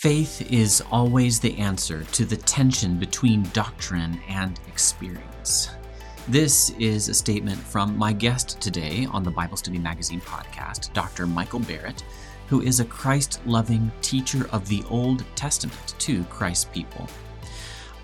Faith 0.00 0.50
is 0.50 0.82
always 0.90 1.38
the 1.40 1.58
answer 1.58 2.04
to 2.04 2.24
the 2.24 2.38
tension 2.38 2.98
between 2.98 3.42
doctrine 3.52 4.18
and 4.28 4.58
experience. 4.66 5.68
This 6.26 6.70
is 6.78 7.10
a 7.10 7.14
statement 7.14 7.58
from 7.58 7.98
my 7.98 8.14
guest 8.14 8.58
today 8.62 9.06
on 9.12 9.22
the 9.22 9.30
Bible 9.30 9.58
Study 9.58 9.78
Magazine 9.78 10.22
podcast, 10.22 10.90
Dr. 10.94 11.26
Michael 11.26 11.60
Barrett, 11.60 12.02
who 12.46 12.62
is 12.62 12.80
a 12.80 12.86
Christ 12.86 13.42
loving 13.44 13.92
teacher 14.00 14.48
of 14.52 14.66
the 14.68 14.82
Old 14.88 15.22
Testament 15.34 15.94
to 15.98 16.24
Christ's 16.24 16.64
people. 16.64 17.06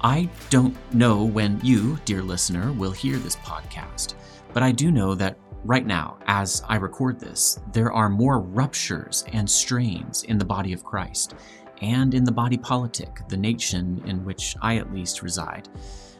I 0.02 0.28
don't 0.50 0.76
know 0.92 1.24
when 1.24 1.58
you, 1.64 1.98
dear 2.04 2.20
listener, 2.20 2.72
will 2.72 2.92
hear 2.92 3.16
this 3.16 3.36
podcast, 3.36 4.16
but 4.52 4.62
I 4.62 4.70
do 4.70 4.90
know 4.90 5.14
that 5.14 5.38
right 5.64 5.86
now, 5.86 6.18
as 6.26 6.62
I 6.68 6.76
record 6.76 7.18
this, 7.18 7.58
there 7.72 7.90
are 7.90 8.10
more 8.10 8.40
ruptures 8.40 9.24
and 9.32 9.48
strains 9.48 10.24
in 10.24 10.36
the 10.36 10.44
body 10.44 10.74
of 10.74 10.84
Christ 10.84 11.34
and 11.82 12.14
in 12.14 12.24
the 12.24 12.32
body 12.32 12.56
politic, 12.56 13.20
the 13.28 13.36
nation 13.36 14.02
in 14.06 14.24
which 14.24 14.56
I 14.62 14.76
at 14.76 14.92
least 14.92 15.22
reside. 15.22 15.68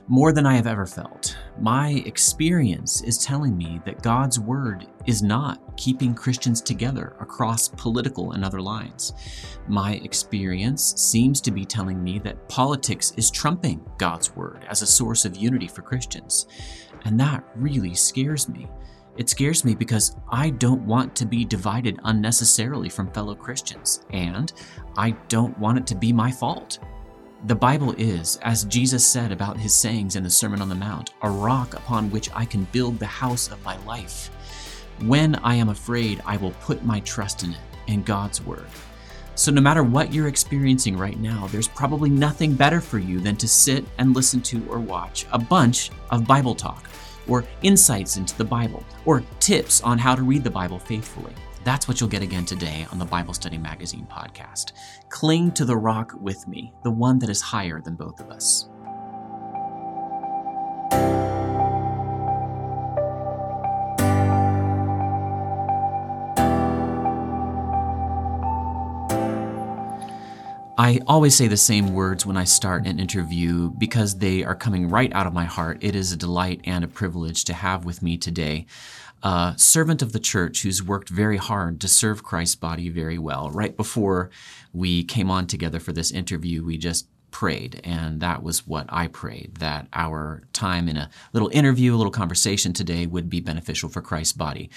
More 0.09 0.33
than 0.33 0.47
I 0.47 0.55
have 0.55 0.69
ever 0.69 0.87
felt. 0.87 1.37
My 1.59 2.03
experience 2.07 3.03
is 3.03 3.19
telling 3.19 3.57
me 3.57 3.81
that 3.85 4.05
God's 4.05 4.39
Word 4.39 4.87
is 5.05 5.21
not 5.21 5.77
keeping 5.77 6.15
Christians 6.15 6.61
together 6.63 7.17
across 7.19 7.67
political 7.67 8.31
and 8.31 8.45
other 8.45 8.61
lines. 8.61 9.13
My 9.67 9.95
experience 9.95 10.95
seems 10.97 11.41
to 11.41 11.51
be 11.51 11.65
telling 11.65 12.05
me 12.05 12.21
that 12.21 12.49
politics 12.49 13.15
is 13.17 13.33
trumping 13.33 13.85
God's 13.99 14.37
Word 14.37 14.65
as 14.69 14.81
a 14.81 14.87
source 14.87 15.25
of 15.25 15.37
unity 15.37 15.67
for 15.67 15.83
Christians. 15.83 16.47
And 17.05 17.19
that 17.19 17.43
really 17.57 17.95
scares 17.95 18.49
me. 18.49 18.69
It 19.17 19.31
scares 19.31 19.65
me 19.65 19.75
because 19.75 20.17
I 20.31 20.51
don't 20.51 20.83
want 20.83 21.17
to 21.17 21.25
be 21.25 21.45
divided 21.45 21.99
unnecessarily 22.05 22.91
from 22.91 23.11
fellow 23.11 23.35
Christians, 23.35 24.05
and 24.11 24.53
I 24.99 25.13
don't 25.29 25.59
want 25.59 25.79
it 25.79 25.87
to 25.87 25.95
be 25.95 26.13
my 26.13 26.31
fault. 26.31 26.81
The 27.47 27.55
Bible 27.55 27.95
is, 27.97 28.39
as 28.43 28.65
Jesus 28.65 29.07
said 29.07 29.33
about 29.33 29.57
his 29.57 29.73
sayings 29.73 30.17
in 30.17 30.23
the 30.23 30.31
Sermon 30.31 30.61
on 30.61 30.69
the 30.69 30.75
Mount, 30.75 31.11
a 31.23 31.31
rock 31.31 31.75
upon 31.75 32.11
which 32.11 32.29
I 32.35 32.45
can 32.45 32.65
build 32.73 32.99
the 32.99 33.07
house 33.07 33.51
of 33.51 33.65
my 33.65 33.83
life. 33.85 34.31
When 35.03 35.35
I 35.37 35.55
am 35.55 35.71
afraid, 35.71 36.23
I 36.27 36.37
will 36.37 36.53
put 36.63 36.85
my 36.85 37.01
trust 37.01 37.43
in 37.43 37.53
it, 37.53 37.61
in 37.87 38.03
God's 38.03 38.43
Word. 38.43 38.67
So, 39.35 39.51
no 39.53 39.61
matter 39.61 39.83
what 39.83 40.13
you're 40.13 40.29
experiencing 40.29 40.97
right 40.97 41.19
now, 41.19 41.47
there's 41.49 41.69
probably 41.69 42.11
nothing 42.11 42.55
better 42.55 42.81
for 42.81 42.99
you 42.99 43.21
than 43.21 43.37
to 43.37 43.49
sit 43.49 43.85
and 43.99 44.15
listen 44.15 44.41
to 44.43 44.67
or 44.69 44.81
watch 44.81 45.27
a 45.33 45.39
bunch 45.39 45.91
of 46.11 46.27
Bible 46.27 46.55
talk 46.55 46.89
or 47.29 47.45
insights 47.63 48.17
into 48.17 48.37
the 48.37 48.45
Bible, 48.45 48.85
or 49.05 49.23
tips 49.41 49.81
on 49.83 49.99
how 49.99 50.15
to 50.15 50.23
read 50.23 50.45
the 50.45 50.51
Bible 50.51 50.79
faithfully. 50.79 51.33
That's 51.65 51.89
what 51.89 52.01
you'll 52.01 52.09
get 52.11 52.23
again 52.23 52.45
today 52.45 52.87
on 52.93 52.99
the 52.99 53.05
Bible 53.05 53.35
Study 53.35 53.59
Magazine 53.59 54.07
podcast. 54.09 54.73
Cling 55.09 55.51
to 55.53 55.65
the 55.65 55.77
rock 55.77 56.13
with 56.21 56.47
me, 56.47 56.73
the 56.85 56.91
one 56.91 57.19
that 57.19 57.29
is 57.29 57.41
higher 57.41 57.81
than 57.81 57.97
both 57.97 58.21
of 58.21 58.31
us. 58.31 58.69
I 70.79 71.01
always 71.07 71.35
say 71.35 71.49
the 71.49 71.57
same 71.57 71.95
words 71.95 72.27
when 72.27 72.37
I 72.37 72.45
start 72.45 72.87
an 72.87 73.01
interview 73.01 73.71
because 73.79 74.19
they 74.19 74.45
are 74.45 74.55
coming 74.55 74.91
right 74.91 75.11
out 75.15 75.27
of 75.27 75.33
my 75.33 75.47
heart. 75.47 75.79
It 75.81 75.97
is 75.97 76.13
a 76.13 76.19
delight 76.19 76.61
and 76.65 76.85
a 76.85 76.89
privilege 76.89 77.45
to 77.47 77.55
have 77.55 77.87
with 77.87 78.03
me 78.03 78.19
today 78.19 78.67
a 79.23 79.55
servant 79.57 80.03
of 80.03 80.13
the 80.13 80.21
church 80.21 80.63
who's 80.63 80.83
worked 80.83 81.09
very 81.09 81.39
hard 81.39 81.81
to 81.81 81.89
serve 81.89 82.23
Christ's 82.23 82.57
body 82.57 82.91
very 82.91 83.17
well. 83.17 83.51
Right 83.51 83.75
before 83.75 84.31
we 84.75 85.03
came 85.03 85.31
on 85.31 85.47
together 85.47 85.81
for 85.81 85.95
this 85.95 86.11
interview, 86.11 86.63
we 86.63 86.77
just 86.77 87.09
prayed, 87.31 87.81
and 87.83 88.21
that 88.21 88.43
was 88.43 88.67
what 88.67 88.87
I 88.91 89.09
prayed 89.09 89.57
that 89.57 89.89
our 89.95 90.43
time 90.53 90.89
in 90.89 90.97
a 90.99 91.11
little 91.33 91.51
interview, 91.53 91.95
a 91.95 91.97
little 91.97 92.13
conversation 92.13 92.75
today 92.75 93.07
would 93.07 93.31
be 93.31 93.41
beneficial 93.41 93.89
for 93.89 94.03
Christ's 94.03 94.35
body. 94.35 94.71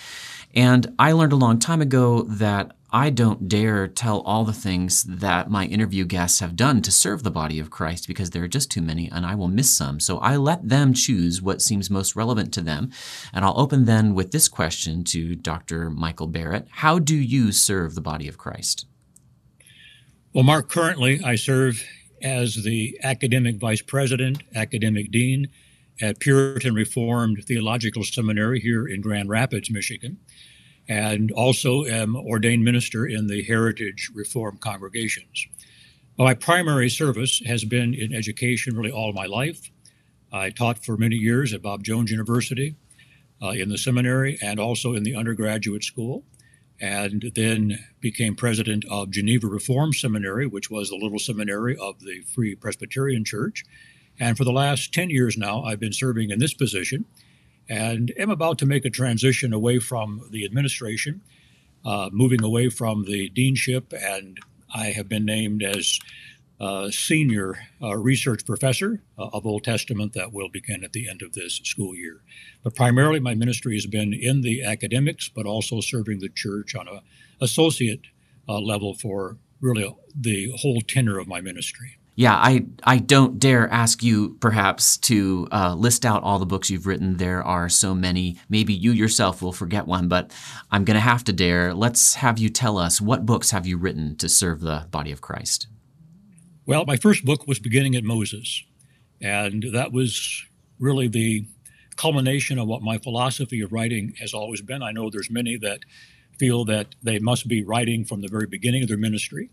And 0.55 0.95
I 0.97 1.11
learned 1.11 1.33
a 1.33 1.37
long 1.37 1.59
time 1.59 1.81
ago 1.81 2.23
that 2.23 2.71
I 2.91 3.11
don't 3.11 3.47
dare 3.47 3.87
tell 3.87 4.21
all 4.21 4.43
the 4.43 4.53
things 4.53 5.03
that 5.03 5.49
my 5.49 5.65
interview 5.65 6.05
guests 6.05 6.39
have 6.39 6.55
done 6.55 6.81
to 6.81 6.91
serve 6.91 7.21
the 7.21 7.29
body 7.29 7.59
of 7.59 7.69
Christ 7.69 8.07
because 8.07 8.31
there 8.31 8.43
are 8.43 8.47
just 8.47 8.71
too 8.71 8.81
many 8.81 9.09
and 9.11 9.25
I 9.25 9.35
will 9.35 9.47
miss 9.47 9.69
some. 9.69 9.99
So 9.99 10.17
I 10.19 10.37
let 10.37 10.67
them 10.67 10.93
choose 10.93 11.39
what 11.41 11.61
seems 11.61 11.91
most 11.91 12.15
relevant 12.15 12.51
to 12.53 12.61
them. 12.61 12.91
And 13.31 13.45
I'll 13.45 13.59
open 13.59 13.85
then 13.85 14.15
with 14.15 14.31
this 14.31 14.47
question 14.47 15.03
to 15.05 15.35
Dr. 15.35 15.91
Michael 15.91 16.27
Barrett 16.27 16.67
How 16.71 16.97
do 16.97 17.15
you 17.15 17.51
serve 17.51 17.93
the 17.93 18.01
body 18.01 18.27
of 18.27 18.39
Christ? 18.39 18.87
Well, 20.33 20.43
Mark, 20.43 20.69
currently 20.69 21.21
I 21.23 21.35
serve 21.35 21.83
as 22.23 22.63
the 22.63 22.97
academic 23.03 23.57
vice 23.57 23.81
president, 23.81 24.41
academic 24.55 25.11
dean 25.11 25.47
at 26.01 26.19
Puritan 26.19 26.73
Reformed 26.73 27.43
Theological 27.45 28.03
Seminary 28.03 28.59
here 28.59 28.87
in 28.87 29.01
Grand 29.01 29.29
Rapids, 29.29 29.69
Michigan 29.69 30.17
and 30.89 31.31
also 31.31 31.85
am 31.85 32.15
ordained 32.15 32.65
minister 32.65 33.05
in 33.05 33.27
the 33.27 33.43
Heritage 33.43 34.09
Reform 34.13 34.57
congregations. 34.57 35.47
My 36.17 36.33
primary 36.33 36.89
service 36.89 37.41
has 37.45 37.63
been 37.63 37.93
in 37.93 38.13
education 38.13 38.75
really 38.75 38.91
all 38.91 39.13
my 39.13 39.27
life. 39.27 39.69
I 40.33 40.49
taught 40.49 40.83
for 40.83 40.97
many 40.97 41.15
years 41.15 41.53
at 41.53 41.61
Bob 41.61 41.83
Jones 41.83 42.11
University, 42.11 42.75
uh, 43.41 43.49
in 43.49 43.69
the 43.69 43.77
seminary, 43.77 44.37
and 44.41 44.59
also 44.59 44.93
in 44.93 45.03
the 45.03 45.15
undergraduate 45.15 45.83
school, 45.83 46.23
and 46.81 47.31
then 47.35 47.85
became 47.99 48.35
president 48.35 48.83
of 48.89 49.11
Geneva 49.11 49.47
Reform 49.47 49.93
Seminary, 49.93 50.45
which 50.47 50.69
was 50.69 50.89
the 50.89 50.97
little 50.97 51.19
seminary 51.19 51.77
of 51.77 51.99
the 51.99 52.21
Free 52.21 52.55
Presbyterian 52.55 53.23
Church. 53.23 53.63
And 54.19 54.37
for 54.37 54.43
the 54.43 54.51
last 54.51 54.93
10 54.93 55.09
years 55.09 55.37
now, 55.37 55.63
I've 55.63 55.79
been 55.79 55.93
serving 55.93 56.31
in 56.31 56.39
this 56.39 56.53
position 56.53 57.05
and 57.69 58.11
am 58.17 58.31
about 58.31 58.57
to 58.57 58.65
make 58.65 58.83
a 58.83 58.89
transition 58.89 59.53
away 59.53 59.79
from 59.79 60.27
the 60.31 60.43
administration, 60.43 61.21
uh, 61.85 62.09
moving 62.11 62.43
away 62.43 62.69
from 62.69 63.05
the 63.05 63.29
deanship, 63.29 63.93
and 63.93 64.39
I 64.73 64.87
have 64.87 65.07
been 65.07 65.25
named 65.25 65.63
as 65.63 65.99
uh, 66.59 66.89
senior 66.89 67.57
uh, 67.81 67.95
research 67.95 68.45
professor 68.45 69.01
uh, 69.17 69.27
of 69.31 69.45
Old 69.45 69.63
Testament 69.63 70.13
that 70.13 70.33
will 70.33 70.49
begin 70.49 70.83
at 70.83 70.91
the 70.91 71.07
end 71.07 71.21
of 71.21 71.33
this 71.33 71.61
school 71.63 71.95
year. 71.95 72.21
But 72.63 72.75
primarily, 72.75 73.19
my 73.19 73.35
ministry 73.35 73.75
has 73.75 73.85
been 73.85 74.13
in 74.13 74.41
the 74.41 74.63
academics, 74.63 75.29
but 75.29 75.45
also 75.45 75.79
serving 75.79 76.19
the 76.19 76.27
church 76.27 76.75
on 76.75 76.87
a 76.87 77.01
associate 77.39 78.01
uh, 78.49 78.59
level 78.59 78.93
for 78.93 79.37
really 79.61 79.95
the 80.13 80.51
whole 80.57 80.81
tenor 80.81 81.17
of 81.17 81.27
my 81.27 81.39
ministry 81.39 81.98
yeah, 82.19 82.35
I, 82.35 82.65
I 82.83 82.97
don't 82.97 83.39
dare 83.39 83.69
ask 83.69 84.03
you 84.03 84.35
perhaps 84.41 84.97
to 84.97 85.47
uh, 85.53 85.73
list 85.73 86.05
out 86.05 86.21
all 86.21 86.37
the 86.37 86.45
books 86.45 86.69
you've 86.69 86.85
written. 86.85 87.15
There 87.15 87.41
are 87.41 87.69
so 87.69 87.95
many. 87.95 88.37
Maybe 88.49 88.73
you 88.73 88.91
yourself 88.91 89.41
will 89.41 89.53
forget 89.53 89.87
one, 89.87 90.09
but 90.09 90.29
I'm 90.69 90.83
going 90.83 90.95
to 90.95 90.99
have 91.01 91.23
to 91.23 91.33
dare. 91.33 91.73
Let's 91.73 92.15
have 92.15 92.37
you 92.37 92.49
tell 92.49 92.77
us 92.77 92.99
what 92.99 93.25
books 93.25 93.51
have 93.51 93.65
you 93.65 93.77
written 93.77 94.17
to 94.17 94.27
serve 94.27 94.59
the 94.59 94.85
body 94.91 95.13
of 95.13 95.21
Christ? 95.21 95.67
Well, 96.65 96.83
my 96.85 96.97
first 96.97 97.23
book 97.23 97.47
was 97.47 97.57
Beginning 97.57 97.95
at 97.95 98.03
Moses, 98.03 98.65
and 99.21 99.67
that 99.71 99.93
was 99.93 100.45
really 100.77 101.07
the 101.07 101.45
culmination 101.95 102.59
of 102.59 102.67
what 102.67 102.81
my 102.81 102.97
philosophy 102.97 103.61
of 103.61 103.71
writing 103.71 104.13
has 104.19 104.33
always 104.33 104.61
been. 104.61 104.83
I 104.83 104.91
know 104.91 105.09
there's 105.09 105.31
many 105.31 105.55
that 105.59 105.85
feel 106.37 106.65
that 106.65 106.95
they 107.01 107.19
must 107.19 107.47
be 107.47 107.63
writing 107.63 108.03
from 108.03 108.19
the 108.19 108.27
very 108.27 108.45
beginning 108.45 108.83
of 108.83 108.89
their 108.89 108.97
ministry. 108.97 109.51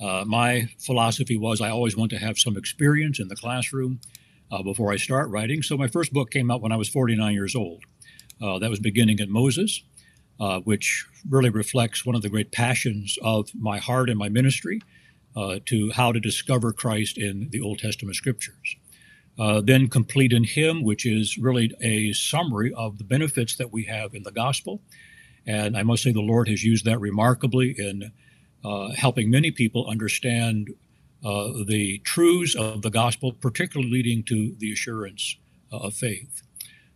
Uh, 0.00 0.24
my 0.26 0.68
philosophy 0.78 1.36
was 1.36 1.60
I 1.60 1.70
always 1.70 1.96
want 1.96 2.10
to 2.12 2.18
have 2.18 2.38
some 2.38 2.56
experience 2.56 3.20
in 3.20 3.28
the 3.28 3.36
classroom 3.36 4.00
uh, 4.50 4.62
before 4.62 4.92
I 4.92 4.96
start 4.96 5.28
writing. 5.28 5.62
So 5.62 5.76
my 5.76 5.88
first 5.88 6.12
book 6.12 6.30
came 6.30 6.50
out 6.50 6.62
when 6.62 6.72
I 6.72 6.76
was 6.76 6.88
49 6.88 7.34
years 7.34 7.54
old. 7.54 7.84
Uh, 8.40 8.58
that 8.58 8.70
was 8.70 8.80
Beginning 8.80 9.20
at 9.20 9.28
Moses, 9.28 9.82
uh, 10.40 10.60
which 10.60 11.06
really 11.28 11.50
reflects 11.50 12.06
one 12.06 12.16
of 12.16 12.22
the 12.22 12.30
great 12.30 12.50
passions 12.50 13.18
of 13.22 13.50
my 13.54 13.78
heart 13.78 14.08
and 14.08 14.18
my 14.18 14.30
ministry 14.30 14.80
uh, 15.36 15.58
to 15.66 15.90
how 15.90 16.12
to 16.12 16.20
discover 16.20 16.72
Christ 16.72 17.18
in 17.18 17.48
the 17.50 17.60
Old 17.60 17.78
Testament 17.78 18.16
scriptures. 18.16 18.76
Then 19.36 19.88
Complete 19.88 20.32
in 20.32 20.44
Him, 20.44 20.82
which 20.82 21.06
is 21.06 21.38
really 21.38 21.72
a 21.80 22.12
summary 22.12 22.72
of 22.74 22.98
the 22.98 23.04
benefits 23.04 23.56
that 23.56 23.72
we 23.72 23.84
have 23.84 24.14
in 24.14 24.22
the 24.22 24.32
gospel. 24.32 24.82
And 25.46 25.76
I 25.76 25.82
must 25.82 26.02
say 26.02 26.12
the 26.12 26.20
Lord 26.20 26.48
has 26.48 26.62
used 26.62 26.84
that 26.84 27.00
remarkably 27.00 27.74
in 27.76 28.12
uh, 28.64 28.90
helping 28.90 29.30
many 29.30 29.50
people 29.50 29.86
understand 29.88 30.70
uh, 31.24 31.48
the 31.66 31.98
truths 31.98 32.54
of 32.54 32.82
the 32.82 32.90
gospel, 32.90 33.32
particularly 33.32 33.90
leading 33.90 34.22
to 34.24 34.54
the 34.58 34.72
assurance 34.72 35.36
uh, 35.72 35.78
of 35.78 35.94
faith. 35.94 36.42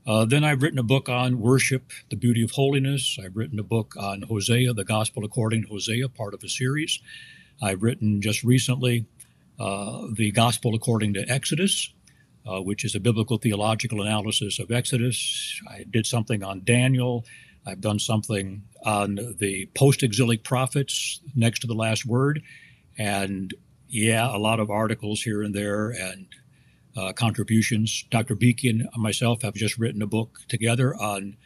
Uh, 0.07 0.25
then 0.25 0.45
I've 0.45 0.63
written 0.63 0.79
a 0.79 0.83
book 0.85 1.09
on 1.09 1.41
worship, 1.41 1.91
the 2.11 2.17
beauty 2.17 2.43
of 2.43 2.51
holiness. 2.51 3.19
I've 3.23 3.37
written 3.37 3.59
a 3.59 3.63
book 3.63 3.95
on 3.99 4.23
Hosea, 4.23 4.75
the 4.75 4.85
gospel 4.85 5.25
according 5.25 5.63
to 5.63 5.69
Hosea, 5.69 6.09
part 6.11 6.35
of 6.35 6.43
a 6.43 6.49
series. 6.49 7.01
I've 7.63 7.83
written 7.83 8.21
just 8.21 8.45
recently 8.45 9.07
uh, 9.59 10.09
the 10.13 10.31
gospel 10.33 10.75
according 10.75 11.15
to 11.15 11.29
Exodus, 11.31 11.93
which 12.45 12.85
is 12.85 12.95
a 12.95 13.01
biblical 13.01 13.39
theological 13.39 14.03
analysis 14.03 14.59
of 14.59 14.71
Exodus. 14.71 15.63
I 15.71 15.85
did 15.89 16.05
something 16.05 16.43
on 16.43 16.63
Daniel. 16.65 17.25
I've 17.67 17.81
done 17.81 17.99
something 17.99 18.63
on 18.85 19.37
the 19.39 19.69
post 19.75 20.03
exilic 20.03 20.45
prophets 20.45 21.21
next 21.35 21.61
to 21.61 21.67
the 21.67 21.75
last 21.75 22.05
word. 22.05 22.43
And 22.99 23.55
yeah, 23.89 24.35
a 24.35 24.39
lot 24.39 24.61
of 24.61 24.71
articles 24.71 25.23
here 25.23 25.43
and 25.43 25.55
there 25.55 25.91
and 25.91 26.27
uh, 26.97 27.13
contributions. 27.13 28.05
Dr. 28.11 28.35
Beeke 28.35 28.65
and 28.65 28.89
myself 28.97 29.43
have 29.43 29.55
just 29.55 29.79
written 29.79 30.03
a 30.03 30.07
book 30.07 30.41
together 30.49 30.95
on 30.95 31.37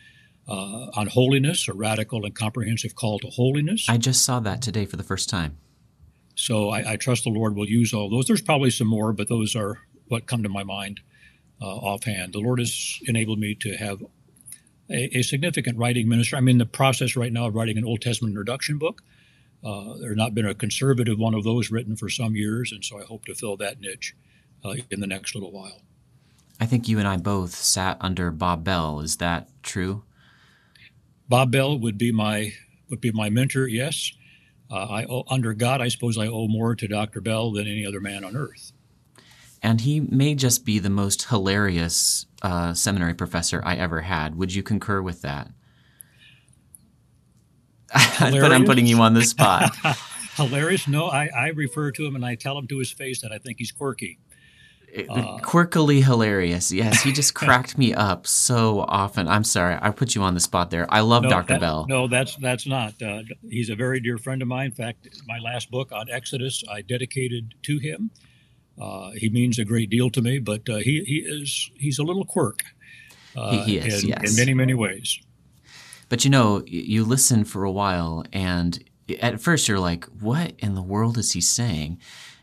uh, 0.48 0.90
on 0.94 1.08
holiness, 1.08 1.68
a 1.68 1.74
radical 1.74 2.24
and 2.24 2.34
comprehensive 2.34 2.94
call 2.94 3.18
to 3.18 3.26
holiness. 3.28 3.86
I 3.86 3.98
just 3.98 4.24
saw 4.24 4.40
that 4.40 4.62
today 4.62 4.86
for 4.86 4.96
the 4.96 5.02
first 5.02 5.28
time. 5.28 5.58
So 6.34 6.70
I, 6.70 6.92
I 6.92 6.96
trust 6.96 7.24
the 7.24 7.30
Lord 7.30 7.54
will 7.54 7.68
use 7.68 7.92
all 7.92 8.08
those. 8.08 8.26
There's 8.26 8.40
probably 8.40 8.70
some 8.70 8.86
more, 8.86 9.12
but 9.12 9.28
those 9.28 9.54
are 9.54 9.80
what 10.06 10.26
come 10.26 10.42
to 10.42 10.48
my 10.48 10.64
mind 10.64 11.00
uh, 11.60 11.66
offhand. 11.66 12.32
The 12.32 12.38
Lord 12.38 12.60
has 12.60 12.98
enabled 13.06 13.38
me 13.38 13.56
to 13.56 13.76
have 13.76 14.02
a, 14.90 15.18
a, 15.18 15.22
significant 15.22 15.78
writing 15.78 16.08
minister. 16.08 16.36
I'm 16.36 16.48
in 16.48 16.58
the 16.58 16.66
process 16.66 17.16
right 17.16 17.32
now 17.32 17.46
of 17.46 17.54
writing 17.54 17.78
an 17.78 17.84
Old 17.84 18.00
Testament 18.00 18.32
introduction 18.32 18.78
book. 18.78 19.02
Uh, 19.64 19.94
there's 20.00 20.16
not 20.16 20.34
been 20.34 20.46
a 20.46 20.54
conservative 20.54 21.18
one 21.18 21.34
of 21.34 21.44
those 21.44 21.70
written 21.70 21.96
for 21.96 22.08
some 22.08 22.36
years, 22.36 22.72
and 22.72 22.84
so 22.84 23.00
I 23.00 23.04
hope 23.04 23.24
to 23.24 23.34
fill 23.34 23.56
that 23.56 23.80
niche 23.80 24.14
uh, 24.64 24.74
in 24.90 25.00
the 25.00 25.06
next 25.06 25.34
little 25.34 25.50
while. 25.50 25.82
I 26.60 26.66
think 26.66 26.88
you 26.88 26.98
and 26.98 27.06
I 27.06 27.16
both 27.16 27.54
sat 27.54 27.96
under 28.00 28.30
Bob 28.30 28.64
Bell. 28.64 29.00
Is 29.00 29.16
that 29.16 29.48
true? 29.62 30.04
Bob 31.28 31.50
Bell 31.52 31.78
would 31.78 31.98
be 31.98 32.12
my 32.12 32.52
would 32.88 33.00
be 33.00 33.12
my 33.12 33.30
mentor. 33.30 33.66
Yes, 33.66 34.12
uh, 34.70 34.86
I 34.86 35.04
owe, 35.04 35.24
under 35.28 35.54
God, 35.54 35.80
I 35.80 35.88
suppose 35.88 36.18
I 36.18 36.26
owe 36.26 36.48
more 36.48 36.74
to 36.74 36.88
Dr. 36.88 37.20
Bell 37.20 37.52
than 37.52 37.66
any 37.66 37.86
other 37.86 38.00
man 38.00 38.24
on 38.24 38.36
earth. 38.36 38.72
And 39.62 39.80
he 39.80 40.00
may 40.00 40.34
just 40.34 40.64
be 40.64 40.78
the 40.78 40.90
most 40.90 41.28
hilarious 41.28 42.26
uh, 42.42 42.74
seminary 42.74 43.14
professor 43.14 43.60
I 43.64 43.76
ever 43.76 44.02
had. 44.02 44.36
Would 44.36 44.54
you 44.54 44.62
concur 44.62 45.02
with 45.02 45.22
that? 45.22 45.50
but 48.20 48.52
I'm 48.52 48.64
putting 48.64 48.86
you 48.86 49.00
on 49.00 49.14
the 49.14 49.24
spot. 49.24 49.74
hilarious? 50.36 50.86
No, 50.86 51.06
I, 51.06 51.28
I 51.34 51.48
refer 51.48 51.90
to 51.92 52.06
him 52.06 52.14
and 52.14 52.24
I 52.24 52.34
tell 52.34 52.56
him 52.56 52.66
to 52.68 52.78
his 52.78 52.92
face 52.92 53.22
that 53.22 53.32
I 53.32 53.38
think 53.38 53.58
he's 53.58 53.72
quirky. 53.72 54.18
Uh, 54.96 55.38
Quirkily 55.38 56.02
hilarious. 56.02 56.72
Yes, 56.72 57.02
he 57.02 57.12
just 57.12 57.34
cracked 57.34 57.76
me 57.76 57.92
up 57.92 58.26
so 58.26 58.80
often. 58.88 59.28
I'm 59.28 59.44
sorry, 59.44 59.78
I 59.80 59.90
put 59.90 60.14
you 60.14 60.22
on 60.22 60.32
the 60.32 60.40
spot 60.40 60.70
there. 60.70 60.86
I 60.88 61.00
love 61.00 61.24
no, 61.24 61.28
Dr. 61.28 61.54
That, 61.54 61.60
Bell. 61.60 61.86
No, 61.88 62.08
that's 62.08 62.36
that's 62.36 62.66
not. 62.66 63.00
Uh, 63.02 63.22
he's 63.50 63.68
a 63.68 63.76
very 63.76 64.00
dear 64.00 64.16
friend 64.16 64.40
of 64.40 64.48
mine. 64.48 64.66
In 64.66 64.72
fact, 64.72 65.06
my 65.26 65.38
last 65.38 65.70
book 65.70 65.92
on 65.92 66.08
Exodus 66.10 66.64
I 66.70 66.80
dedicated 66.80 67.54
to 67.64 67.78
him. 67.78 68.10
Uh, 68.80 69.10
he 69.12 69.28
means 69.28 69.58
a 69.58 69.64
great 69.64 69.90
deal 69.90 70.10
to 70.10 70.22
me, 70.22 70.38
but 70.38 70.68
uh, 70.68 70.76
he 70.76 71.02
he 71.04 71.16
is 71.18 71.70
he's 71.76 71.98
a 71.98 72.02
little 72.02 72.24
quirk. 72.24 72.62
he, 73.34 73.58
he 73.58 73.78
is, 73.78 74.02
in, 74.02 74.10
yes. 74.10 74.30
in 74.30 74.36
many 74.36 74.54
many 74.54 74.74
ways. 74.74 75.20
But 76.08 76.24
you 76.24 76.30
know, 76.30 76.62
you 76.66 77.04
listen 77.04 77.44
for 77.44 77.64
a 77.64 77.72
while, 77.72 78.24
and 78.32 78.82
at 79.20 79.40
first 79.40 79.68
you're 79.68 79.80
like, 79.80 80.04
"What 80.20 80.54
in 80.58 80.74
the 80.74 80.82
world 80.82 81.18
is 81.18 81.32
he 81.32 81.40
saying?" 81.40 81.98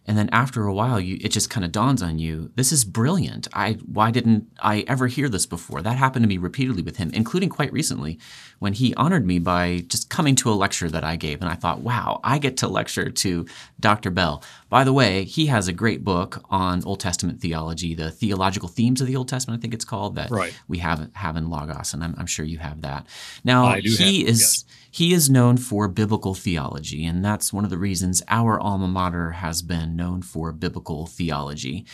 And 0.08 0.18
then 0.18 0.30
after 0.32 0.66
a 0.66 0.74
while, 0.74 1.00
you, 1.00 1.18
it 1.22 1.30
just 1.30 1.50
kind 1.50 1.66
of 1.66 1.72
dawns 1.72 2.04
on 2.04 2.20
you, 2.20 2.52
this 2.56 2.72
is 2.72 2.86
brilliant. 2.86 3.48
I, 3.54 3.74
why 3.86 4.12
didn't 4.12 4.48
I 4.60 4.84
ever 4.88 5.08
hear 5.08 5.30
this 5.30 5.46
before? 5.46 5.82
That 5.82 5.98
happened 5.98 6.24
to 6.24 6.30
me 6.30 6.38
repeatedly 6.38 6.84
with 6.84 6.98
him, 6.98 7.10
including 7.14 7.50
quite 7.50 7.74
recently 7.74 8.20
when 8.60 8.74
he 8.74 8.94
honored 8.96 9.26
me 9.26 9.40
by 9.40 9.84
just 9.88 10.10
coming 10.10 10.36
to 10.36 10.52
a 10.52 10.54
lecture 10.54 10.90
that 10.90 11.04
I 11.04 11.16
gave. 11.16 11.42
And 11.42 11.50
I 11.50 11.56
thought, 11.56 11.82
wow, 11.82 12.20
I 12.24 12.38
get 12.38 12.58
to 12.58 12.68
lecture 12.68 13.10
to 13.10 13.46
Dr. 13.80 14.12
Bell. 14.12 14.44
By 14.70 14.84
the 14.84 14.94
way, 14.94 15.24
he 15.24 15.48
has 15.48 15.68
a 15.68 15.74
great 15.74 16.04
book 16.04 16.44
on 16.50 16.84
Old 16.86 17.00
Testament 17.00 17.42
theology, 17.42 17.96
the 17.96 18.12
theological 18.12 18.70
themes 18.70 19.02
of 19.02 19.08
the 19.08 19.16
Old 19.16 19.28
Testament, 19.28 19.60
I 19.60 19.62
think 19.62 19.74
it's 19.74 19.86
called, 19.86 20.16
that 20.16 20.30
right. 20.30 20.58
we 20.68 20.78
have, 20.80 21.10
have 21.14 21.36
in 21.36 21.50
Logos. 21.50 21.94
And 21.94 22.04
I'm, 22.04 22.16
I'm 22.18 22.28
sure 22.28 22.46
you 22.46 22.60
have 22.60 22.82
that. 22.82 23.08
Now, 23.44 23.74
he 23.74 24.26
is. 24.26 24.42
Yes 24.42 24.66
he 24.96 25.12
is 25.12 25.30
known 25.30 25.58
for 25.58 25.90
biblical 25.90 26.34
theology, 26.34 27.04
and 27.04 27.24
that's 27.24 27.52
one 27.52 27.66
of 27.66 27.70
the 27.70 27.78
reasons 27.78 28.24
our 28.30 28.58
alma 28.58 28.88
mater 28.88 29.32
has 29.32 29.62
been 29.62 29.94
known 29.94 30.22
for 30.22 30.54
biblical 30.54 31.06
theology. 31.06 31.86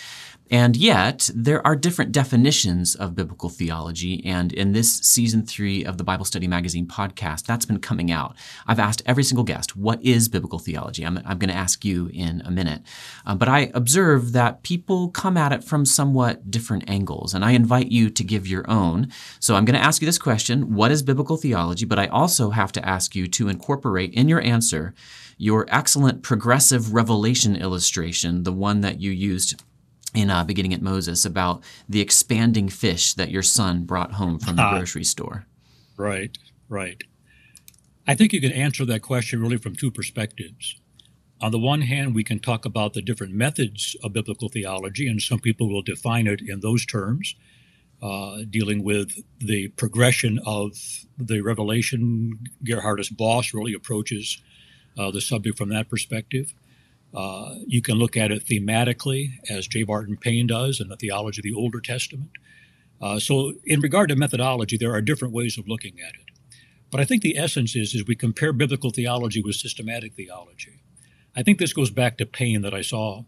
And 0.52 0.76
yet, 0.76 1.30
there 1.34 1.66
are 1.66 1.78
different 1.78 2.12
definitions 2.12 2.94
of 2.94 3.16
biblical 3.16 3.48
theology. 3.48 4.22
And 4.26 4.52
in 4.52 4.74
this 4.74 4.98
season 4.98 5.46
three 5.46 5.86
of 5.86 5.98
the 5.98 6.04
Bible 6.04 6.26
Study 6.26 6.46
Magazine 6.46 6.86
podcast, 6.86 7.46
that's 7.46 7.64
been 7.64 7.80
coming 7.80 8.12
out. 8.12 8.36
I've 8.68 8.78
asked 8.78 9.02
every 9.06 9.24
single 9.24 9.46
guest, 9.46 9.78
what 9.78 10.04
is 10.04 10.28
biblical 10.28 10.60
theology? 10.60 11.06
I'm, 11.06 11.20
I'm 11.20 11.40
going 11.40 11.50
to 11.50 11.56
ask 11.56 11.86
you 11.86 12.10
in 12.14 12.42
a 12.44 12.52
minute. 12.52 12.82
Um, 13.26 13.38
but 13.38 13.48
I 13.48 13.72
observe 13.74 14.34
that 14.34 14.62
people 14.62 15.08
come 15.08 15.38
at 15.38 15.54
it 15.54 15.64
from 15.64 15.86
somewhat 15.86 16.52
different 16.52 16.84
angles. 16.90 17.34
And 17.34 17.46
I 17.46 17.52
invite 17.52 17.90
you 17.90 18.10
to 18.10 18.24
give 18.24 18.46
your 18.46 18.70
own. 18.70 19.08
So 19.40 19.56
I'm 19.56 19.64
going 19.64 19.80
to 19.80 19.86
ask 19.86 20.02
you 20.02 20.06
this 20.06 20.20
question 20.20 20.76
What 20.76 20.92
is 20.92 21.02
biblical 21.02 21.38
theology? 21.38 21.86
But 21.86 22.00
I 22.00 22.08
also 22.08 22.50
have 22.50 22.74
to 22.74 22.86
ask 22.86 23.16
you 23.16 23.26
to 23.28 23.48
incorporate 23.48 24.14
in 24.14 24.28
your 24.28 24.42
answer 24.42 24.94
your 25.38 25.66
excellent 25.70 26.22
progressive 26.22 26.94
revelation 26.94 27.56
illustration, 27.56 28.44
the 28.44 28.54
one 28.54 28.82
that 28.82 29.02
you 29.02 29.10
used 29.10 29.60
in 30.14 30.30
uh, 30.30 30.44
beginning 30.44 30.74
at 30.74 30.82
Moses 30.82 31.26
about 31.26 31.64
the 31.88 32.02
expanding 32.02 32.70
fish 32.70 33.14
that 33.14 33.32
your 33.32 33.44
son 33.44 33.84
brought 33.86 34.14
home 34.14 34.40
from 34.40 34.56
the 34.56 34.70
grocery 34.70 35.04
store. 35.04 35.46
Right, 35.98 36.38
right. 36.68 37.02
I 38.08 38.16
think 38.16 38.34
you 38.34 38.42
can 38.42 38.52
answer 38.52 38.86
that 38.86 39.02
question 39.02 39.42
really 39.42 39.58
from 39.58 39.76
two 39.76 39.92
perspectives. 39.92 40.76
On 41.40 41.52
the 41.52 41.60
one 41.60 41.82
hand, 41.82 42.14
we 42.14 42.24
can 42.24 42.40
talk 42.40 42.66
about 42.66 42.94
the 42.94 43.02
different 43.02 43.34
methods 43.34 43.96
of 44.04 44.14
biblical 44.14 44.50
theology, 44.50 45.08
and 45.08 45.22
some 45.22 45.40
people 45.40 45.70
will 45.70 45.82
define 45.82 46.28
it 46.28 46.42
in 46.42 46.60
those 46.60 46.86
terms, 46.86 47.36
uh, 48.02 48.40
dealing 48.50 48.84
with 48.84 49.24
the 49.40 49.70
progression 49.70 50.40
of 50.46 50.78
the 51.18 51.42
revelation. 51.42 52.40
Geerhardus 52.64 53.10
Vos 53.18 53.54
really 53.54 53.74
approaches 53.74 54.42
uh, 54.98 55.10
the 55.10 55.22
subject 55.22 55.58
from 55.58 55.70
that 55.70 55.90
perspective. 55.90 56.54
Uh, 57.14 57.56
you 57.68 57.82
can 57.82 57.96
look 57.96 58.16
at 58.16 58.32
it 58.32 58.46
thematically, 58.46 59.32
as 59.50 59.68
J. 59.68 59.84
Barton 59.84 60.18
Payne 60.18 60.48
does 60.48 60.80
in 60.80 60.88
the 60.88 60.96
theology 60.96 61.42
of 61.42 61.44
the 61.44 61.54
Older 61.54 61.82
Testament. 61.82 62.32
Uh, 63.02 63.20
so, 63.20 63.54
in 63.66 63.82
regard 63.82 64.10
to 64.10 64.16
methodology, 64.16 64.78
there 64.78 64.94
are 64.94 65.02
different 65.02 65.34
ways 65.34 65.58
of 65.58 65.68
looking 65.68 66.00
at 66.00 66.14
it. 66.14 66.32
But 66.90 67.02
I 67.02 67.06
think 67.06 67.22
the 67.22 67.38
essence 67.38 67.76
is, 67.76 67.96
is 67.96 68.06
we 68.06 68.16
compare 68.16 68.54
biblical 68.54 68.92
theology 68.92 69.42
with 69.42 69.56
systematic 69.56 70.14
theology. 70.14 70.84
I 71.36 71.44
think 71.44 71.58
this 71.58 71.74
goes 71.74 71.90
back 71.90 72.18
to 72.18 72.26
Payne 72.26 72.62
that 72.62 72.74
I 72.74 72.82
saw 72.82 73.24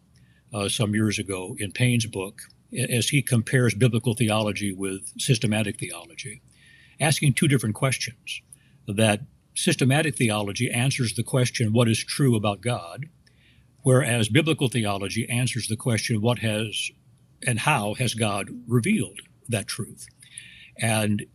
uh, 0.54 0.70
some 0.70 0.94
years 0.94 1.18
ago 1.18 1.56
in 1.60 1.72
Payne's 1.72 2.06
book, 2.06 2.42
as 2.78 3.10
he 3.10 3.22
compares 3.22 3.74
biblical 3.74 4.14
theology 4.14 4.74
with 4.74 5.12
systematic 5.18 5.80
theology, 5.80 6.42
asking 7.00 7.34
two 7.34 7.48
different 7.48 7.76
questions. 7.76 8.42
That 8.88 9.22
systematic 9.56 10.16
theology 10.16 10.70
answers 10.70 11.14
the 11.14 11.24
question, 11.24 11.74
what 11.74 11.88
is 11.88 12.04
true 12.04 12.36
about 12.36 12.62
God? 12.62 13.08
Whereas 13.84 14.30
biblical 14.30 14.70
theology 14.70 15.30
answers 15.30 15.68
the 15.68 15.76
question, 15.76 16.22
what 16.22 16.40
has 16.40 16.90
and 17.46 17.60
how 17.60 17.94
has 17.96 18.14
God 18.14 18.50
revealed 18.68 19.20
that 19.50 19.68
truth? 19.68 20.08
And 20.78 21.26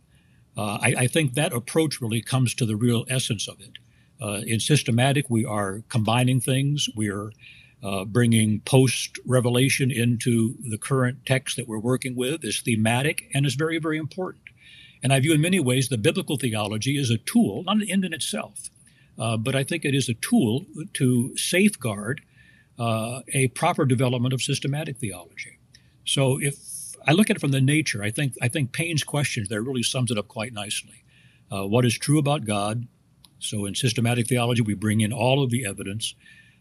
uh, 0.57 0.79
I, 0.81 0.95
I, 0.97 1.07
think 1.07 1.35
that 1.35 1.53
approach 1.53 2.01
really 2.01 2.21
comes 2.21 2.53
to 2.55 2.65
the 2.65 2.75
real 2.75 3.05
essence 3.07 3.47
of 3.47 3.61
it. 3.61 3.77
Uh, 4.19 4.41
in 4.45 4.59
systematic, 4.59 5.29
we 5.29 5.45
are 5.45 5.83
combining 5.87 6.41
things. 6.41 6.89
We 6.95 7.09
are 7.09 7.31
uh, 7.81 8.03
bringing 8.03 8.59
post 8.61 9.19
revelation 9.25 9.91
into 9.91 10.55
the 10.69 10.77
current 10.77 11.25
text 11.25 11.55
that 11.55 11.67
we're 11.67 11.79
working 11.79 12.15
with 12.15 12.43
is 12.43 12.59
thematic 12.59 13.29
and 13.33 13.45
is 13.45 13.55
very, 13.55 13.77
very 13.77 13.97
important. 13.97 14.43
And 15.01 15.13
I 15.13 15.19
view 15.21 15.33
in 15.33 15.39
many 15.39 15.61
ways 15.61 15.87
the 15.87 15.97
biblical 15.97 16.35
theology 16.35 16.97
is 16.97 17.09
a 17.09 17.17
tool, 17.17 17.63
not 17.63 17.77
an 17.77 17.89
end 17.89 18.03
in 18.03 18.11
itself, 18.11 18.69
uh, 19.17 19.37
but 19.37 19.55
I 19.55 19.63
think 19.63 19.85
it 19.85 19.95
is 19.95 20.09
a 20.09 20.13
tool 20.15 20.65
to 20.95 21.37
safeguard 21.37 22.21
uh, 22.79 23.21
a 23.33 23.49
proper 23.49 23.85
development 23.85 24.33
of 24.33 24.41
systematic 24.41 24.97
theology. 24.97 25.59
So 26.05 26.39
if 26.41 26.55
I 27.05 27.11
look 27.11 27.29
at 27.29 27.35
it 27.35 27.39
from 27.39 27.51
the 27.51 27.61
nature, 27.61 28.01
I 28.01 28.09
think 28.09 28.33
I 28.41 28.47
think 28.47 28.71
Payne's 28.71 29.03
questions 29.03 29.49
there 29.49 29.61
really 29.61 29.83
sums 29.83 30.11
it 30.11 30.17
up 30.17 30.27
quite 30.27 30.53
nicely. 30.53 31.03
Uh, 31.51 31.67
what 31.67 31.85
is 31.85 31.97
true 31.97 32.19
about 32.19 32.45
God? 32.45 32.87
So 33.39 33.65
in 33.65 33.75
systematic 33.75 34.27
theology, 34.27 34.61
we 34.61 34.73
bring 34.73 35.01
in 35.01 35.13
all 35.13 35.43
of 35.43 35.49
the 35.49 35.65
evidence, 35.65 36.15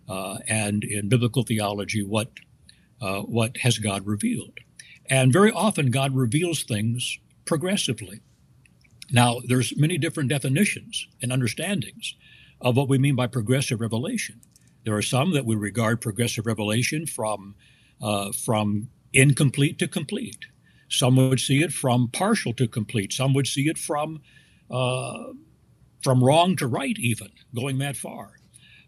uh, 0.08 0.38
and 0.46 0.84
in 0.84 1.08
biblical 1.08 1.42
theology, 1.42 2.02
what 2.02 2.30
uh, 3.00 3.20
what 3.20 3.58
has 3.58 3.78
God 3.78 4.06
revealed? 4.06 4.58
And 5.06 5.32
very 5.32 5.52
often, 5.52 5.90
God 5.90 6.14
reveals 6.14 6.62
things 6.62 7.18
progressively. 7.44 8.20
Now, 9.10 9.40
there's 9.46 9.76
many 9.76 9.96
different 9.96 10.28
definitions 10.28 11.08
and 11.22 11.32
understandings 11.32 12.14
of 12.60 12.76
what 12.76 12.88
we 12.88 12.98
mean 12.98 13.14
by 13.14 13.26
progressive 13.26 13.80
revelation. 13.80 14.40
There 14.88 14.96
are 14.96 15.02
some 15.02 15.32
that 15.32 15.44
would 15.44 15.60
regard 15.60 16.00
progressive 16.00 16.46
revelation 16.46 17.04
from 17.04 17.56
uh, 18.00 18.32
from 18.32 18.88
incomplete 19.12 19.78
to 19.80 19.86
complete. 19.86 20.46
Some 20.88 21.16
would 21.16 21.40
see 21.40 21.62
it 21.62 21.74
from 21.74 22.08
partial 22.08 22.54
to 22.54 22.66
complete. 22.66 23.12
Some 23.12 23.34
would 23.34 23.46
see 23.46 23.68
it 23.68 23.76
from 23.76 24.22
uh, 24.70 25.24
from 26.02 26.24
wrong 26.24 26.56
to 26.56 26.66
right, 26.66 26.96
even 26.98 27.28
going 27.54 27.76
that 27.80 27.98
far. 27.98 28.38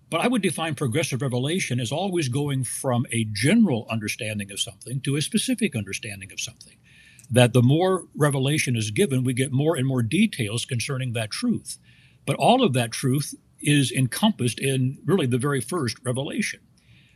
But 0.09 0.23
I 0.23 0.29
would 0.29 0.41
define 0.41 0.75
progressive 0.75 1.21
revelation 1.21 1.79
as 1.79 1.93
always 1.93 2.31
going 2.31 2.65
from 2.65 3.05
a 3.13 3.27
general 3.31 3.87
understanding 3.91 4.51
of 4.51 4.59
something 4.59 5.03
to 5.03 5.17
a 5.17 5.21
specific 5.21 5.77
understanding 5.77 6.33
of 6.33 6.41
something. 6.41 6.79
That 7.31 7.53
the 7.53 7.63
more 7.63 8.07
revelation 8.17 8.75
is 8.75 8.91
given, 8.91 9.23
we 9.23 9.35
get 9.35 9.53
more 9.53 9.77
and 9.77 9.87
more 9.87 10.03
details 10.03 10.65
concerning 10.65 11.13
that 11.13 11.31
truth. 11.31 11.77
But 12.25 12.37
all 12.37 12.65
of 12.65 12.73
that 12.73 12.91
truth 12.91 13.35
is 13.63 13.93
encompassed 13.93 14.61
in 14.61 14.99
really 15.05 15.27
the 15.27 15.39
very 15.39 15.61
first 15.61 15.97
revelation. 16.05 16.61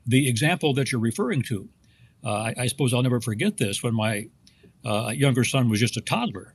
the 0.06 0.28
example 0.28 0.74
that 0.74 0.92
you're 0.92 1.00
referring 1.00 1.40
to, 1.42 1.66
uh, 2.22 2.28
I, 2.28 2.54
I, 2.58 2.66
suppose 2.66 2.92
I'll 2.92 3.02
never 3.02 3.22
forget 3.22 3.56
this. 3.56 3.82
When 3.82 3.94
my 3.94 4.28
uh, 4.84 5.12
younger 5.14 5.44
son 5.44 5.70
was 5.70 5.80
just 5.80 5.96
a 5.96 6.02
toddler, 6.02 6.54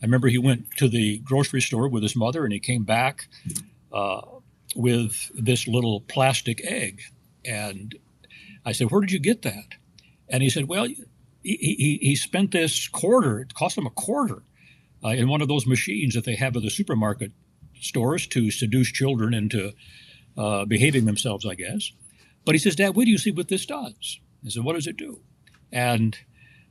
I 0.00 0.04
remember 0.04 0.28
he 0.28 0.38
went 0.38 0.70
to 0.76 0.88
the 0.88 1.18
grocery 1.18 1.60
store 1.60 1.88
with 1.88 2.04
his 2.04 2.14
mother, 2.14 2.44
and 2.44 2.52
he 2.52 2.60
came 2.60 2.84
back 2.84 3.28
uh, 3.92 4.20
with 4.76 5.32
this 5.34 5.66
little 5.66 6.02
plastic 6.02 6.64
egg. 6.64 7.02
And 7.44 7.96
I 8.64 8.70
said, 8.70 8.90
"Where 8.90 9.00
did 9.00 9.10
you 9.10 9.18
get 9.18 9.42
that?" 9.42 9.74
And 10.28 10.42
he 10.42 10.50
said, 10.50 10.68
"Well." 10.68 10.86
He, 11.42 11.56
he, 11.78 11.98
he 12.02 12.16
spent 12.16 12.50
this 12.50 12.88
quarter, 12.88 13.38
it 13.38 13.54
cost 13.54 13.78
him 13.78 13.86
a 13.86 13.90
quarter, 13.90 14.42
uh, 15.04 15.10
in 15.10 15.28
one 15.28 15.42
of 15.42 15.46
those 15.46 15.64
machines 15.64 16.14
that 16.14 16.24
they 16.24 16.34
have 16.34 16.56
at 16.56 16.62
the 16.62 16.70
supermarket 16.70 17.30
stores 17.86 18.26
to 18.28 18.50
seduce 18.50 18.90
children 18.90 19.34
into 19.34 19.72
uh, 20.36 20.64
behaving 20.64 21.06
themselves, 21.06 21.46
I 21.46 21.54
guess. 21.54 21.92
But 22.44 22.54
he 22.54 22.58
says, 22.58 22.76
Dad, 22.76 22.94
what 22.94 23.04
do 23.04 23.10
you 23.10 23.18
see 23.18 23.30
what 23.30 23.48
this 23.48 23.66
does. 23.66 24.20
I 24.44 24.50
said, 24.50 24.64
What 24.64 24.74
does 24.74 24.86
it 24.86 24.96
do? 24.96 25.20
And 25.72 26.16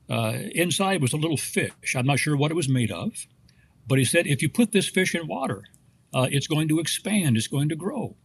uh, 0.09 0.37
inside 0.53 1.01
was 1.01 1.13
a 1.13 1.17
little 1.17 1.37
fish. 1.37 1.95
I'm 1.95 2.05
not 2.05 2.19
sure 2.19 2.37
what 2.37 2.51
it 2.51 2.55
was 2.55 2.69
made 2.69 2.91
of, 2.91 3.27
but 3.87 3.99
he 3.99 4.05
said, 4.05 4.27
If 4.27 4.41
you 4.41 4.49
put 4.49 4.71
this 4.71 4.87
fish 4.87 5.15
in 5.15 5.27
water, 5.27 5.63
uh, 6.13 6.27
it's 6.31 6.47
going 6.47 6.67
to 6.69 6.79
expand, 6.79 7.37
it's 7.37 7.47
going 7.47 7.69
to 7.69 7.75
grow. 7.75 8.15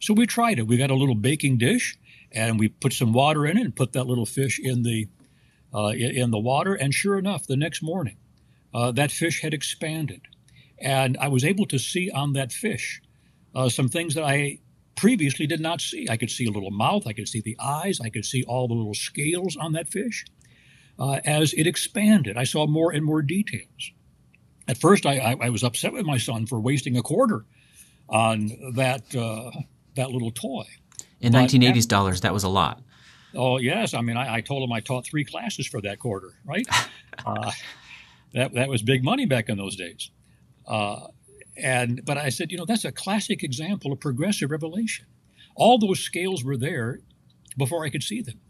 So 0.00 0.14
we 0.14 0.26
tried 0.26 0.58
it. 0.58 0.66
We 0.66 0.76
got 0.76 0.90
a 0.90 0.96
little 0.96 1.14
baking 1.14 1.58
dish 1.58 1.96
and 2.32 2.58
we 2.58 2.68
put 2.68 2.92
some 2.92 3.12
water 3.12 3.46
in 3.46 3.56
it 3.56 3.62
and 3.62 3.76
put 3.76 3.92
that 3.92 4.06
little 4.06 4.26
fish 4.26 4.58
in 4.58 4.82
the 4.82 5.08
uh, 5.74 5.88
in 5.88 6.30
the 6.30 6.38
water. 6.38 6.74
And 6.74 6.92
sure 6.92 7.18
enough, 7.18 7.46
the 7.46 7.56
next 7.56 7.82
morning, 7.82 8.16
uh, 8.74 8.92
that 8.92 9.10
fish 9.10 9.42
had 9.42 9.54
expanded, 9.54 10.22
and 10.82 11.16
I 11.18 11.28
was 11.28 11.44
able 11.44 11.66
to 11.66 11.78
see 11.78 12.10
on 12.10 12.32
that 12.34 12.52
fish 12.52 13.00
uh, 13.54 13.68
some 13.68 13.88
things 13.88 14.14
that 14.14 14.24
I 14.24 14.58
previously 14.96 15.46
did 15.46 15.60
not 15.60 15.80
see. 15.80 16.06
I 16.10 16.16
could 16.16 16.30
see 16.30 16.46
a 16.46 16.50
little 16.50 16.70
mouth, 16.70 17.06
I 17.06 17.12
could 17.12 17.28
see 17.28 17.40
the 17.40 17.56
eyes, 17.58 18.00
I 18.00 18.08
could 18.08 18.24
see 18.24 18.44
all 18.44 18.68
the 18.68 18.74
little 18.74 18.94
scales 18.94 19.56
on 19.56 19.72
that 19.72 19.88
fish. 19.88 20.24
Uh, 20.98 21.20
as 21.24 21.52
it 21.54 21.66
expanded, 21.66 22.36
I 22.36 22.44
saw 22.44 22.66
more 22.66 22.92
and 22.92 23.04
more 23.04 23.22
details. 23.22 23.92
At 24.68 24.78
first, 24.78 25.06
I, 25.06 25.18
I, 25.18 25.36
I 25.46 25.48
was 25.48 25.64
upset 25.64 25.92
with 25.92 26.06
my 26.06 26.18
son 26.18 26.46
for 26.46 26.60
wasting 26.60 26.96
a 26.96 27.02
quarter 27.02 27.44
on 28.08 28.52
that 28.74 29.14
uh, 29.16 29.50
that 29.96 30.10
little 30.10 30.30
toy. 30.30 30.64
In 31.20 31.32
but 31.32 31.48
1980s 31.48 31.88
dollars, 31.88 32.20
that 32.20 32.32
was 32.32 32.44
a 32.44 32.48
lot. 32.48 32.82
Oh 33.34 33.58
yes, 33.58 33.94
I 33.94 34.02
mean, 34.02 34.16
I, 34.16 34.34
I, 34.34 34.40
told 34.42 34.62
him 34.62 34.72
I 34.72 34.80
taught 34.80 35.06
three 35.06 35.24
classes 35.24 35.66
for 35.66 35.80
that 35.80 35.98
quarter, 35.98 36.34
right? 36.44 36.66
uh, 37.26 37.50
that 38.34 38.52
that 38.52 38.68
was 38.68 38.82
big 38.82 39.02
money 39.02 39.26
back 39.26 39.48
in 39.48 39.56
those 39.56 39.76
days. 39.76 40.10
Uh, 40.72 41.08
and 41.54 42.02
but 42.06 42.16
I 42.16 42.30
said, 42.30 42.50
you 42.50 42.56
know, 42.56 42.64
that's 42.64 42.86
a 42.86 42.92
classic 42.92 43.44
example 43.44 43.92
of 43.92 44.00
progressive 44.00 44.50
revelation. 44.50 45.04
All 45.54 45.78
those 45.78 46.00
scales 46.00 46.42
were 46.42 46.56
there 46.56 47.00
before 47.58 47.84
I 47.84 47.90
could 47.90 48.02
see 48.02 48.22
them. 48.22 48.40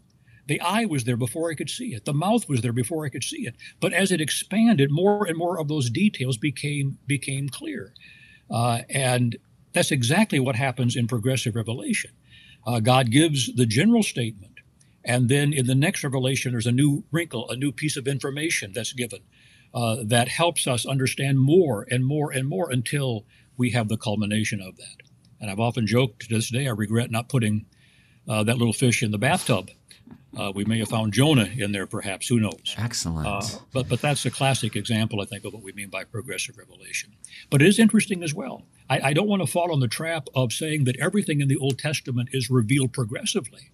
The 0.47 0.61
eye 0.61 0.85
was 0.85 1.03
there 1.03 1.17
before 1.17 1.51
I 1.51 1.55
could 1.55 1.69
see 1.69 1.93
it. 1.93 2.05
The 2.05 2.13
mouth 2.13 2.47
was 2.47 2.61
there 2.61 2.71
before 2.71 3.05
I 3.05 3.09
could 3.09 3.25
see 3.25 3.45
it. 3.45 3.55
But 3.81 3.91
as 3.91 4.09
it 4.09 4.21
expanded, 4.21 4.89
more 4.89 5.25
and 5.25 5.37
more 5.37 5.59
of 5.59 5.67
those 5.67 5.89
details 5.89 6.37
became 6.37 6.97
became 7.05 7.49
clear. 7.49 7.93
Uh, 8.49 8.83
and 8.89 9.35
that's 9.73 9.91
exactly 9.91 10.39
what 10.39 10.55
happens 10.55 10.95
in 10.95 11.07
progressive 11.07 11.55
revelation. 11.55 12.11
Uh, 12.65 12.79
God 12.79 13.11
gives 13.11 13.53
the 13.53 13.65
general 13.65 14.03
statement, 14.03 14.61
and 15.03 15.27
then 15.27 15.51
in 15.51 15.65
the 15.67 15.75
next 15.75 16.05
revelation, 16.05 16.53
there's 16.53 16.67
a 16.67 16.71
new 16.71 17.03
wrinkle, 17.11 17.49
a 17.49 17.57
new 17.57 17.73
piece 17.73 17.97
of 17.97 18.07
information 18.07 18.71
that's 18.73 18.93
given 18.93 19.19
uh, 19.73 19.97
that 20.03 20.27
helps 20.27 20.67
us 20.67 20.85
understand 20.85 21.39
more 21.39 21.85
and 21.89 22.05
more 22.05 22.31
and 22.31 22.47
more 22.47 22.69
until 22.71 23.25
we 23.57 23.71
have 23.71 23.87
the 23.87 23.97
culmination 23.97 24.61
of 24.61 24.77
that. 24.77 24.97
And 25.39 25.49
I've 25.49 25.59
often 25.59 25.87
joked 25.87 26.21
to 26.23 26.35
this 26.35 26.49
day, 26.49 26.67
I 26.67 26.71
regret 26.71 27.11
not 27.11 27.29
putting 27.29 27.65
uh, 28.27 28.43
that 28.43 28.57
little 28.57 28.73
fish 28.73 29.03
in 29.03 29.11
the 29.11 29.17
bathtub. 29.17 29.69
Uh, 30.37 30.51
we 30.53 30.65
may 30.65 30.79
have 30.79 30.89
found 30.89 31.13
Jonah 31.13 31.49
in 31.55 31.71
there, 31.71 31.85
perhaps. 31.85 32.27
Who 32.27 32.39
knows? 32.39 32.75
Excellent. 32.77 33.27
Uh, 33.27 33.41
but 33.71 33.87
but 33.87 34.01
that's 34.01 34.25
a 34.25 34.31
classic 34.31 34.75
example, 34.75 35.21
I 35.21 35.25
think, 35.25 35.45
of 35.45 35.53
what 35.53 35.61
we 35.61 35.73
mean 35.73 35.89
by 35.89 36.05
progressive 36.05 36.57
revelation. 36.57 37.11
But 37.51 37.61
it 37.61 37.67
is 37.67 37.77
interesting 37.77 38.23
as 38.23 38.33
well. 38.33 38.63
I, 38.89 39.09
I 39.09 39.13
don't 39.13 39.27
want 39.27 39.43
to 39.43 39.47
fall 39.47 39.71
on 39.71 39.79
the 39.79 39.87
trap 39.87 40.27
of 40.33 40.51
saying 40.51 40.85
that 40.85 40.97
everything 40.99 41.39
in 41.39 41.49
the 41.49 41.57
Old 41.57 41.77
Testament 41.77 42.29
is 42.31 42.49
revealed 42.49 42.93
progressively. 42.93 43.69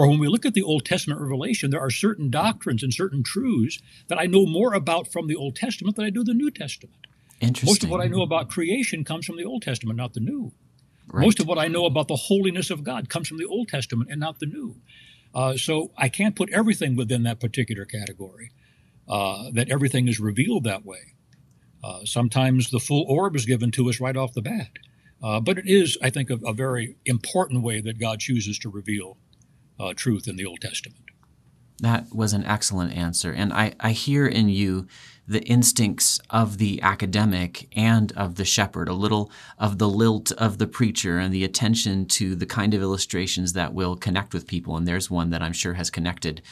For 0.00 0.08
when 0.08 0.18
we 0.18 0.28
look 0.28 0.46
at 0.46 0.54
the 0.54 0.62
Old 0.62 0.86
Testament 0.86 1.20
revelation, 1.20 1.70
there 1.70 1.82
are 1.82 1.90
certain 1.90 2.30
doctrines 2.30 2.82
and 2.82 2.90
certain 2.90 3.22
truths 3.22 3.82
that 4.08 4.18
I 4.18 4.24
know 4.24 4.46
more 4.46 4.72
about 4.72 5.12
from 5.12 5.26
the 5.26 5.36
Old 5.36 5.56
Testament 5.56 5.96
than 5.96 6.06
I 6.06 6.08
do 6.08 6.24
the 6.24 6.32
New 6.32 6.50
Testament. 6.50 7.06
Interesting. 7.38 7.68
Most 7.68 7.84
of 7.84 7.90
what 7.90 8.00
I 8.00 8.06
know 8.06 8.22
about 8.22 8.48
creation 8.48 9.04
comes 9.04 9.26
from 9.26 9.36
the 9.36 9.44
Old 9.44 9.60
Testament, 9.60 9.98
not 9.98 10.14
the 10.14 10.20
New. 10.20 10.52
Right. 11.06 11.26
Most 11.26 11.38
of 11.38 11.46
what 11.46 11.58
I 11.58 11.68
know 11.68 11.84
about 11.84 12.08
the 12.08 12.16
holiness 12.16 12.70
of 12.70 12.82
God 12.82 13.10
comes 13.10 13.28
from 13.28 13.36
the 13.36 13.44
Old 13.44 13.68
Testament 13.68 14.08
and 14.10 14.18
not 14.18 14.38
the 14.38 14.46
New. 14.46 14.76
Uh, 15.34 15.58
so 15.58 15.90
I 15.98 16.08
can't 16.08 16.34
put 16.34 16.48
everything 16.48 16.96
within 16.96 17.24
that 17.24 17.38
particular 17.38 17.84
category, 17.84 18.52
uh, 19.06 19.50
that 19.52 19.70
everything 19.70 20.08
is 20.08 20.18
revealed 20.18 20.64
that 20.64 20.82
way. 20.82 21.12
Uh, 21.84 22.06
sometimes 22.06 22.70
the 22.70 22.80
full 22.80 23.04
orb 23.06 23.36
is 23.36 23.44
given 23.44 23.70
to 23.72 23.90
us 23.90 24.00
right 24.00 24.16
off 24.16 24.32
the 24.32 24.40
bat. 24.40 24.70
Uh, 25.22 25.40
but 25.40 25.58
it 25.58 25.66
is, 25.66 25.98
I 26.02 26.08
think, 26.08 26.30
a, 26.30 26.38
a, 26.46 26.54
very 26.54 26.96
important 27.04 27.62
way 27.62 27.82
that 27.82 28.00
God 28.00 28.20
chooses 28.20 28.58
to 28.60 28.70
reveal 28.70 29.18
uh, 29.80 29.94
truth 29.94 30.28
in 30.28 30.36
the 30.36 30.44
Old 30.44 30.60
Testament. 30.60 31.04
That 31.80 32.14
was 32.14 32.34
an 32.34 32.44
excellent 32.44 32.92
answer. 32.92 33.32
And 33.32 33.52
I, 33.52 33.72
I 33.80 33.92
hear 33.92 34.26
in 34.26 34.50
you 34.50 34.86
the 35.26 35.42
instincts 35.44 36.20
of 36.28 36.58
the 36.58 36.82
academic 36.82 37.68
and 37.74 38.12
of 38.12 38.34
the 38.34 38.44
shepherd, 38.44 38.88
a 38.88 38.92
little 38.92 39.30
of 39.58 39.78
the 39.78 39.88
lilt 39.88 40.32
of 40.32 40.58
the 40.58 40.66
preacher, 40.66 41.18
and 41.18 41.32
the 41.32 41.44
attention 41.44 42.04
to 42.06 42.34
the 42.34 42.46
kind 42.46 42.74
of 42.74 42.82
illustrations 42.82 43.54
that 43.54 43.72
will 43.72 43.96
connect 43.96 44.34
with 44.34 44.46
people. 44.46 44.76
And 44.76 44.86
there's 44.86 45.10
one 45.10 45.30
that 45.30 45.40
I'm 45.40 45.52
sure 45.52 45.74
has 45.74 45.88
connected 45.88 46.42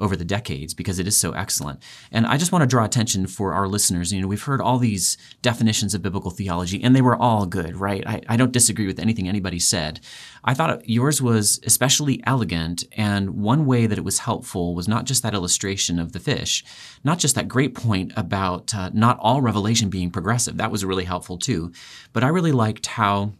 over 0.00 0.16
the 0.16 0.24
decades 0.24 0.74
because 0.74 0.98
it 0.98 1.06
is 1.06 1.16
so 1.16 1.32
excellent. 1.32 1.80
And 2.10 2.26
I 2.26 2.36
just 2.36 2.52
want 2.52 2.62
to 2.62 2.66
draw 2.66 2.84
attention 2.84 3.26
for 3.26 3.54
our 3.54 3.68
listeners. 3.68 4.12
You 4.12 4.20
know, 4.20 4.26
we've 4.26 4.42
heard 4.42 4.60
all 4.60 4.78
these 4.78 5.16
definitions 5.42 5.94
of 5.94 6.02
biblical 6.02 6.30
theology, 6.30 6.82
and 6.82 6.94
they 6.94 7.02
were 7.02 7.16
all 7.16 7.46
good, 7.46 7.76
right? 7.76 8.06
I, 8.06 8.20
I 8.28 8.36
don't 8.36 8.52
disagree 8.52 8.86
with 8.86 8.98
anything 8.98 9.28
anybody 9.28 9.58
said. 9.58 10.00
I 10.44 10.54
thought 10.54 10.88
yours 10.88 11.22
was 11.22 11.60
especially 11.64 12.22
elegant, 12.26 12.84
and 12.92 13.30
one 13.30 13.66
way 13.66 13.86
that 13.86 13.98
it 13.98 14.04
was 14.04 14.20
helpful 14.20 14.74
was 14.74 14.88
not 14.88 15.04
just 15.04 15.22
that 15.22 15.34
illustration 15.34 15.98
of 15.98 16.12
the 16.12 16.20
fish, 16.20 16.64
not 17.02 17.18
just 17.18 17.34
that 17.36 17.48
great 17.48 17.74
point 17.74 18.12
about 18.16 18.74
uh, 18.74 18.90
not 18.92 19.18
all 19.20 19.42
revelation 19.42 19.90
being 19.90 20.10
progressive. 20.10 20.56
That 20.56 20.70
was 20.70 20.84
really 20.84 21.04
helpful 21.04 21.38
too. 21.38 21.72
But 22.12 22.24
I 22.24 22.28
really 22.28 22.52
liked 22.52 22.86
how 22.86 23.32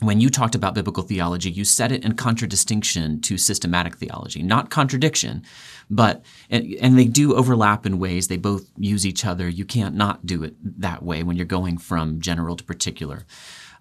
when 0.00 0.20
you 0.20 0.30
talked 0.30 0.54
about 0.54 0.74
biblical 0.74 1.02
theology, 1.02 1.50
you 1.50 1.64
set 1.64 1.90
it 1.90 2.04
in 2.04 2.14
contradistinction 2.14 3.20
to 3.22 3.36
systematic 3.36 3.96
theology, 3.96 4.42
not 4.42 4.70
contradiction, 4.70 5.42
but 5.90 6.24
and, 6.50 6.72
and, 6.80 6.98
they 6.98 7.06
do 7.06 7.34
overlap 7.34 7.84
in 7.84 7.98
ways. 7.98 8.28
They 8.28 8.36
both 8.36 8.70
use 8.76 9.04
each 9.04 9.24
other. 9.24 9.48
You 9.48 9.64
can't 9.64 9.94
not 9.94 10.24
do 10.24 10.44
it 10.44 10.54
that 10.80 11.02
way 11.02 11.22
when 11.22 11.36
you're 11.36 11.46
going 11.46 11.78
from 11.78 12.20
general 12.20 12.56
to 12.56 12.62
particular 12.62 13.24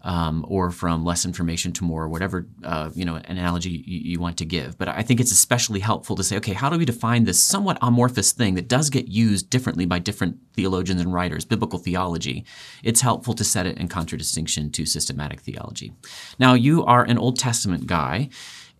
um, 0.07 0.45
or 0.47 0.71
from 0.71 1.03
less 1.03 1.25
information 1.25 1.73
to 1.73 1.83
more, 1.83 2.07
whatever 2.07 2.47
uh, 2.63 2.89
you 2.95 3.03
know 3.03 3.15
analogy 3.25 3.69
you, 3.69 4.11
you, 4.11 4.19
want 4.19 4.37
to 4.37 4.45
give. 4.45 4.77
But 4.77 4.87
I 4.87 5.03
think 5.03 5.19
it's 5.19 5.33
especially 5.33 5.81
helpful 5.81 6.15
to 6.15 6.23
say, 6.23 6.37
okay, 6.37 6.53
how 6.53 6.69
do 6.69 6.77
we 6.77 6.85
define 6.85 7.25
this 7.25 7.43
somewhat 7.43 7.77
amorphous 7.81 8.31
thing 8.31 8.55
that 8.55 8.69
does 8.69 8.89
get 8.89 9.09
used 9.09 9.49
differently 9.49 9.85
by 9.85 9.99
different 9.99 10.37
theologians 10.53 11.01
and 11.01 11.13
writers, 11.13 11.43
biblical 11.43 11.77
theology? 11.77 12.45
It's 12.83 13.01
helpful 13.01 13.33
to 13.33 13.43
set 13.43 13.67
it 13.67 13.77
in 13.77 13.89
contradistinction 13.89 14.71
to 14.71 14.85
systematic 14.85 15.41
theology. 15.41 15.91
Now, 16.39 16.53
you 16.53 16.85
are 16.85 17.03
an 17.03 17.17
Old 17.17 17.37
Testament 17.37 17.85
guy. 17.85 18.29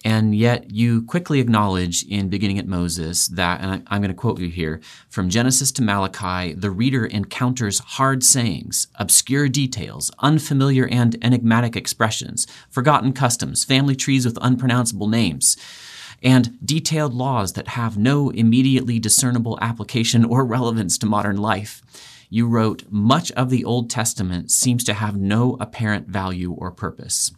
And 0.06 0.36
yet 0.36 0.72
you 0.72 1.02
quickly 1.02 1.40
acknowledge 1.40 2.04
in 2.04 2.30
beginning 2.30 2.60
at 2.60 2.68
Moses 2.68 3.28
that, 3.30 3.62
and 3.62 3.84
I'm 3.88 4.02
going 4.02 4.10
to 4.10 4.16
quote 4.16 4.40
you 4.40 4.48
here, 4.48 4.80
from 5.10 5.30
Genesis 5.30 5.72
to 5.74 5.82
Malachi, 5.82 6.54
the 6.54 6.70
reader 6.70 7.06
encounters 7.06 7.80
hard 7.80 8.24
sayings, 8.24 8.88
obscure 8.96 9.50
details, 9.50 10.12
unfamiliar 10.20 10.88
and 10.88 11.18
enigmatic 11.22 11.76
expressions, 11.76 12.48
forgotten 12.70 13.12
customs, 13.12 13.66
family 13.66 13.96
trees 13.96 14.26
with 14.26 14.38
unpronounceable 14.40 15.08
names, 15.08 15.58
and 16.24 16.58
detailed 16.66 17.14
laws 17.14 17.54
that 17.54 17.70
have 17.70 17.98
no 17.98 18.30
immediately 18.30 19.00
discernible 19.00 19.58
application 19.62 20.24
or 20.24 20.46
relevance 20.46 20.98
to 20.98 21.06
modern 21.06 21.38
life. 21.38 21.82
You 22.30 22.48
wrote, 22.48 22.84
much 22.90 23.32
of 23.34 23.50
the 23.50 23.64
Old 23.66 23.90
Testament 23.90 24.52
seems 24.52 24.84
to 24.86 24.94
have 24.94 25.16
no 25.18 25.58
apparent 25.60 26.08
value 26.08 26.52
or 26.52 26.72
purpose. 26.72 27.32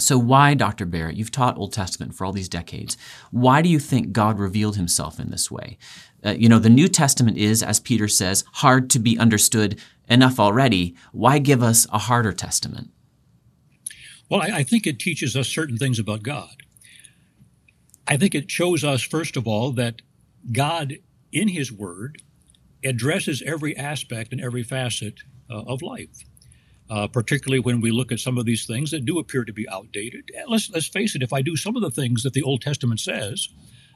So, 0.00 0.18
why, 0.18 0.54
Dr. 0.54 0.86
Barrett, 0.86 1.16
you've 1.16 1.30
taught 1.30 1.58
Old 1.58 1.72
Testament 1.72 2.14
for 2.14 2.24
all 2.24 2.32
these 2.32 2.48
decades, 2.48 2.96
why 3.30 3.60
do 3.60 3.68
you 3.68 3.78
think 3.78 4.12
God 4.12 4.38
revealed 4.38 4.76
himself 4.76 5.20
in 5.20 5.30
this 5.30 5.50
way? 5.50 5.76
Uh, 6.24 6.30
you 6.30 6.48
know, 6.48 6.58
the 6.58 6.70
New 6.70 6.88
Testament 6.88 7.36
is, 7.36 7.62
as 7.62 7.78
Peter 7.78 8.08
says, 8.08 8.44
hard 8.54 8.88
to 8.90 8.98
be 8.98 9.18
understood 9.18 9.78
enough 10.08 10.40
already. 10.40 10.94
Why 11.12 11.38
give 11.38 11.62
us 11.62 11.86
a 11.92 11.98
harder 11.98 12.32
testament? 12.32 12.90
Well, 14.30 14.40
I, 14.40 14.58
I 14.58 14.62
think 14.62 14.86
it 14.86 14.98
teaches 14.98 15.36
us 15.36 15.48
certain 15.48 15.76
things 15.76 15.98
about 15.98 16.22
God. 16.22 16.62
I 18.06 18.16
think 18.16 18.34
it 18.34 18.50
shows 18.50 18.82
us, 18.82 19.02
first 19.02 19.36
of 19.36 19.46
all, 19.46 19.72
that 19.72 20.02
God, 20.52 20.94
in 21.32 21.48
His 21.48 21.70
Word, 21.70 22.22
addresses 22.82 23.42
every 23.42 23.76
aspect 23.76 24.32
and 24.32 24.40
every 24.40 24.62
facet 24.62 25.20
uh, 25.50 25.62
of 25.62 25.82
life. 25.82 26.24
Uh, 26.92 27.08
particularly 27.08 27.58
when 27.58 27.80
we 27.80 27.90
look 27.90 28.12
at 28.12 28.20
some 28.20 28.36
of 28.36 28.44
these 28.44 28.66
things 28.66 28.90
that 28.90 29.06
do 29.06 29.18
appear 29.18 29.46
to 29.46 29.52
be 29.52 29.66
outdated. 29.70 30.30
Let's, 30.46 30.68
let's 30.70 30.86
face 30.86 31.14
it, 31.14 31.22
if 31.22 31.32
I 31.32 31.40
do 31.40 31.56
some 31.56 31.74
of 31.74 31.80
the 31.80 31.90
things 31.90 32.22
that 32.22 32.34
the 32.34 32.42
Old 32.42 32.60
Testament 32.60 33.00
says, 33.00 33.48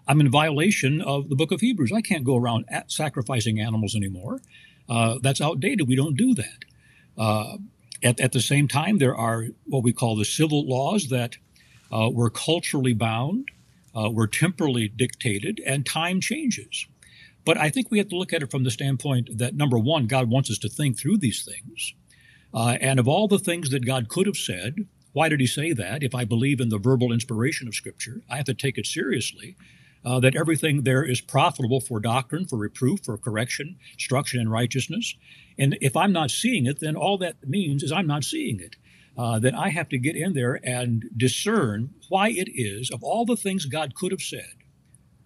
I'm 0.09 0.19
in 0.19 0.31
violation 0.31 1.03
of 1.03 1.29
the 1.29 1.37
book 1.37 1.53
of 1.53 1.61
Hebrews. 1.61 1.93
I 1.93 2.01
can't 2.01 2.25
go 2.25 2.37
around 2.37 2.65
sacrificing 2.87 3.61
animals 3.61 3.95
anymore. 3.95 4.41
Uh, 4.89 5.19
that's 5.21 5.43
outdated. 5.43 5.87
We 5.87 5.95
don't 5.95 6.17
do 6.17 6.33
that. 6.37 6.65
Uh, 7.19 7.59
at, 8.03 8.19
at, 8.19 8.33
the 8.33 8.41
same 8.41 8.67
time, 8.67 8.97
there 8.97 9.17
are 9.17 9.49
what 9.67 9.83
we 9.83 9.93
call 9.93 10.17
the 10.17 10.25
civil 10.25 10.67
laws 10.67 11.09
that 11.09 11.37
uh, 11.93 12.09
were 12.11 12.31
culturally 12.31 12.95
bound, 12.95 13.51
uh, 13.95 14.09
were 14.11 14.27
temporally 14.27 14.89
dictated, 14.89 15.61
and 15.67 15.85
time 15.85 16.19
changes. 16.23 16.87
But 17.45 17.59
I 17.59 17.69
think 17.69 17.91
we 17.91 17.99
have 17.99 18.09
to 18.09 18.17
look 18.17 18.33
at 18.33 18.43
it 18.43 18.51
from 18.51 18.65
the 18.65 18.71
standpoint 18.71 19.37
that 19.37 19.55
number 19.55 19.79
one, 19.79 20.07
God 20.07 20.31
wants 20.31 20.51
us 20.51 20.59
to 20.59 20.71
think 20.71 20.99
through 20.99 21.19
these 21.19 21.45
things. 21.45 21.93
Uh, 22.57 22.79
and 22.81 22.99
of 22.99 23.07
all 23.07 23.29
the 23.29 23.39
things 23.39 23.69
that 23.69 23.85
God 23.85 24.09
could 24.09 24.27
have 24.27 24.37
said, 24.37 24.89
why 25.13 25.29
did 25.29 25.41
he 25.41 25.47
say 25.47 25.75
that? 25.75 26.03
If 26.03 26.15
I 26.15 26.25
believe 26.25 26.59
in 26.59 26.71
the 26.71 26.79
verbal 26.79 27.13
inspiration 27.13 27.69
of 27.69 27.75
Scripture, 27.75 28.23
I 28.31 28.37
have 28.37 28.47
to 28.47 28.55
take 28.55 28.79
it 28.79 28.87
seriously 28.87 29.57
uh, 30.07 30.21
that 30.21 30.35
everything 30.35 30.83
there 30.83 31.05
is 31.05 31.21
profitable 31.21 31.81
for 31.81 32.01
doctrine, 32.01 32.47
for 32.47 32.57
reproof, 32.57 33.01
for 33.05 33.19
correction, 33.19 33.77
instruction 33.93 34.41
in 34.41 34.49
righteousness. 34.49 35.15
And 35.59 35.77
if 35.83 35.97
I'm 35.97 36.13
not 36.13 36.31
seeing 36.31 36.65
it, 36.65 36.81
then 36.81 36.97
all 36.97 37.19
that 37.19 37.47
means 37.47 37.83
is 37.83 37.93
I'm 37.93 38.07
not 38.07 38.25
seeing 38.25 38.59
it. 38.59 38.77
Uh, 39.19 39.39
I 39.57 39.71
have 39.71 39.89
to 39.91 39.99
get 39.99 40.17
in 40.17 40.33
there 40.33 40.59
and 40.65 41.05
discern 41.15 41.91
why 42.09 42.31
it 42.31 42.49
is, 42.55 42.91
of 42.91 43.03
all 43.03 43.27
the 43.27 43.37
things 43.37 43.67
God 43.67 43.95
could 43.95 44.13
have 44.13 44.23
said, 44.23 44.55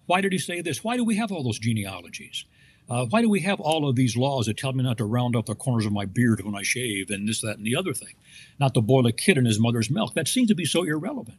why 0.07 0.21
did 0.21 0.33
he 0.33 0.39
say 0.39 0.61
this? 0.61 0.83
Why 0.83 0.97
do 0.97 1.05
we 1.05 1.17
have 1.17 1.31
all 1.31 1.45
those 1.45 1.61
genealogies? 1.61 2.45
Uh, 2.91 3.07
why 3.07 3.23
do 3.23 3.31
we 3.31 3.41
have 3.41 3.61
all 3.61 3.89
of 3.89 3.95
these 3.95 4.17
laws 4.17 4.47
that 4.47 4.57
tell 4.57 4.73
me 4.73 4.83
not 4.83 4.99
to 4.99 5.05
round 5.05 5.37
up 5.37 5.47
the 5.47 5.55
corners 5.55 5.87
of 5.87 5.93
my 5.93 6.05
beard 6.05 6.45
when 6.45 6.57
I 6.57 6.63
shave 6.63 7.09
and 7.11 7.29
this, 7.29 7.41
that, 7.41 7.57
and 7.57 7.65
the 7.65 7.77
other 7.77 7.95
thing? 7.95 8.15
Not 8.59 8.75
to 8.75 8.81
boil 8.81 9.07
a 9.07 9.13
kid 9.13 9.39
in 9.39 9.45
his 9.45 9.61
mother's 9.61 9.89
milk. 9.89 10.15
That 10.15 10.27
seems 10.27 10.49
to 10.49 10.57
be 10.57 10.65
so 10.65 10.83
irrelevant. 10.83 11.39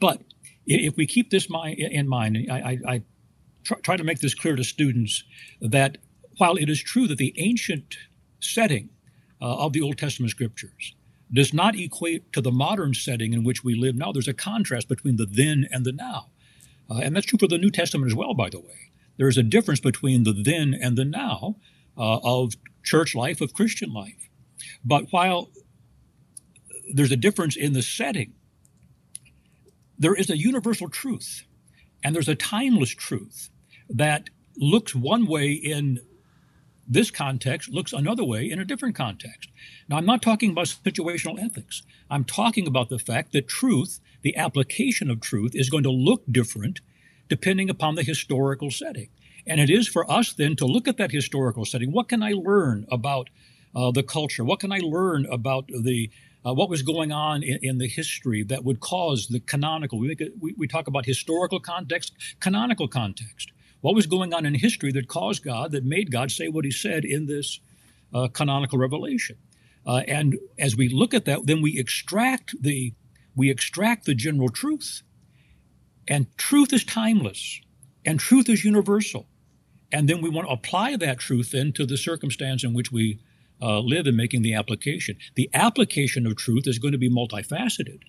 But 0.00 0.22
if 0.66 0.96
we 0.96 1.06
keep 1.06 1.30
this 1.30 1.48
in 1.76 2.08
mind, 2.08 2.48
I, 2.50 2.78
I 2.88 3.02
try 3.82 3.96
to 3.96 4.04
make 4.04 4.20
this 4.20 4.34
clear 4.34 4.56
to 4.56 4.64
students 4.64 5.22
that 5.60 5.98
while 6.38 6.56
it 6.56 6.70
is 6.70 6.82
true 6.82 7.06
that 7.08 7.18
the 7.18 7.34
ancient 7.36 7.98
setting 8.40 8.88
uh, 9.40 9.56
of 9.56 9.74
the 9.74 9.82
Old 9.82 9.98
Testament 9.98 10.30
scriptures 10.30 10.94
does 11.32 11.52
not 11.52 11.76
equate 11.76 12.32
to 12.32 12.40
the 12.40 12.52
modern 12.52 12.94
setting 12.94 13.32
in 13.34 13.44
which 13.44 13.62
we 13.62 13.74
live 13.74 13.96
now, 13.96 14.12
there's 14.12 14.28
a 14.28 14.34
contrast 14.34 14.88
between 14.88 15.16
the 15.16 15.26
then 15.26 15.66
and 15.70 15.84
the 15.84 15.92
now. 15.92 16.28
Uh, 16.88 17.00
and 17.02 17.16
that's 17.16 17.26
true 17.26 17.38
for 17.38 17.48
the 17.48 17.58
New 17.58 17.70
Testament 17.70 18.10
as 18.10 18.14
well, 18.14 18.32
by 18.32 18.48
the 18.48 18.60
way. 18.60 18.90
There's 19.16 19.38
a 19.38 19.42
difference 19.42 19.80
between 19.80 20.24
the 20.24 20.32
then 20.32 20.74
and 20.74 20.96
the 20.96 21.04
now 21.04 21.56
uh, 21.96 22.18
of 22.22 22.54
church 22.82 23.14
life, 23.14 23.40
of 23.40 23.52
Christian 23.52 23.92
life. 23.92 24.28
But 24.84 25.12
while 25.12 25.50
there's 26.92 27.12
a 27.12 27.16
difference 27.16 27.56
in 27.56 27.72
the 27.72 27.82
setting, 27.82 28.34
there 29.98 30.14
is 30.14 30.30
a 30.30 30.36
universal 30.36 30.88
truth 30.88 31.44
and 32.04 32.14
there's 32.14 32.28
a 32.28 32.34
timeless 32.34 32.90
truth 32.90 33.50
that 33.88 34.30
looks 34.56 34.94
one 34.94 35.26
way 35.26 35.52
in 35.52 36.00
this 36.88 37.10
context, 37.10 37.70
looks 37.70 37.92
another 37.92 38.24
way 38.24 38.48
in 38.48 38.60
a 38.60 38.64
different 38.64 38.94
context. 38.94 39.50
Now, 39.88 39.96
I'm 39.96 40.06
not 40.06 40.22
talking 40.22 40.50
about 40.50 40.66
situational 40.66 41.42
ethics. 41.42 41.82
I'm 42.08 42.24
talking 42.24 42.66
about 42.66 42.88
the 42.88 42.98
fact 42.98 43.32
that 43.32 43.48
truth, 43.48 43.98
the 44.22 44.36
application 44.36 45.10
of 45.10 45.20
truth, 45.20 45.52
is 45.54 45.68
going 45.68 45.82
to 45.82 45.90
look 45.90 46.22
different 46.30 46.80
depending 47.28 47.70
upon 47.70 47.94
the 47.94 48.02
historical 48.02 48.70
setting. 48.70 49.08
And 49.46 49.60
it 49.60 49.70
is 49.70 49.86
for 49.86 50.10
us 50.10 50.32
then 50.32 50.56
to 50.56 50.66
look 50.66 50.88
at 50.88 50.96
that 50.96 51.12
historical 51.12 51.64
setting. 51.64 51.92
What 51.92 52.08
can 52.08 52.22
I 52.22 52.32
learn 52.32 52.86
about 52.90 53.30
uh, 53.74 53.90
the 53.92 54.02
culture? 54.02 54.44
What 54.44 54.60
can 54.60 54.72
I 54.72 54.78
learn 54.78 55.26
about 55.26 55.68
the 55.68 56.10
uh, 56.46 56.54
what 56.54 56.70
was 56.70 56.82
going 56.82 57.10
on 57.10 57.42
in, 57.42 57.58
in, 57.60 57.78
the 57.78 57.88
history 57.88 58.44
that 58.44 58.62
would 58.62 58.78
cause 58.78 59.26
the 59.26 59.40
canonical. 59.40 59.98
We, 59.98 60.12
a, 60.12 60.28
we, 60.38 60.54
we, 60.56 60.68
talk 60.68 60.86
about 60.86 61.04
historical 61.04 61.58
context, 61.58 62.12
canonical 62.38 62.86
context. 62.86 63.50
What 63.80 63.96
was 63.96 64.06
going 64.06 64.32
on 64.32 64.46
in 64.46 64.54
history 64.54 64.92
that 64.92 65.08
caused 65.08 65.42
God, 65.42 65.72
that 65.72 65.84
made 65.84 66.12
God 66.12 66.30
say 66.30 66.46
what 66.46 66.64
He 66.64 66.70
said 66.70 67.04
in 67.04 67.26
this 67.26 67.58
uh, 68.14 68.28
canonical 68.28 68.78
revelation? 68.78 69.38
Uh, 69.84 70.02
and 70.06 70.38
as 70.58 70.76
we 70.76 70.88
look 70.88 71.14
at 71.14 71.24
that, 71.24 71.46
then 71.46 71.62
we 71.62 71.78
extract 71.78 72.54
the 72.60 72.94
we 73.34 73.50
extract 73.50 74.06
the 74.06 74.14
general 74.14 74.48
truth, 74.48 75.02
and 76.08 76.26
truth 76.36 76.72
is 76.72 76.84
timeless, 76.84 77.60
and 78.04 78.20
truth 78.20 78.48
is 78.48 78.64
universal, 78.64 79.26
and 79.92 80.08
then 80.08 80.20
we 80.20 80.30
want 80.30 80.46
to 80.46 80.52
apply 80.52 80.96
that 80.96 81.18
truth 81.18 81.52
then 81.52 81.72
to 81.72 81.86
the 81.86 81.96
circumstance 81.96 82.64
in 82.64 82.74
which 82.74 82.92
we 82.92 83.18
uh, 83.60 83.80
live 83.80 84.06
in 84.06 84.16
making 84.16 84.42
the 84.42 84.54
application. 84.54 85.16
The 85.34 85.50
application 85.54 86.26
of 86.26 86.36
truth 86.36 86.66
is 86.66 86.78
going 86.78 86.92
to 86.92 86.98
be 86.98 87.10
multifaceted, 87.10 88.02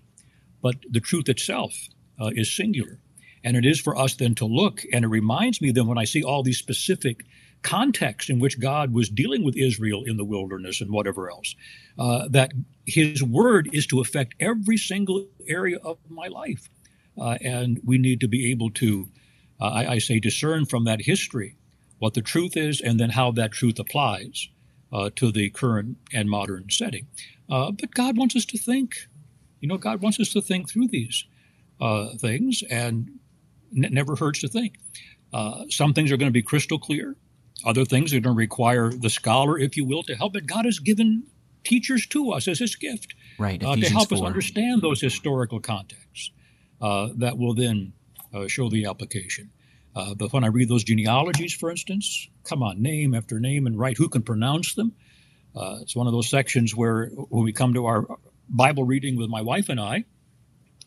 but 0.61 0.75
the 0.89 0.99
truth 0.99 1.29
itself 1.29 1.73
uh, 2.19 2.31
is 2.33 2.55
singular. 2.55 2.99
And 3.43 3.55
it 3.55 3.65
is 3.65 3.79
for 3.79 3.95
us 3.95 4.15
then 4.15 4.35
to 4.35 4.45
look, 4.45 4.83
and 4.91 5.05
it 5.05 5.09
reminds 5.09 5.61
me 5.61 5.71
then 5.71 5.87
when 5.87 5.97
I 5.97 6.03
see 6.03 6.23
all 6.23 6.43
these 6.43 6.57
specific 6.57 7.23
contexts 7.61 8.29
in 8.29 8.39
which 8.39 8.59
God 8.59 8.93
was 8.93 9.09
dealing 9.09 9.43
with 9.43 9.55
Israel 9.55 10.03
in 10.05 10.17
the 10.17 10.25
wilderness 10.25 10.81
and 10.81 10.91
whatever 10.91 11.29
else, 11.29 11.55
uh, 11.97 12.27
that 12.29 12.51
His 12.85 13.23
word 13.23 13.69
is 13.71 13.87
to 13.87 14.01
affect 14.01 14.35
every 14.39 14.77
single 14.77 15.27
area 15.47 15.77
of 15.77 15.97
my 16.09 16.27
life. 16.27 16.69
Uh, 17.19 17.37
and 17.41 17.79
we 17.83 17.97
need 17.97 18.19
to 18.19 18.27
be 18.27 18.51
able 18.51 18.69
to, 18.71 19.09
uh, 19.59 19.65
I, 19.65 19.91
I 19.93 19.97
say, 19.99 20.19
discern 20.19 20.65
from 20.65 20.83
that 20.85 21.01
history 21.01 21.57
what 21.99 22.13
the 22.13 22.21
truth 22.21 22.55
is 22.55 22.79
and 22.79 22.99
then 22.99 23.09
how 23.09 23.31
that 23.31 23.51
truth 23.51 23.79
applies 23.79 24.49
uh, 24.91 25.09
to 25.15 25.31
the 25.31 25.49
current 25.49 25.97
and 26.13 26.29
modern 26.29 26.69
setting. 26.69 27.07
Uh, 27.49 27.71
but 27.71 27.93
God 27.93 28.17
wants 28.17 28.35
us 28.35 28.45
to 28.45 28.57
think. 28.57 29.07
You 29.59 29.67
know, 29.67 29.77
God 29.77 30.01
wants 30.01 30.19
us 30.19 30.31
to 30.33 30.41
think 30.41 30.69
through 30.69 30.89
these 30.89 31.25
uh, 31.81 32.09
things, 32.17 32.63
and 32.69 33.19
it 33.71 33.91
never 33.91 34.15
hurts 34.15 34.41
to 34.41 34.47
think. 34.47 34.75
Uh, 35.33 35.65
some 35.69 35.93
things 35.93 36.11
are 36.11 36.17
going 36.17 36.29
to 36.29 36.33
be 36.33 36.43
crystal 36.43 36.79
clear. 36.79 37.15
Other 37.65 37.85
things 37.85 38.13
are 38.13 38.19
going 38.19 38.35
to 38.35 38.39
require 38.39 38.91
the 38.91 39.09
scholar, 39.09 39.57
if 39.57 39.75
you 39.75 39.83
will, 39.83 40.03
to 40.03 40.15
help. 40.15 40.33
But 40.33 40.45
God 40.45 40.65
has 40.65 40.79
given 40.79 41.23
teachers 41.63 42.05
to 42.07 42.31
us 42.31 42.47
as 42.47 42.59
His 42.59 42.75
gift, 42.75 43.15
right? 43.39 43.61
Uh, 43.63 43.75
to 43.75 43.89
help 43.89 44.09
4. 44.09 44.17
us 44.19 44.23
understand 44.23 44.81
those 44.81 45.01
historical 45.01 45.59
contexts 45.59 46.31
that 46.79 47.37
will 47.37 47.53
then 47.53 47.93
show 48.47 48.69
the 48.69 48.85
application. 48.85 49.51
Uh, 49.95 50.13
but 50.13 50.31
when 50.31 50.43
I 50.43 50.47
read 50.47 50.69
those 50.69 50.83
genealogies, 50.83 51.53
for 51.53 51.71
instance, 51.71 52.29
come 52.43 52.61
on, 52.61 52.79
name 52.79 53.15
after 53.15 53.39
name 53.39 53.65
and 53.65 53.79
write 53.79 53.97
who 53.97 54.09
can 54.09 54.21
pronounce 54.21 54.75
them. 54.75 54.93
Uh, 55.55 55.79
it's 55.81 55.95
one 55.95 56.05
of 56.05 56.13
those 56.13 56.29
sections 56.29 56.75
where 56.75 57.07
when 57.07 57.43
we 57.43 57.51
come 57.51 57.73
to 57.73 57.87
our 57.87 58.05
Bible 58.47 58.83
reading 58.83 59.17
with 59.17 59.29
my 59.29 59.41
wife 59.41 59.69
and 59.69 59.79
I, 59.79 59.95
you 59.95 60.05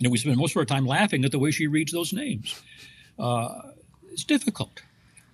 know, 0.05 0.11
we 0.11 0.18
spend 0.18 0.37
most 0.37 0.53
of 0.53 0.59
our 0.59 0.64
time 0.64 0.87
laughing 0.87 1.24
at 1.24 1.33
the 1.33 1.40
way 1.40 1.50
she 1.50 1.66
reads 1.66 1.90
those 1.90 2.12
names. 2.12 2.62
Uh, 3.18 3.48
it's 4.12 4.22
difficult. 4.22 4.81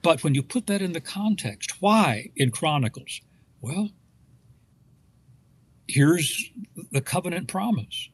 But 0.00 0.24
when 0.24 0.34
you 0.34 0.42
put 0.42 0.66
that 0.68 0.80
in 0.80 0.92
the 0.92 1.00
context, 1.00 1.82
why 1.82 2.30
in 2.34 2.50
Chronicles? 2.50 3.20
Well, 3.60 3.90
here's 5.86 6.50
the 6.92 7.02
covenant 7.02 7.48
promise. 7.48 8.08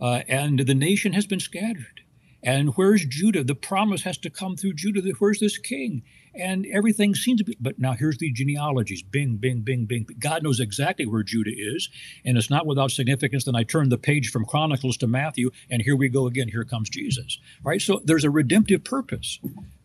Uh, 0.00 0.22
and 0.28 0.60
the 0.60 0.74
nation 0.74 1.12
has 1.12 1.26
been 1.26 1.40
scattered. 1.40 2.02
And 2.42 2.76
where's 2.76 3.04
Judah? 3.04 3.42
The 3.42 3.54
promise 3.54 4.02
has 4.02 4.18
to 4.18 4.30
come 4.30 4.56
through 4.56 4.74
Judah. 4.74 5.02
Where's 5.18 5.40
this 5.40 5.58
king? 5.58 6.02
And 6.32 6.66
everything 6.72 7.14
seems 7.14 7.40
to 7.40 7.44
be. 7.44 7.56
But 7.58 7.78
now 7.78 7.94
here's 7.94 8.18
the 8.18 8.30
genealogies 8.30 9.02
bing, 9.02 9.38
bing, 9.38 9.62
bing, 9.62 9.86
bing. 9.86 10.06
God 10.20 10.42
knows 10.42 10.60
exactly 10.60 11.06
where 11.06 11.22
Judah 11.24 11.50
is. 11.52 11.88
And 12.24 12.38
it's 12.38 12.50
not 12.50 12.66
without 12.66 12.92
significance 12.92 13.44
that 13.44 13.56
I 13.56 13.64
turn 13.64 13.88
the 13.88 13.98
page 13.98 14.30
from 14.30 14.44
Chronicles 14.44 14.96
to 14.98 15.06
Matthew, 15.06 15.50
and 15.70 15.82
here 15.82 15.96
we 15.96 16.08
go 16.08 16.26
again. 16.26 16.48
Here 16.48 16.64
comes 16.64 16.88
Jesus. 16.88 17.38
Right? 17.64 17.80
So 17.80 18.00
there's 18.04 18.24
a 18.24 18.30
redemptive 18.30 18.84
purpose. 18.84 19.40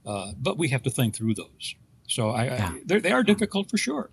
Uh, 0.05 0.33
but 0.37 0.57
we 0.57 0.67
have 0.69 0.83
to 0.83 0.89
think 0.89 1.15
through 1.15 1.35
those. 1.35 1.75
So 2.07 2.29
I, 2.29 2.45
yeah. 2.45 2.73
I, 2.91 2.99
they 2.99 3.11
are 3.11 3.23
difficult 3.23 3.71
for 3.71 3.77
sure. 3.77 4.11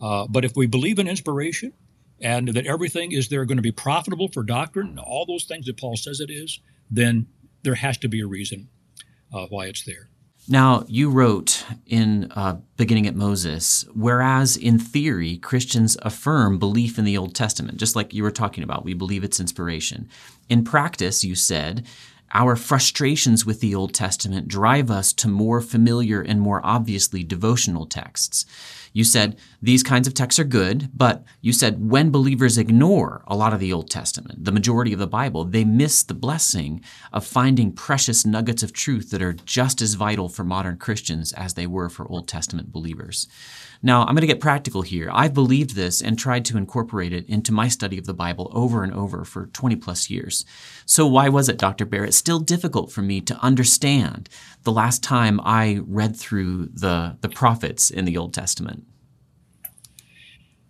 Uh, 0.00 0.26
but 0.26 0.44
if 0.44 0.56
we 0.56 0.66
believe 0.66 0.98
in 0.98 1.06
inspiration 1.06 1.72
and 2.20 2.48
that 2.48 2.66
everything 2.66 3.12
is 3.12 3.28
there 3.28 3.44
going 3.44 3.58
to 3.58 3.62
be 3.62 3.72
profitable 3.72 4.28
for 4.28 4.42
doctrine, 4.42 4.98
all 4.98 5.26
those 5.26 5.44
things 5.44 5.66
that 5.66 5.76
Paul 5.78 5.96
says 5.96 6.20
it 6.20 6.30
is, 6.30 6.60
then 6.90 7.26
there 7.62 7.74
has 7.74 7.98
to 7.98 8.08
be 8.08 8.20
a 8.20 8.26
reason 8.26 8.68
uh, 9.32 9.46
why 9.46 9.66
it's 9.66 9.84
there. 9.84 10.08
Now, 10.46 10.84
you 10.88 11.08
wrote 11.08 11.64
in 11.86 12.30
uh, 12.32 12.58
beginning 12.76 13.06
at 13.06 13.16
Moses, 13.16 13.86
whereas 13.94 14.58
in 14.58 14.78
theory, 14.78 15.38
Christians 15.38 15.96
affirm 16.02 16.58
belief 16.58 16.98
in 16.98 17.06
the 17.06 17.16
Old 17.16 17.34
Testament, 17.34 17.78
just 17.78 17.96
like 17.96 18.12
you 18.12 18.22
were 18.22 18.30
talking 18.30 18.62
about, 18.62 18.84
we 18.84 18.92
believe 18.92 19.24
its 19.24 19.40
inspiration. 19.40 20.06
In 20.50 20.62
practice, 20.62 21.24
you 21.24 21.34
said, 21.34 21.86
our 22.34 22.56
frustrations 22.56 23.46
with 23.46 23.60
the 23.60 23.74
Old 23.74 23.94
Testament 23.94 24.48
drive 24.48 24.90
us 24.90 25.14
to 25.14 25.28
more 25.28 25.62
familiar 25.62 26.20
and 26.20 26.40
more 26.40 26.60
obviously 26.62 27.24
devotional 27.24 27.86
texts. 27.86 28.44
You 28.94 29.02
said 29.02 29.36
these 29.60 29.82
kinds 29.82 30.06
of 30.06 30.14
texts 30.14 30.38
are 30.38 30.44
good, 30.44 30.88
but 30.96 31.24
you 31.40 31.52
said 31.52 31.90
when 31.90 32.12
believers 32.12 32.56
ignore 32.56 33.24
a 33.26 33.34
lot 33.34 33.52
of 33.52 33.58
the 33.58 33.72
Old 33.72 33.90
Testament, 33.90 34.44
the 34.44 34.52
majority 34.52 34.92
of 34.92 35.00
the 35.00 35.08
Bible, 35.08 35.44
they 35.44 35.64
miss 35.64 36.04
the 36.04 36.14
blessing 36.14 36.80
of 37.12 37.26
finding 37.26 37.72
precious 37.72 38.24
nuggets 38.24 38.62
of 38.62 38.72
truth 38.72 39.10
that 39.10 39.20
are 39.20 39.32
just 39.32 39.82
as 39.82 39.94
vital 39.94 40.28
for 40.28 40.44
modern 40.44 40.76
Christians 40.76 41.32
as 41.32 41.54
they 41.54 41.66
were 41.66 41.88
for 41.88 42.08
Old 42.08 42.28
Testament 42.28 42.70
believers. 42.70 43.26
Now, 43.84 44.00
I'm 44.00 44.14
going 44.14 44.22
to 44.22 44.26
get 44.26 44.40
practical 44.40 44.80
here. 44.80 45.10
I've 45.12 45.34
believed 45.34 45.74
this 45.74 46.00
and 46.00 46.18
tried 46.18 46.46
to 46.46 46.56
incorporate 46.56 47.12
it 47.12 47.28
into 47.28 47.52
my 47.52 47.68
study 47.68 47.98
of 47.98 48.06
the 48.06 48.14
Bible 48.14 48.50
over 48.54 48.82
and 48.82 48.94
over 48.94 49.26
for 49.26 49.48
20 49.48 49.76
plus 49.76 50.08
years. 50.08 50.46
So, 50.86 51.06
why 51.06 51.28
was 51.28 51.50
it, 51.50 51.58
Dr. 51.58 51.84
Barrett, 51.84 52.14
still 52.14 52.40
difficult 52.40 52.90
for 52.90 53.02
me 53.02 53.20
to 53.20 53.36
understand 53.40 54.30
the 54.62 54.72
last 54.72 55.02
time 55.02 55.38
I 55.44 55.80
read 55.86 56.16
through 56.16 56.70
the, 56.72 57.18
the 57.20 57.28
prophets 57.28 57.90
in 57.90 58.06
the 58.06 58.16
Old 58.16 58.32
Testament? 58.32 58.84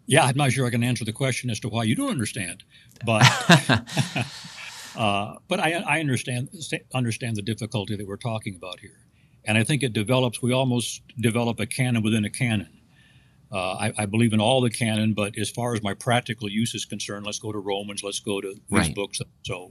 Yeah, 0.07 0.25
I'm 0.25 0.37
not 0.37 0.51
sure 0.51 0.67
I 0.67 0.71
can 0.71 0.83
answer 0.83 1.05
the 1.05 1.13
question 1.13 1.51
as 1.51 1.61
to 1.61 1.69
why 1.69 1.85
you 1.85 1.95
don't 1.95 2.11
understand, 2.11 2.65
but 3.07 3.23
uh, 4.97 5.37
but 5.47 5.61
I, 5.61 5.75
I 5.87 6.01
understand 6.01 6.49
understand 6.93 7.37
the 7.37 7.43
difficulty 7.43 7.95
that 7.95 8.09
we're 8.09 8.17
talking 8.17 8.57
about 8.57 8.81
here, 8.81 8.99
and 9.45 9.57
I 9.57 9.63
think 9.63 9.85
it 9.85 9.93
develops. 9.93 10.43
We 10.43 10.53
almost 10.53 11.03
develop 11.17 11.61
a 11.61 11.67
canon 11.67 12.03
within 12.03 12.25
a 12.25 12.31
canon. 12.31 12.81
Uh, 13.55 13.77
I, 13.79 13.93
I, 13.99 14.07
believe 14.07 14.33
in 14.33 14.41
all 14.41 14.61
the 14.61 14.69
canon, 14.69 15.15
but 15.15 15.39
as 15.39 15.49
far 15.49 15.75
as 15.75 15.83
my 15.83 15.95
practical 15.95 16.51
use 16.51 16.75
is 16.75 16.85
concerned, 16.85 17.25
let's 17.25 17.39
go 17.39 17.53
to 17.53 17.59
Romans. 17.59 18.03
Let's 18.03 18.19
go 18.19 18.41
to 18.41 18.49
these 18.53 18.61
right. 18.69 18.95
books 18.95 19.21
so 19.43 19.71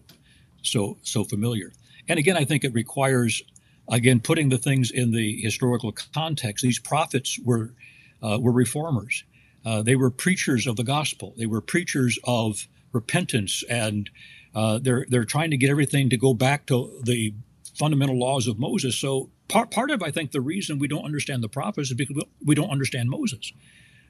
so 0.62 0.98
so 1.02 1.26
familiar. 1.26 1.74
And 2.08 2.18
again, 2.18 2.38
I 2.38 2.46
think 2.46 2.64
it 2.64 2.74
requires 2.74 3.44
again 3.90 4.22
putting 4.22 4.48
the 4.48 4.58
things 4.58 4.90
in 4.90 5.12
the 5.12 5.36
historical 5.42 5.92
context. 6.14 6.64
These 6.64 6.80
prophets 6.80 7.38
were 7.44 7.74
uh, 8.22 8.38
were 8.40 8.54
reformers. 8.54 9.26
Uh, 9.66 9.82
they 9.82 9.98
were 9.98 10.10
preachers 10.10 10.66
of 10.66 10.78
the 10.78 10.86
gospel. 10.86 11.34
They 11.38 11.46
were 11.46 11.60
preachers 11.60 12.18
of 12.24 12.70
repentance, 12.94 13.66
and 13.70 14.10
uh, 14.56 14.80
they're 14.82 15.06
they're 15.10 15.26
trying 15.26 15.52
to 15.52 15.58
get 15.58 15.70
everything 15.70 16.10
to 16.10 16.18
go 16.18 16.34
back 16.34 16.68
to 16.68 17.02
the 17.04 17.34
fundamental 17.74 18.18
laws 18.18 18.48
of 18.48 18.60
Moses. 18.60 18.96
So 18.96 19.30
part 19.48 19.72
part 19.72 19.92
of 19.92 20.04
I 20.04 20.12
think 20.12 20.32
the 20.32 20.42
reason 20.42 20.80
we 20.80 20.88
don't 20.88 21.06
understand 21.06 21.44
the 21.44 21.50
prophets 21.50 21.90
is 21.90 21.96
because 21.96 22.24
we 22.44 22.56
don't 22.56 22.70
understand 22.70 23.10
Moses. 23.10 23.52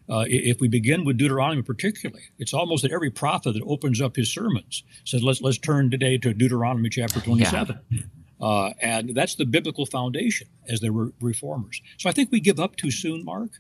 Uh, 0.10 0.26
if 0.28 0.60
we 0.60 0.68
begin 0.68 1.06
with 1.06 1.18
Deuteronomy 1.18 1.62
particularly, 1.62 2.24
it's 2.38 2.54
almost 2.54 2.84
that 2.84 2.92
every 2.92 3.10
prophet 3.10 3.54
that 3.54 3.64
opens 3.66 4.02
up 4.02 4.18
his 4.18 4.34
sermons 4.34 4.84
says, 5.06 5.24
"Let's 5.24 5.42
let's 5.42 5.58
turn 5.58 5.90
today 5.90 6.18
to 6.18 6.34
Deuteronomy 6.34 6.90
chapter 6.90 7.22
27." 7.22 7.80
Yeah. 7.90 8.02
Uh, 8.42 8.74
and 8.82 9.16
that's 9.16 9.36
the 9.36 9.46
biblical 9.46 9.86
foundation 9.86 10.48
as 10.68 10.82
they 10.82 10.90
were 10.90 11.14
reformers. 11.22 11.82
So 11.98 12.10
I 12.10 12.12
think 12.12 12.30
we 12.30 12.42
give 12.42 12.60
up 12.60 12.76
too 12.76 12.92
soon, 12.92 13.24
Mark. 13.24 13.52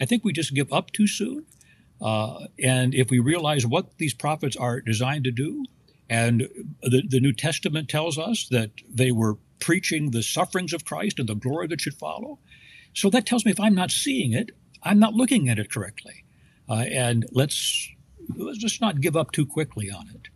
I 0.00 0.06
think 0.06 0.24
we 0.24 0.32
just 0.32 0.54
give 0.54 0.72
up 0.72 0.92
too 0.92 1.06
soon. 1.06 1.44
Uh, 2.00 2.46
and 2.62 2.94
if 2.94 3.10
we 3.10 3.18
realize 3.18 3.66
what 3.66 3.98
these 3.98 4.14
prophets 4.14 4.56
are 4.56 4.80
designed 4.80 5.24
to 5.24 5.30
do, 5.30 5.66
and 6.08 6.48
the, 6.82 7.02
the 7.06 7.20
New 7.20 7.34
Testament 7.34 7.90
tells 7.90 8.18
us 8.18 8.48
that 8.50 8.70
they 8.88 9.12
were 9.12 9.36
preaching 9.60 10.10
the 10.10 10.22
sufferings 10.22 10.72
of 10.72 10.84
Christ 10.84 11.18
and 11.18 11.28
the 11.28 11.34
glory 11.34 11.66
that 11.68 11.80
should 11.80 11.94
follow. 11.94 12.38
So 12.94 13.10
that 13.10 13.26
tells 13.26 13.44
me 13.44 13.50
if 13.50 13.60
I'm 13.60 13.74
not 13.74 13.90
seeing 13.90 14.32
it, 14.32 14.50
I'm 14.82 14.98
not 14.98 15.14
looking 15.14 15.48
at 15.48 15.58
it 15.58 15.70
correctly. 15.70 16.24
Uh, 16.68 16.84
and 16.90 17.26
let's 17.32 17.88
let's 18.36 18.58
just 18.58 18.80
not 18.80 19.00
give 19.00 19.16
up 19.16 19.32
too 19.32 19.46
quickly 19.46 19.90
on 19.90 20.08
it. 20.08 20.28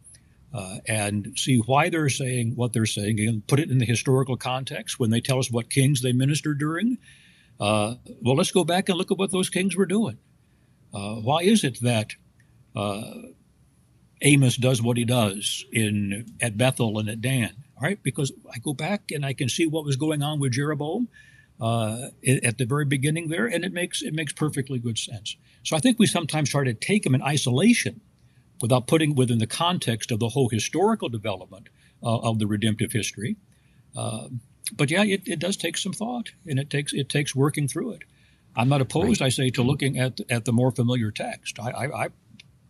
Uh, 0.53 0.79
and 0.87 1.33
see 1.37 1.59
why 1.59 1.89
they're 1.89 2.09
saying 2.09 2.53
what 2.55 2.73
they're 2.73 2.87
saying 2.87 3.19
and 3.19 3.45
put 3.49 3.59
it 3.59 3.71
in 3.71 3.79
the 3.79 3.85
historical 3.85 4.37
context 4.37 5.01
when 5.01 5.11
they 5.11 5.21
tell 5.21 5.41
us 5.41 5.51
what 5.51 5.69
kings 5.69 6.01
they 6.01 6.13
ministered 6.13 6.59
during. 6.59 6.97
Uh, 7.59 7.97
well, 8.23 8.37
let's 8.37 8.53
go 8.53 8.63
back 8.63 8.89
and 8.89 8.97
look 8.97 9.11
at 9.11 9.19
what 9.19 9.33
those 9.33 9.51
kings 9.51 9.75
were 9.75 9.87
doing. 9.87 10.17
Uh, 10.93 11.17
why 11.17 11.41
is 11.43 11.65
it 11.65 11.81
that 11.81 12.15
uh, 12.77 13.03
Amos 14.23 14.57
does 14.57 14.81
what 14.81 14.97
he 14.97 15.05
does 15.05 15.65
in 15.73 16.27
at 16.41 16.57
Bethel 16.57 17.01
and 17.01 17.09
at 17.09 17.21
Dan? 17.21 17.64
All 17.77 17.83
right, 17.83 18.01
because 18.03 18.33
I 18.53 18.59
go 18.59 18.73
back 18.73 19.11
and 19.11 19.27
I 19.27 19.33
can 19.33 19.49
see 19.49 19.67
what 19.67 19.85
was 19.85 19.97
going 19.97 20.23
on 20.23 20.39
with 20.39 20.53
Jeroboam 20.53 21.09
uh, 21.61 22.09
at 22.27 22.59
the 22.59 22.67
very 22.67 22.85
beginning 22.85 23.29
there, 23.29 23.47
and 23.47 23.65
it 23.65 23.73
makes 23.73 24.03
it 24.03 24.15
makes 24.15 24.33
perfectly 24.33 24.79
good 24.79 24.99
sense. 24.99 25.37
So 25.63 25.77
I 25.77 25.81
think 25.81 25.99
we 25.99 26.07
sometimes 26.07 26.51
try 26.51 26.65
to 26.65 26.75
take 26.75 27.03
them 27.03 27.15
in 27.15 27.23
isolation 27.23 28.01
without 28.61 28.87
putting 28.87 29.15
within 29.15 29.39
the 29.39 29.47
context 29.47 30.11
of 30.11 30.21
the 30.21 30.29
whole 30.29 30.49
historical 30.49 31.09
development 31.09 31.69
uh, 32.03 32.19
of 32.19 32.39
the 32.39 32.47
redemptive 32.47 32.93
history. 32.93 33.37
Uh, 33.97 34.29
but 34.77 34.91
yeah, 34.91 35.05
it, 35.05 35.23
it 35.27 35.39
does 35.39 35.57
take 35.57 35.77
some 35.77 35.93
thought, 35.93 36.31
and 36.47 36.59
it 36.59 36.71
takes 36.71 36.93
it 36.93 37.09
takes 37.09 37.35
working 37.35 37.69
through 37.69 37.93
it. 37.93 38.03
I'm 38.57 38.69
not 38.69 38.81
opposed, 38.81 39.21
right. 39.21 39.27
I 39.27 39.31
say, 39.31 39.51
to 39.51 39.63
looking 39.63 39.99
at 39.99 40.21
at 40.31 40.45
the 40.45 40.53
more 40.53 40.71
familiar 40.71 41.11
text. 41.11 41.59
I, 41.59 41.71
I, 41.71 42.05
I 42.05 42.09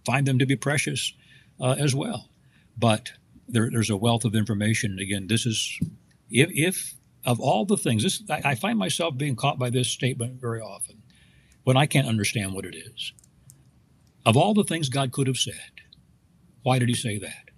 find 0.05 0.27
them 0.27 0.39
to 0.39 0.47
be 0.47 0.57
precious 0.57 1.13
uh, 1.61 1.77
as 1.79 1.95
well, 1.95 2.29
but 2.77 3.13
there, 3.49 3.71
there's 3.71 3.91
a 3.91 3.97
wealth 3.97 4.25
of 4.25 4.35
information. 4.35 4.99
Again, 4.99 5.27
this 5.27 5.47
is 5.47 5.79
if, 6.31 6.51
if 6.53 6.95
of 7.25 7.41
all 7.41 7.65
the 7.65 7.77
things, 7.77 8.03
this 8.03 8.23
I, 8.31 8.51
I 8.51 8.55
find 8.55 8.79
myself 8.79 9.17
being 9.17 9.37
caught 9.37 9.59
by 9.59 9.71
this 9.71 9.89
statement 9.89 10.41
very 10.41 10.61
often 10.61 11.03
when 11.65 11.77
I 11.77 11.87
can't 11.87 12.09
understand 12.09 12.55
what 12.55 12.67
it 12.67 12.75
is. 12.75 13.13
Of 14.27 14.37
all 14.37 14.55
the 14.55 14.65
things 14.65 14.89
God 14.89 15.13
could 15.13 15.27
have 15.27 15.37
said, 15.37 15.55
why 16.63 16.79
did 16.79 16.89
He 16.89 16.95
say 16.95 17.19
that? 17.19 17.51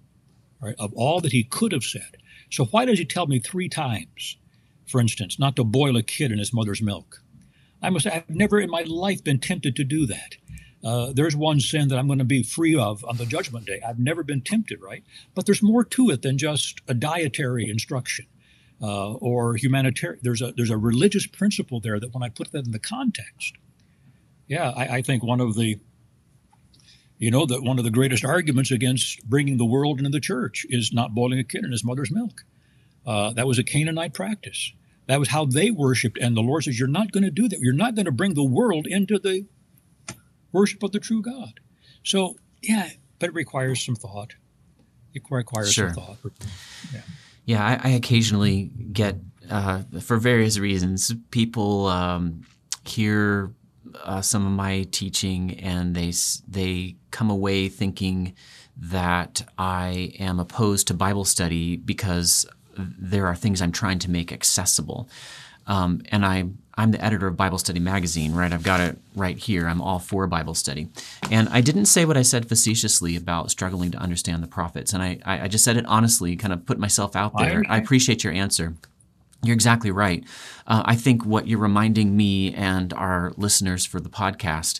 Of 0.79 0.93
all 0.93 1.21
that 1.21 1.31
He 1.31 1.43
could 1.43 1.71
have 1.71 1.83
said, 1.83 2.17
so 2.49 2.65
why 2.65 2.85
does 2.85 2.99
He 2.99 3.05
tell 3.05 3.27
me 3.27 3.39
three 3.39 3.69
times, 3.69 4.37
for 4.85 4.99
instance, 4.99 5.39
not 5.39 5.55
to 5.55 5.63
boil 5.63 5.97
a 5.97 6.03
kid 6.03 6.31
in 6.31 6.39
his 6.39 6.53
mother's 6.53 6.81
milk? 6.81 7.21
I 7.81 7.89
must 7.89 8.03
say, 8.03 8.11
I've 8.11 8.29
never 8.29 8.59
in 8.59 8.69
my 8.69 8.81
life 8.81 9.23
been 9.23 9.39
tempted 9.39 9.75
to 9.75 9.83
do 9.83 10.05
that. 10.07 10.37
Uh, 10.83 11.11
there's 11.13 11.35
one 11.35 11.59
sin 11.59 11.87
that 11.87 11.97
I'm 11.97 12.07
going 12.07 12.19
to 12.19 12.25
be 12.25 12.43
free 12.43 12.75
of 12.75 13.03
on 13.05 13.17
the 13.17 13.25
judgment 13.25 13.65
day. 13.65 13.81
I've 13.85 13.99
never 13.99 14.23
been 14.23 14.41
tempted, 14.41 14.81
right? 14.81 15.03
But 15.33 15.45
there's 15.45 15.63
more 15.63 15.83
to 15.83 16.11
it 16.11 16.21
than 16.21 16.37
just 16.37 16.81
a 16.87 16.93
dietary 16.93 17.69
instruction 17.69 18.27
uh, 18.81 19.13
or 19.13 19.55
humanitarian. 19.55 20.19
There's 20.21 20.41
a 20.41 20.53
there's 20.55 20.69
a 20.69 20.77
religious 20.77 21.25
principle 21.25 21.79
there 21.79 21.99
that 21.99 22.13
when 22.13 22.23
I 22.23 22.29
put 22.29 22.51
that 22.51 22.65
in 22.65 22.71
the 22.71 22.79
context, 22.79 23.53
yeah, 24.47 24.69
I, 24.69 24.97
I 24.97 25.01
think 25.01 25.23
one 25.23 25.41
of 25.41 25.55
the 25.55 25.79
you 27.17 27.31
know 27.31 27.45
that 27.47 27.63
one 27.63 27.79
of 27.79 27.83
the 27.83 27.91
greatest 27.91 28.23
arguments 28.23 28.69
against 28.69 29.27
bringing 29.27 29.57
the 29.57 29.65
world 29.65 29.97
into 29.97 30.11
the 30.11 30.19
church 30.19 30.65
is 30.69 30.93
not 30.93 31.15
boiling 31.15 31.39
a 31.39 31.43
kid 31.43 31.65
in 31.65 31.71
his 31.71 31.83
mother's 31.83 32.11
milk. 32.11 32.43
Uh, 33.05 33.33
that 33.33 33.47
was 33.47 33.57
a 33.57 33.63
Canaanite 33.63 34.13
practice. 34.13 34.73
That 35.07 35.19
was 35.19 35.29
how 35.29 35.45
they 35.45 35.71
worshipped, 35.71 36.17
and 36.17 36.37
the 36.37 36.41
Lord 36.41 36.65
says, 36.65 36.77
"You're 36.77 36.87
not 36.87 37.11
going 37.11 37.23
to 37.23 37.31
do 37.31 37.47
that. 37.47 37.59
You're 37.61 37.73
not 37.73 37.95
going 37.95 38.05
to 38.05 38.11
bring 38.11 38.35
the 38.35 38.43
world 38.43 38.85
into 38.85 39.17
the 39.17 39.47
worship 40.51 40.83
of 40.83 40.91
the 40.91 40.99
true 40.99 41.21
God." 41.21 41.59
So, 42.03 42.35
yeah, 42.61 42.89
but 43.19 43.29
it 43.29 43.33
requires 43.33 43.83
some 43.83 43.95
thought. 43.95 44.35
It 45.13 45.23
requires 45.29 45.73
sure. 45.73 45.93
some 45.93 46.03
thought. 46.03 46.17
Yeah. 46.93 47.01
Yeah, 47.45 47.65
I, 47.65 47.89
I 47.89 47.91
occasionally 47.93 48.71
get, 48.91 49.15
uh, 49.49 49.83
for 50.01 50.17
various 50.17 50.59
reasons, 50.59 51.13
people 51.31 51.87
um, 51.87 52.41
hear 52.85 53.53
uh, 54.03 54.21
some 54.21 54.45
of 54.45 54.51
my 54.51 54.85
teaching 54.91 55.57
and 55.59 55.95
they 55.95 56.11
they 56.47 56.97
come 57.11 57.29
away 57.29 57.69
thinking 57.69 58.33
that 58.75 59.47
I 59.57 60.13
am 60.19 60.39
opposed 60.39 60.87
to 60.87 60.93
Bible 60.93 61.25
study 61.25 61.77
because 61.77 62.45
there 62.77 63.25
are 63.25 63.35
things 63.35 63.61
I'm 63.61 63.71
trying 63.71 63.99
to 63.99 64.11
make 64.11 64.31
accessible. 64.31 65.09
Um, 65.65 66.01
and 66.09 66.25
I, 66.25 66.49
I'm 66.77 66.91
the 66.91 67.03
editor 67.03 67.25
of 67.27 67.35
Bible 67.35 67.57
Study 67.57 67.79
Magazine, 67.79 68.33
right? 68.33 68.53
I've 68.53 68.63
got 68.63 68.79
it 68.79 68.99
right 69.15 69.37
here. 69.37 69.67
I'm 69.67 69.81
all 69.81 69.97
for 69.97 70.27
Bible 70.27 70.53
study. 70.53 70.89
And 71.31 71.49
I 71.49 71.61
didn't 71.61 71.85
say 71.85 72.05
what 72.05 72.17
I 72.17 72.21
said 72.21 72.47
facetiously 72.47 73.15
about 73.15 73.49
struggling 73.49 73.89
to 73.91 73.97
understand 73.97 74.43
the 74.43 74.47
prophets. 74.47 74.93
And 74.93 75.01
I, 75.01 75.19
I 75.25 75.47
just 75.47 75.63
said 75.63 75.75
it 75.77 75.85
honestly, 75.87 76.35
kind 76.35 76.53
of 76.53 76.65
put 76.65 76.77
myself 76.77 77.15
out 77.15 77.35
there. 77.37 77.63
I, 77.67 77.75
I 77.75 77.77
appreciate 77.77 78.23
your 78.23 78.33
answer. 78.33 78.75
You're 79.43 79.55
exactly 79.55 79.91
right. 79.91 80.23
Uh, 80.67 80.83
I 80.85 80.95
think 80.95 81.25
what 81.25 81.47
you're 81.47 81.59
reminding 81.59 82.15
me 82.15 82.53
and 82.53 82.93
our 82.93 83.33
listeners 83.37 83.85
for 83.85 83.99
the 83.99 84.09
podcast 84.09 84.79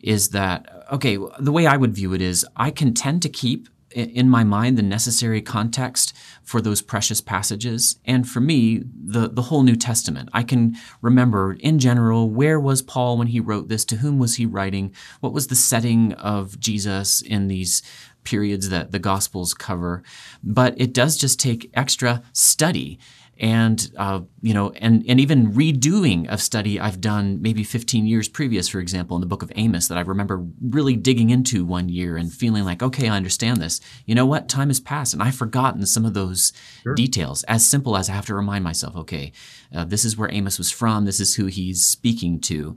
is 0.00 0.30
that, 0.30 0.86
okay, 0.92 1.18
the 1.38 1.52
way 1.52 1.66
I 1.66 1.76
would 1.76 1.94
view 1.94 2.12
it 2.12 2.20
is 2.20 2.46
I 2.56 2.70
can 2.70 2.94
tend 2.94 3.22
to 3.22 3.28
keep 3.28 3.68
in 3.94 4.28
my 4.28 4.44
mind 4.44 4.76
the 4.76 4.82
necessary 4.82 5.42
context 5.42 6.14
for 6.42 6.60
those 6.60 6.82
precious 6.82 7.20
passages. 7.20 7.96
And 8.04 8.28
for 8.28 8.40
me 8.40 8.82
the 9.04 9.28
the 9.28 9.42
whole 9.42 9.62
new 9.62 9.76
testament. 9.76 10.28
I 10.32 10.42
can 10.42 10.76
remember 11.00 11.54
in 11.54 11.78
general 11.78 12.30
where 12.30 12.58
was 12.60 12.82
paul 12.82 13.18
when 13.18 13.28
he 13.28 13.40
wrote 13.40 13.68
this? 13.68 13.84
To 13.86 13.96
whom 13.96 14.18
was 14.18 14.36
he 14.36 14.46
writing? 14.46 14.94
What 15.20 15.32
was 15.32 15.48
the 15.48 15.56
setting 15.56 16.12
of 16.14 16.58
jesus 16.58 17.22
in 17.22 17.48
these 17.48 17.82
periods 18.24 18.68
that 18.68 18.92
the 18.92 18.98
gospels 18.98 19.54
cover? 19.54 20.02
But 20.42 20.80
it 20.80 20.92
does 20.92 21.16
just 21.16 21.40
take 21.40 21.70
extra 21.74 22.22
study 22.32 22.98
and 23.38 23.90
uh, 23.96 24.20
you 24.40 24.52
know 24.52 24.70
and, 24.72 25.04
and 25.08 25.18
even 25.20 25.52
redoing 25.52 26.28
of 26.28 26.40
study 26.40 26.78
i've 26.78 27.00
done 27.00 27.40
maybe 27.40 27.64
15 27.64 28.06
years 28.06 28.28
previous 28.28 28.68
for 28.68 28.78
example 28.78 29.16
in 29.16 29.20
the 29.20 29.26
book 29.26 29.42
of 29.42 29.50
amos 29.56 29.88
that 29.88 29.98
i 29.98 30.00
remember 30.00 30.44
really 30.60 30.96
digging 30.96 31.30
into 31.30 31.64
one 31.64 31.88
year 31.88 32.16
and 32.16 32.32
feeling 32.32 32.64
like 32.64 32.82
okay 32.82 33.08
i 33.08 33.16
understand 33.16 33.58
this 33.58 33.80
you 34.06 34.14
know 34.14 34.26
what 34.26 34.48
time 34.48 34.68
has 34.68 34.80
passed 34.80 35.14
and 35.14 35.22
i've 35.22 35.34
forgotten 35.34 35.86
some 35.86 36.04
of 36.04 36.14
those 36.14 36.52
sure. 36.82 36.94
details 36.94 37.42
as 37.44 37.64
simple 37.64 37.96
as 37.96 38.10
i 38.10 38.12
have 38.12 38.26
to 38.26 38.34
remind 38.34 38.62
myself 38.62 38.94
okay 38.96 39.32
uh, 39.74 39.84
this 39.84 40.04
is 40.04 40.16
where 40.16 40.32
amos 40.32 40.58
was 40.58 40.70
from 40.70 41.04
this 41.04 41.20
is 41.20 41.34
who 41.34 41.46
he's 41.46 41.84
speaking 41.84 42.40
to 42.40 42.76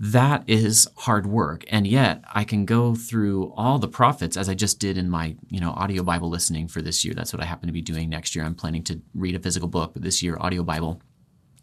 that 0.00 0.42
is 0.46 0.88
hard 0.96 1.26
work. 1.26 1.62
And 1.68 1.86
yet 1.86 2.24
I 2.32 2.44
can 2.44 2.64
go 2.64 2.94
through 2.94 3.52
all 3.54 3.78
the 3.78 3.86
prophets 3.86 4.38
as 4.38 4.48
I 4.48 4.54
just 4.54 4.80
did 4.80 4.96
in 4.96 5.10
my, 5.10 5.36
you 5.50 5.60
know, 5.60 5.72
audio 5.72 6.02
Bible 6.02 6.30
listening 6.30 6.68
for 6.68 6.80
this 6.80 7.04
year. 7.04 7.12
That's 7.12 7.34
what 7.34 7.42
I 7.42 7.44
happen 7.44 7.66
to 7.66 7.72
be 7.72 7.82
doing 7.82 8.08
next 8.08 8.34
year. 8.34 8.42
I'm 8.42 8.54
planning 8.54 8.82
to 8.84 9.02
read 9.14 9.36
a 9.36 9.40
physical 9.40 9.68
book, 9.68 9.92
but 9.92 10.02
this 10.02 10.22
year 10.22 10.38
audio 10.40 10.62
Bible. 10.62 11.02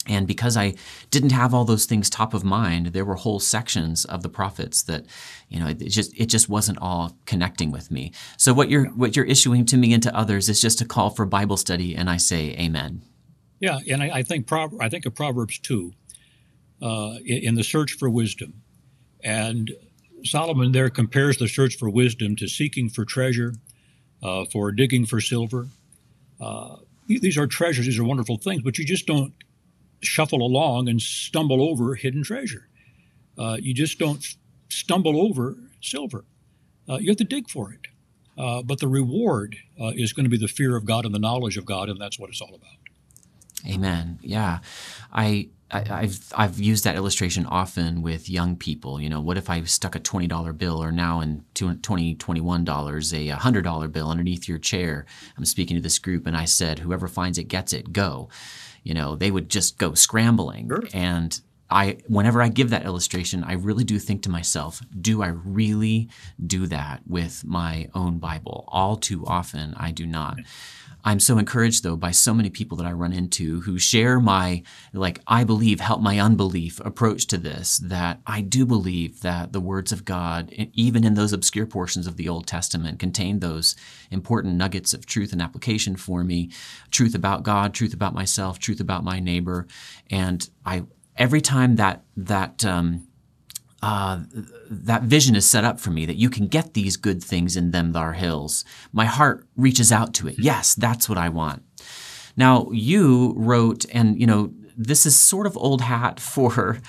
And 0.06 0.28
because 0.28 0.56
I 0.56 0.76
didn't 1.10 1.32
have 1.32 1.54
all 1.54 1.66
those 1.66 1.86
things 1.86 2.12
top 2.12 2.36
of 2.36 2.44
mind, 2.44 2.88
there 2.88 3.04
were 3.04 3.16
whole 3.16 3.40
sections 3.40 4.06
of 4.06 4.22
the 4.22 4.30
prophets 4.30 4.84
that, 4.84 5.06
you 5.50 5.60
know, 5.60 5.68
it 5.68 5.80
just 5.90 6.16
it 6.16 6.28
just 6.28 6.48
wasn't 6.48 6.78
all 6.78 7.18
connecting 7.26 7.72
with 7.72 7.90
me. 7.90 8.14
So 8.38 8.54
what 8.54 8.70
you're 8.70 8.86
what 8.90 9.16
you're 9.16 9.26
issuing 9.26 9.66
to 9.66 9.78
me 9.78 9.94
and 9.94 10.04
to 10.04 10.16
others 10.16 10.48
is 10.48 10.62
just 10.62 10.80
a 10.80 10.86
call 10.86 11.10
for 11.10 11.26
Bible 11.26 11.58
study, 11.58 11.96
and 11.96 12.08
I 12.08 12.18
say 12.18 12.52
Amen. 12.52 13.02
Yeah, 13.60 13.80
and 13.90 14.04
I, 14.04 14.10
I 14.20 14.24
think 14.24 14.52
I 14.52 14.90
think 14.90 15.06
of 15.06 15.16
Proverbs 15.16 15.60
two, 15.60 15.94
uh, 16.82 17.16
in, 17.26 17.38
in 17.44 17.56
the 17.56 17.64
search 17.64 17.94
for 17.94 18.10
wisdom, 18.10 18.62
and 19.24 19.72
Solomon 20.24 20.72
there 20.72 20.90
compares 20.90 21.38
the 21.38 21.48
search 21.48 21.76
for 21.78 21.90
wisdom 21.90 22.36
to 22.36 22.48
seeking 22.48 22.90
for 22.90 23.04
treasure, 23.06 23.56
uh, 24.22 24.46
for 24.52 24.72
digging 24.72 25.06
for 25.06 25.20
silver. 25.22 25.68
Uh, 26.40 26.78
these 27.08 27.38
are 27.38 27.48
treasures; 27.48 27.86
these 27.86 27.98
are 27.98 28.04
wonderful 28.04 28.38
things, 28.38 28.62
but 28.62 28.78
you 28.78 28.86
just 28.86 29.08
don't 29.08 29.34
shuffle 30.02 30.44
along 30.44 30.88
and 30.88 31.02
stumble 31.02 31.62
over 31.62 31.96
hidden 31.96 32.24
treasure. 32.24 32.68
Uh, 33.38 33.58
you 33.60 33.74
just 33.74 33.98
don't 33.98 34.24
stumble 34.70 35.20
over 35.20 35.58
silver. 35.82 36.26
Uh, 36.88 36.98
you 37.00 37.10
have 37.10 37.18
to 37.18 37.24
dig 37.24 37.50
for 37.50 37.72
it. 37.72 37.88
Uh, 38.38 38.62
but 38.62 38.80
the 38.80 38.88
reward 38.88 39.56
is 39.96 40.14
going 40.14 40.24
to 40.24 40.30
be 40.30 40.38
the 40.38 40.48
fear 40.48 40.76
of 40.76 40.86
God 40.86 41.06
and 41.06 41.16
the 41.16 41.20
knowledge 41.20 41.58
of 41.58 41.66
God, 41.66 41.90
and 41.90 42.00
that's 42.00 42.20
what 42.20 42.30
it's 42.30 42.40
all 42.40 42.54
about. 42.54 42.87
Amen. 43.66 44.20
Yeah, 44.22 44.60
I, 45.12 45.50
I 45.72 46.04
have 46.04 46.20
I've 46.36 46.60
used 46.60 46.84
that 46.84 46.96
illustration 46.96 47.46
often 47.46 48.02
with 48.02 48.30
young 48.30 48.56
people. 48.56 49.02
You 49.02 49.10
know, 49.10 49.20
what 49.22 49.38
if 49.38 49.50
I 49.50 49.64
stuck 49.64 49.96
a 49.96 50.00
twenty 50.00 50.28
dollar 50.28 50.54
bill, 50.54 50.82
or 50.82 50.92
now 50.92 51.22
in 51.22 51.44
twenty 51.54 52.16
twenty 52.16 52.42
one 52.42 52.64
dollars, 52.64 53.14
a 53.14 53.30
hundred 53.30 53.64
dollar 53.64 53.88
bill 53.88 54.10
underneath 54.10 54.48
your 54.48 54.60
chair? 54.60 55.06
I'm 55.38 55.46
speaking 55.46 55.76
to 55.76 55.82
this 55.82 56.00
group, 56.00 56.28
and 56.28 56.38
I 56.38 56.46
said, 56.46 56.80
"Whoever 56.80 57.08
finds 57.08 57.38
it 57.38 57.46
gets 57.46 57.74
it. 57.74 57.94
Go." 57.94 58.30
you 58.88 58.94
know, 58.94 59.18
they 59.18 59.32
would 59.32 59.50
just 59.50 59.78
go 59.78 59.94
scrambling. 59.96 60.70
Sure. 60.70 60.84
And 60.94 61.42
I, 61.70 61.98
whenever 62.08 62.42
I 62.42 62.48
give 62.48 62.70
that 62.70 62.86
illustration, 62.86 63.44
I 63.44 63.54
really 63.54 63.84
do 63.84 64.00
think 64.00 64.24
to 64.24 64.30
myself, 64.30 64.82
do 65.02 65.22
I 65.22 65.28
really 65.28 66.08
do 66.46 66.68
that 66.68 67.02
with 67.06 67.44
my 67.44 67.90
own 67.94 68.20
Bible? 68.20 68.64
All 68.70 68.96
too 68.96 69.26
often, 69.26 69.74
I 69.76 69.92
do 69.92 70.06
not. 70.06 70.38
I'm 71.08 71.22
so 71.22 71.38
encouraged 71.38 71.84
though 71.84 71.96
by 71.96 72.12
so 72.12 72.34
many 72.34 72.50
people 72.50 72.76
that 72.78 72.86
I 72.86 72.92
run 72.92 73.14
into 73.14 73.62
who 73.62 73.80
share 73.80 74.20
my 74.20 74.64
like 74.92 75.22
I 75.26 75.46
believe 75.46 75.80
help 75.80 76.02
my 76.02 76.20
unbelief 76.20 76.82
approach 76.82 77.28
to 77.28 77.38
this 77.38 77.78
that 77.78 78.20
I 78.28 78.42
do 78.42 78.66
believe 78.66 79.22
that 79.22 79.54
the 79.54 79.62
words 79.62 79.94
of 79.94 80.04
God 80.04 80.52
even 80.74 81.06
in 81.06 81.14
those 81.14 81.32
obscure 81.32 81.66
portions 81.66 82.08
of 82.08 82.18
the 82.18 82.28
Old 82.28 82.46
Testament 82.46 83.00
contain 83.00 83.40
those 83.40 83.78
important 84.12 84.56
nuggets 84.56 84.94
of 84.94 85.06
truth 85.06 85.32
and 85.32 85.42
application 85.42 85.96
for 85.96 86.26
me. 86.26 86.52
Truth 86.92 87.16
about 87.16 87.44
God 87.44 87.74
truth 87.74 87.94
about 87.94 88.14
myself 88.14 88.60
truth 88.60 88.82
about 88.82 89.06
my 89.06 89.22
neighbor. 89.22 89.66
And 90.12 90.50
I 90.66 90.84
every 91.16 91.40
time 91.40 91.78
that 91.78 92.04
that 92.18 92.66
um, 92.66 93.07
uh, 93.82 94.22
that 94.70 95.04
vision 95.04 95.36
is 95.36 95.48
set 95.48 95.64
up 95.64 95.80
for 95.80 95.92
me 95.92 96.06
that 96.06 96.16
you 96.16 96.30
can 96.30 96.48
get 96.48 96.74
these 96.74 96.98
good 96.98 97.24
things 97.24 97.56
in 97.56 97.72
them 97.72 97.94
thar 97.94 98.14
hills. 98.14 98.66
My 98.92 99.06
heart 99.06 99.46
reaches 99.56 99.92
out 99.92 100.14
to 100.16 100.28
it. 100.28 100.36
Yes, 100.40 100.74
that's 100.74 101.08
what 101.08 101.18
I 101.18 101.30
want. 101.30 101.64
Now, 102.36 102.70
you 102.72 103.34
wrote, 103.36 103.86
and 103.94 104.20
you 104.20 104.28
know, 104.28 104.52
this 104.76 105.06
is 105.06 105.16
sort 105.16 105.48
of 105.48 105.58
old 105.58 105.82
hat 105.82 106.20
for 106.34 106.80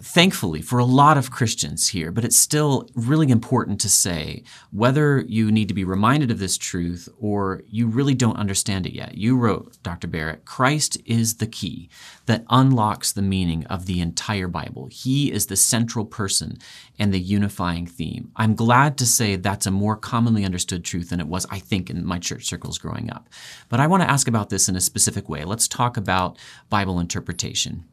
thankfully 0.00 0.60
for 0.60 0.78
a 0.78 0.84
lot 0.84 1.16
of 1.16 1.30
Christians 1.30 1.88
here, 1.88 2.10
but 2.10 2.24
it's 2.24 2.38
still 2.38 2.88
really 2.94 3.30
important 3.30 3.80
to 3.80 3.88
say 3.88 4.42
whether 4.70 5.20
you 5.20 5.52
need 5.52 5.68
to 5.68 5.74
be 5.74 5.84
reminded 5.84 6.30
of 6.30 6.38
this 6.38 6.58
truth 6.58 7.08
or 7.18 7.62
you 7.68 7.86
really 7.86 8.14
don't 8.14 8.36
understand 8.36 8.86
it 8.86 8.92
yet. 8.92 9.16
You 9.16 9.36
wrote, 9.36 9.78
Dr. 9.82 10.08
Barrett, 10.08 10.44
Christ 10.44 10.98
is 11.06 11.36
the 11.36 11.46
key 11.46 11.88
that 12.26 12.44
unlocks 12.50 13.12
the 13.12 13.22
meaning 13.22 13.64
of 13.66 13.86
the 13.86 14.00
entire 14.00 14.48
Bible. 14.48 14.88
He 14.90 15.32
is 15.32 15.46
the 15.46 15.56
central 15.56 16.04
person 16.04 16.58
and 16.98 17.14
the 17.14 17.20
unifying 17.20 17.86
theme. 17.86 18.30
I'm 18.36 18.54
glad 18.54 18.98
to 18.98 19.06
say 19.06 19.36
that's 19.36 19.66
a 19.66 19.70
more 19.70 19.96
commonly 19.96 20.44
understood 20.44 20.84
truth 20.84 21.10
than 21.10 21.20
it 21.20 21.28
was, 21.28 21.46
I 21.50 21.58
think, 21.60 21.88
in 21.88 22.04
my 22.04 22.18
church 22.18 22.46
circles 22.46 22.78
growing 22.78 23.10
up. 23.10 23.28
But 23.68 23.80
I 23.80 23.86
want 23.86 24.02
to 24.02 24.10
ask 24.10 24.28
about 24.28 24.50
this 24.50 24.68
in 24.68 24.76
a 24.76 24.80
specific 24.80 25.28
way. 25.28 25.44
Let's 25.44 25.68
talk 25.68 25.96
about 25.96 26.38
Bible 26.68 27.00
interpretation. 27.00 27.84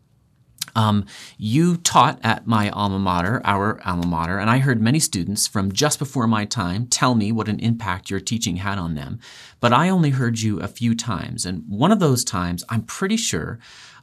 Um, 0.75 1.05
you 1.38 1.77
taught 1.77 2.19
at 2.23 2.47
my 2.47 2.69
alma 2.69 2.99
mater, 2.99 3.41
our 3.43 3.79
alma 3.86 4.08
mater, 4.08 4.38
and 4.38 4.49
I 4.49 4.60
heard 4.60 4.82
many 4.82 4.99
students 4.99 5.47
from 5.47 5.71
just 5.71 5.99
before 5.99 6.27
my 6.27 6.45
time 6.45 6.88
tell 6.88 7.15
me 7.15 7.32
what 7.32 7.49
an 7.49 7.60
impact 7.60 8.10
your 8.10 8.19
teaching 8.19 8.58
had 8.58 8.77
on 8.77 8.95
them. 8.95 9.19
But 9.60 9.73
I 9.73 9.89
only 9.89 10.12
heard 10.12 10.39
you 10.39 10.60
a 10.60 10.67
few 10.67 10.95
times, 10.95 11.45
and 11.45 11.63
one 11.67 11.91
of 11.91 11.99
those 11.99 12.23
times, 12.23 12.63
I'm 12.69 12.84
pretty 12.84 13.17
sure, 13.17 13.60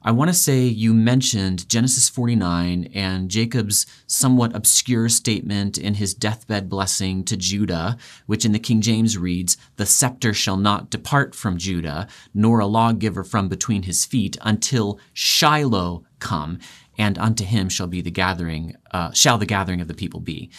I 0.07 0.13
want 0.13 0.29
to 0.29 0.35
say 0.35 0.61
you 0.61 0.95
mentioned 0.95 1.69
Genesis 1.69 2.09
49 2.09 2.91
and 2.95 3.29
Jacob's 3.29 3.87
somewhat 4.07 4.55
obscure 4.55 5.09
statement 5.09 5.79
in 5.79 5.95
his 5.95 6.15
deathbed 6.15 6.69
blessing 6.69 7.25
to 7.25 7.37
Judah, 7.37 7.97
which 8.27 8.45
in 8.45 8.53
the 8.53 8.61
King 8.61 8.81
James 8.81 9.19
reads, 9.19 9.57
The 9.75 9.85
scepter 9.85 10.33
shall 10.33 10.59
not 10.59 10.91
depart 10.91 11.35
from 11.35 11.59
Judah, 11.59 12.07
nor 12.33 12.61
a 12.61 12.67
lawgiver 12.67 13.25
from 13.25 13.49
between 13.49 13.83
his 13.83 14.05
feet, 14.05 14.37
until 14.43 15.01
Shiloh 15.13 16.05
come, 16.19 16.59
and 16.99 17.19
unto 17.19 17.45
him 17.45 17.69
shall 17.69 17.87
be 17.87 18.01
the 18.01 18.11
gathering, 18.11 18.75
uh, 18.91 19.13
shall 19.13 19.39
the 19.39 19.47
gathering 19.47 19.81
of 19.81 19.89
the 19.89 19.95
people 19.95 20.21
be. 20.21 20.51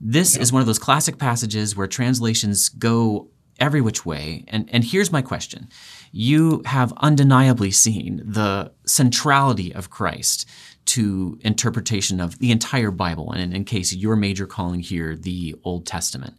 This 0.00 0.36
is 0.36 0.52
one 0.52 0.60
of 0.60 0.66
those 0.66 0.78
classic 0.78 1.18
passages 1.18 1.74
where 1.74 1.86
translations 1.86 2.68
go 2.68 3.30
every 3.58 3.80
which 3.80 4.04
way. 4.04 4.44
And, 4.48 4.68
and 4.72 4.84
here's 4.84 5.10
my 5.10 5.22
question. 5.22 5.68
You 6.12 6.62
have 6.66 6.92
undeniably 6.98 7.70
seen 7.70 8.22
the 8.24 8.72
centrality 8.86 9.74
of 9.74 9.90
Christ 9.90 10.48
to 10.86 11.38
interpretation 11.42 12.20
of 12.20 12.38
the 12.38 12.50
entire 12.50 12.90
Bible, 12.90 13.32
and 13.32 13.54
in 13.54 13.64
case 13.64 13.92
your 13.92 14.16
major 14.16 14.46
calling 14.46 14.80
here, 14.80 15.16
the 15.16 15.54
Old 15.64 15.86
Testament. 15.86 16.34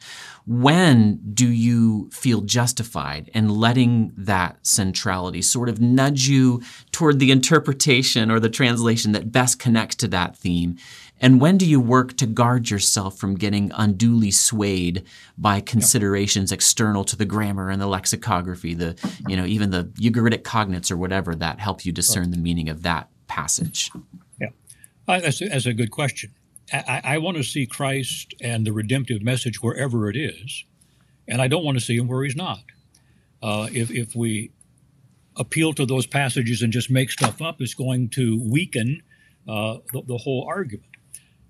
When 0.45 1.19
do 1.33 1.47
you 1.47 2.09
feel 2.11 2.41
justified 2.41 3.29
in 3.33 3.49
letting 3.49 4.13
that 4.17 4.65
centrality 4.65 5.41
sort 5.41 5.67
of 5.69 5.81
nudge 5.81 6.27
you 6.27 6.61
toward 6.91 7.19
the 7.19 7.31
interpretation 7.31 8.31
or 8.31 8.39
the 8.39 8.49
translation 8.49 9.11
that 9.11 9.31
best 9.31 9.59
connects 9.59 9.97
to 9.97 10.07
that 10.09 10.37
theme? 10.37 10.77
And 11.19 11.41
when 11.41 11.57
do 11.57 11.65
you 11.65 11.79
work 11.79 12.15
to 12.17 12.27
guard 12.27 12.69
yourself 12.69 13.17
from 13.17 13.35
getting 13.35 13.71
unduly 13.75 14.31
swayed 14.31 15.03
by 15.37 15.61
considerations 15.61 16.51
external 16.51 17.03
to 17.05 17.15
the 17.15 17.25
grammar 17.25 17.69
and 17.69 17.81
the 17.81 17.87
lexicography, 17.87 18.73
the, 18.73 18.95
you 19.27 19.35
know, 19.35 19.45
even 19.45 19.71
the 19.71 19.85
Ugaritic 19.99 20.43
cognates 20.43 20.91
or 20.91 20.97
whatever 20.97 21.35
that 21.35 21.59
help 21.59 21.85
you 21.85 21.91
discern 21.91 22.31
the 22.31 22.37
meaning 22.37 22.69
of 22.69 22.83
that 22.83 23.09
passage? 23.27 23.91
Uh, 25.07 25.19
that's, 25.19 25.41
a, 25.41 25.47
that's 25.47 25.65
a 25.65 25.73
good 25.73 25.91
question. 25.91 26.33
I, 26.71 27.01
I 27.03 27.17
want 27.19 27.37
to 27.37 27.43
see 27.43 27.65
Christ 27.65 28.33
and 28.41 28.65
the 28.65 28.73
redemptive 28.73 29.21
message 29.21 29.61
wherever 29.63 30.09
it 30.09 30.17
is, 30.17 30.65
and 31.27 31.41
I 31.41 31.47
don't 31.47 31.63
want 31.63 31.77
to 31.77 31.83
see 31.83 31.95
him 31.95 32.07
where 32.07 32.23
he's 32.23 32.35
not. 32.35 32.63
Uh, 33.41 33.69
if, 33.71 33.89
if 33.89 34.15
we 34.15 34.51
appeal 35.37 35.73
to 35.73 35.85
those 35.85 36.05
passages 36.05 36.61
and 36.61 36.73
just 36.73 36.89
make 36.89 37.09
stuff 37.09 37.41
up, 37.41 37.61
it's 37.61 37.73
going 37.73 38.09
to 38.09 38.41
weaken 38.43 39.01
uh, 39.47 39.77
the, 39.93 40.01
the, 40.01 40.17
whole 40.17 40.45
argument. 40.49 40.89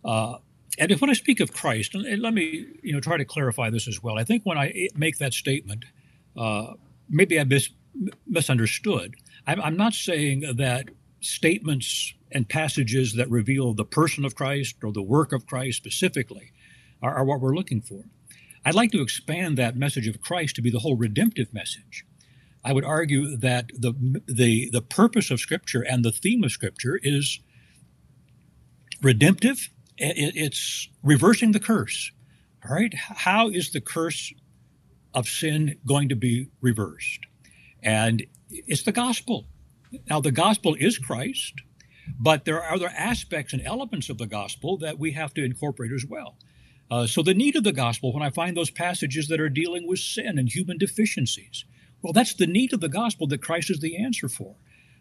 Uh, 0.06 0.36
and 0.78 0.92
if 0.92 1.02
when 1.02 1.10
I 1.10 1.14
speak 1.14 1.40
of 1.40 1.54
Christ, 1.54 1.96
and 1.96 2.22
let 2.22 2.34
me 2.34 2.68
you 2.84 2.94
know 2.94 3.00
try 3.00 3.18
to 3.18 3.26
clarify 3.26 3.70
this 3.72 3.88
as 3.88 4.04
well. 4.04 4.20
I 4.20 4.24
think 4.24 4.44
when 4.44 4.58
I 4.58 4.90
make 4.96 5.18
that 5.18 5.34
statement, 5.34 5.86
uh, 6.36 6.74
maybe 7.10 7.40
I 7.40 7.44
mis- 7.46 7.72
misunderstood. 8.28 9.16
I'm, 9.48 9.60
I'm 9.62 9.78
not 9.78 9.94
saying 9.94 10.42
that 10.58 10.90
statements 11.20 12.14
and 12.32 12.48
passages 12.48 13.14
that 13.16 13.30
reveal 13.30 13.74
the 13.74 13.86
person 13.86 14.26
of 14.26 14.36
Christ 14.36 14.76
or 14.84 14.92
the 14.92 15.02
work 15.02 15.32
of 15.32 15.46
Christ 15.46 15.78
specifically 15.78 16.52
are, 17.02 17.16
are, 17.16 17.26
what 17.26 17.42
we're 17.42 17.56
looking 17.56 17.82
for. 17.82 18.04
I'd 18.66 18.76
like 18.76 18.92
to 18.92 19.02
expand 19.02 19.58
that 19.58 19.78
message 19.78 20.08
of 20.08 20.22
Christ 20.22 20.56
to 20.56 20.62
be 20.62 20.70
the 20.70 20.80
whole 20.80 20.98
redemptive 20.98 21.54
message. 21.54 22.06
I 22.64 22.74
would 22.74 22.84
argue 22.84 23.38
that 23.38 23.70
the, 23.74 23.94
the, 24.28 24.70
the 24.72 24.82
purpose 24.82 25.32
of 25.32 25.40
Scripture 25.40 25.82
and 25.82 26.04
the 26.04 26.12
theme 26.12 26.44
of 26.44 26.52
Scripture 26.52 27.00
is 27.02 27.40
redemptive, 29.02 29.70
it's 29.98 30.90
reversing 31.04 31.54
the 31.54 31.60
curse. 31.60 32.12
All 32.68 32.76
right? 32.76 32.94
How 32.94 33.50
is 33.50 33.72
the 33.72 33.82
curse 33.82 34.34
of 35.14 35.28
sin 35.28 35.78
going 35.86 36.10
to 36.10 36.16
be 36.16 36.50
reversed? 36.62 37.26
And 37.82 38.26
it's 38.50 38.84
the 38.84 38.92
gospel. 38.92 39.48
Now, 40.10 40.20
the 40.22 40.32
gospel 40.32 40.76
is 40.76 40.98
Christ, 40.98 41.62
but 42.20 42.46
there 42.46 42.62
are 42.64 42.74
other 42.74 42.92
aspects 42.96 43.54
and 43.54 43.62
elements 43.66 44.10
of 44.10 44.18
the 44.18 44.28
gospel 44.28 44.78
that 44.78 45.00
we 45.00 45.12
have 45.12 45.34
to 45.36 45.44
incorporate 45.44 45.92
as 45.92 46.06
well. 46.06 46.38
Uh, 46.90 47.06
so, 47.06 47.22
the 47.22 47.34
need 47.34 47.56
of 47.56 47.64
the 47.64 47.74
gospel, 47.74 48.14
when 48.14 48.24
I 48.24 48.30
find 48.30 48.56
those 48.56 48.72
passages 48.72 49.28
that 49.28 49.40
are 49.40 49.50
dealing 49.50 49.88
with 49.88 50.00
sin 50.00 50.38
and 50.38 50.50
human 50.50 50.78
deficiencies, 50.78 51.66
well, 52.02 52.14
that's 52.14 52.34
the 52.34 52.48
need 52.48 52.74
of 52.74 52.80
the 52.80 52.90
gospel 52.90 53.28
that 53.28 53.42
Christ 53.42 53.70
is 53.70 53.80
the 53.80 53.98
answer 53.98 54.30
for. 54.30 54.56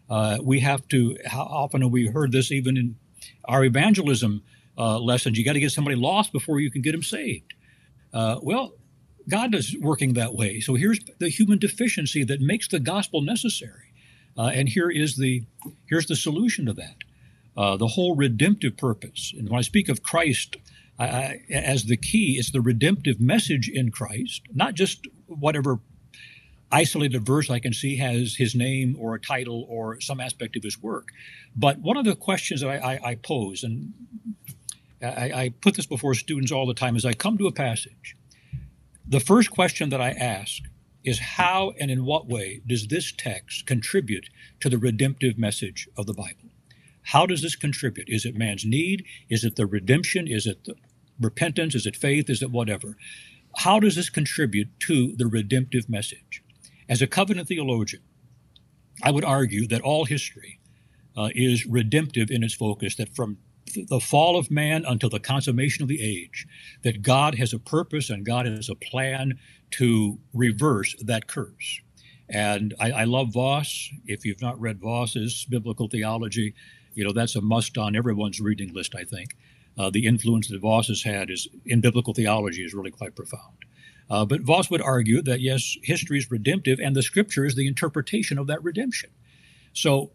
Uh, 0.09 0.37
we 0.41 0.59
have 0.61 0.87
to, 0.89 1.17
how 1.25 1.43
often 1.43 1.81
have 1.81 1.91
we 1.91 2.07
heard 2.07 2.31
this 2.31 2.51
even 2.51 2.77
in 2.77 2.95
our 3.45 3.63
evangelism 3.63 4.43
uh, 4.77 4.99
lessons. 4.99 5.37
You 5.37 5.45
got 5.45 5.53
to 5.53 5.59
get 5.59 5.71
somebody 5.71 5.95
lost 5.95 6.31
before 6.31 6.59
you 6.59 6.71
can 6.71 6.81
get 6.81 6.91
them 6.91 7.03
saved. 7.03 7.53
Uh, 8.13 8.39
well, 8.41 8.73
God 9.27 9.53
is 9.55 9.75
working 9.79 10.13
that 10.13 10.33
way. 10.33 10.59
So 10.59 10.75
here's 10.75 10.99
the 11.19 11.29
human 11.29 11.59
deficiency 11.59 12.23
that 12.23 12.39
makes 12.39 12.67
the 12.67 12.79
gospel 12.79 13.21
necessary, 13.21 13.86
uh, 14.37 14.51
and 14.53 14.69
here 14.69 14.89
is 14.89 15.15
the 15.15 15.43
here's 15.89 16.07
the 16.07 16.15
solution 16.15 16.65
to 16.65 16.73
that. 16.73 16.95
Uh, 17.55 17.75
the 17.75 17.87
whole 17.87 18.15
redemptive 18.15 18.77
purpose. 18.77 19.33
And 19.35 19.49
when 19.49 19.57
I 19.57 19.63
speak 19.63 19.89
of 19.89 20.03
Christ 20.03 20.57
I, 20.99 21.05
I, 21.05 21.41
as 21.51 21.85
the 21.85 21.97
key, 21.97 22.37
it's 22.37 22.51
the 22.51 22.61
redemptive 22.61 23.19
message 23.19 23.69
in 23.69 23.91
Christ, 23.91 24.43
not 24.53 24.73
just 24.73 25.07
whatever 25.27 25.79
isolated 26.71 27.25
verse 27.25 27.49
I 27.49 27.59
can 27.59 27.73
see 27.73 27.95
has 27.97 28.35
his 28.35 28.53
name 28.53 28.97
or 28.99 29.15
a 29.15 29.19
title 29.19 29.65
or 29.69 30.01
some 30.01 30.19
aspect 30.19 30.55
of 30.55 30.63
his 30.63 30.81
work. 30.81 31.09
But 31.55 31.79
one 31.79 31.97
of 31.97 32.05
the 32.05 32.15
questions 32.15 32.61
that 32.61 32.69
I, 32.69 32.93
I, 32.95 32.99
I 33.11 33.15
pose, 33.15 33.63
and 33.63 33.93
I, 35.01 35.53
put 35.61 35.75
this 35.75 35.85
before 35.85 36.13
students 36.13 36.51
all 36.51 36.65
the 36.65 36.73
time, 36.73 36.95
is 36.95 37.05
I 37.05 37.13
come 37.13 37.37
to 37.37 37.47
a 37.47 37.51
passage, 37.51 38.17
the 39.07 39.19
first 39.19 39.51
question 39.51 39.89
that 39.89 40.01
I 40.01 40.09
ask 40.09 40.63
is 41.07 41.19
how 41.19 41.71
and 41.79 41.89
in 41.89 42.03
what 42.03 42.27
way 42.27 42.61
does 42.67 42.87
this 42.87 43.13
text 43.15 43.65
contribute 43.65 44.29
to 44.59 44.67
the 44.67 44.77
redemptive 44.77 45.37
message 45.37 45.87
of 45.97 46.05
the 46.05 46.13
Bible? 46.13 46.49
How 47.01 47.25
does 47.25 47.41
this 47.41 47.55
contribute? 47.55 48.09
Is 48.09 48.25
it 48.25 48.35
man's 48.35 48.65
need? 48.65 49.05
Is 49.29 49.45
it 49.45 49.55
the 49.55 49.65
redemption? 49.65 50.27
Is 50.27 50.45
it 50.45 50.65
the 50.65 50.75
repentance? 51.17 51.75
Is 51.75 51.85
it 51.85 51.95
faith? 51.95 52.29
Is 52.29 52.41
it 52.41 52.51
whatever? 52.51 52.97
How 53.59 53.79
does 53.79 53.95
this 53.95 54.09
contribute 54.09 54.67
to 54.81 55.15
the 55.15 55.27
redemptive 55.27 55.89
message? 55.89 56.43
As 56.89 57.01
a 57.01 57.07
covenant 57.07 57.47
theologian, 57.47 58.01
I 59.01 59.11
would 59.11 59.23
argue 59.23 59.65
that 59.67 59.81
all 59.81 60.03
history 60.03 60.59
uh, 61.15 61.29
is 61.33 61.65
redemptive 61.65 62.29
in 62.29 62.43
its 62.43 62.53
focus, 62.53 62.95
that 62.95 63.15
from 63.15 63.37
the 63.89 64.01
fall 64.01 64.37
of 64.37 64.51
man 64.51 64.83
until 64.85 65.09
the 65.09 65.19
consummation 65.19 65.83
of 65.83 65.89
the 65.89 66.01
age, 66.01 66.47
that 66.83 67.01
God 67.01 67.35
has 67.35 67.53
a 67.53 67.59
purpose 67.59 68.09
and 68.09 68.25
God 68.25 68.45
has 68.45 68.69
a 68.69 68.75
plan 68.75 69.39
to 69.71 70.19
reverse 70.33 70.95
that 71.01 71.27
curse. 71.27 71.81
And 72.29 72.73
I, 72.79 72.91
I 72.91 73.03
love 73.05 73.33
Vos. 73.33 73.89
If 74.05 74.25
you've 74.25 74.41
not 74.41 74.59
read 74.59 74.79
Vos's 74.79 75.45
biblical 75.49 75.87
theology, 75.87 76.53
you 76.93 77.03
know 77.03 77.13
that's 77.13 77.35
a 77.35 77.41
must 77.41 77.77
on 77.77 77.95
everyone's 77.95 78.39
reading 78.39 78.73
list. 78.73 78.95
I 78.95 79.03
think 79.03 79.35
uh, 79.77 79.89
the 79.89 80.05
influence 80.05 80.49
that 80.49 80.59
Vos 80.59 80.87
has 80.87 81.03
had 81.03 81.29
is 81.29 81.47
in 81.65 81.79
biblical 81.79 82.13
theology 82.13 82.63
is 82.63 82.73
really 82.73 82.91
quite 82.91 83.15
profound. 83.15 83.65
Uh, 84.09 84.25
but 84.25 84.41
Vos 84.41 84.69
would 84.69 84.81
argue 84.81 85.21
that 85.21 85.41
yes, 85.41 85.77
history 85.83 86.17
is 86.17 86.31
redemptive, 86.31 86.79
and 86.79 86.95
the 86.95 87.03
Scripture 87.03 87.45
is 87.45 87.55
the 87.55 87.67
interpretation 87.67 88.37
of 88.37 88.47
that 88.47 88.63
redemption. 88.63 89.09
So 89.73 90.11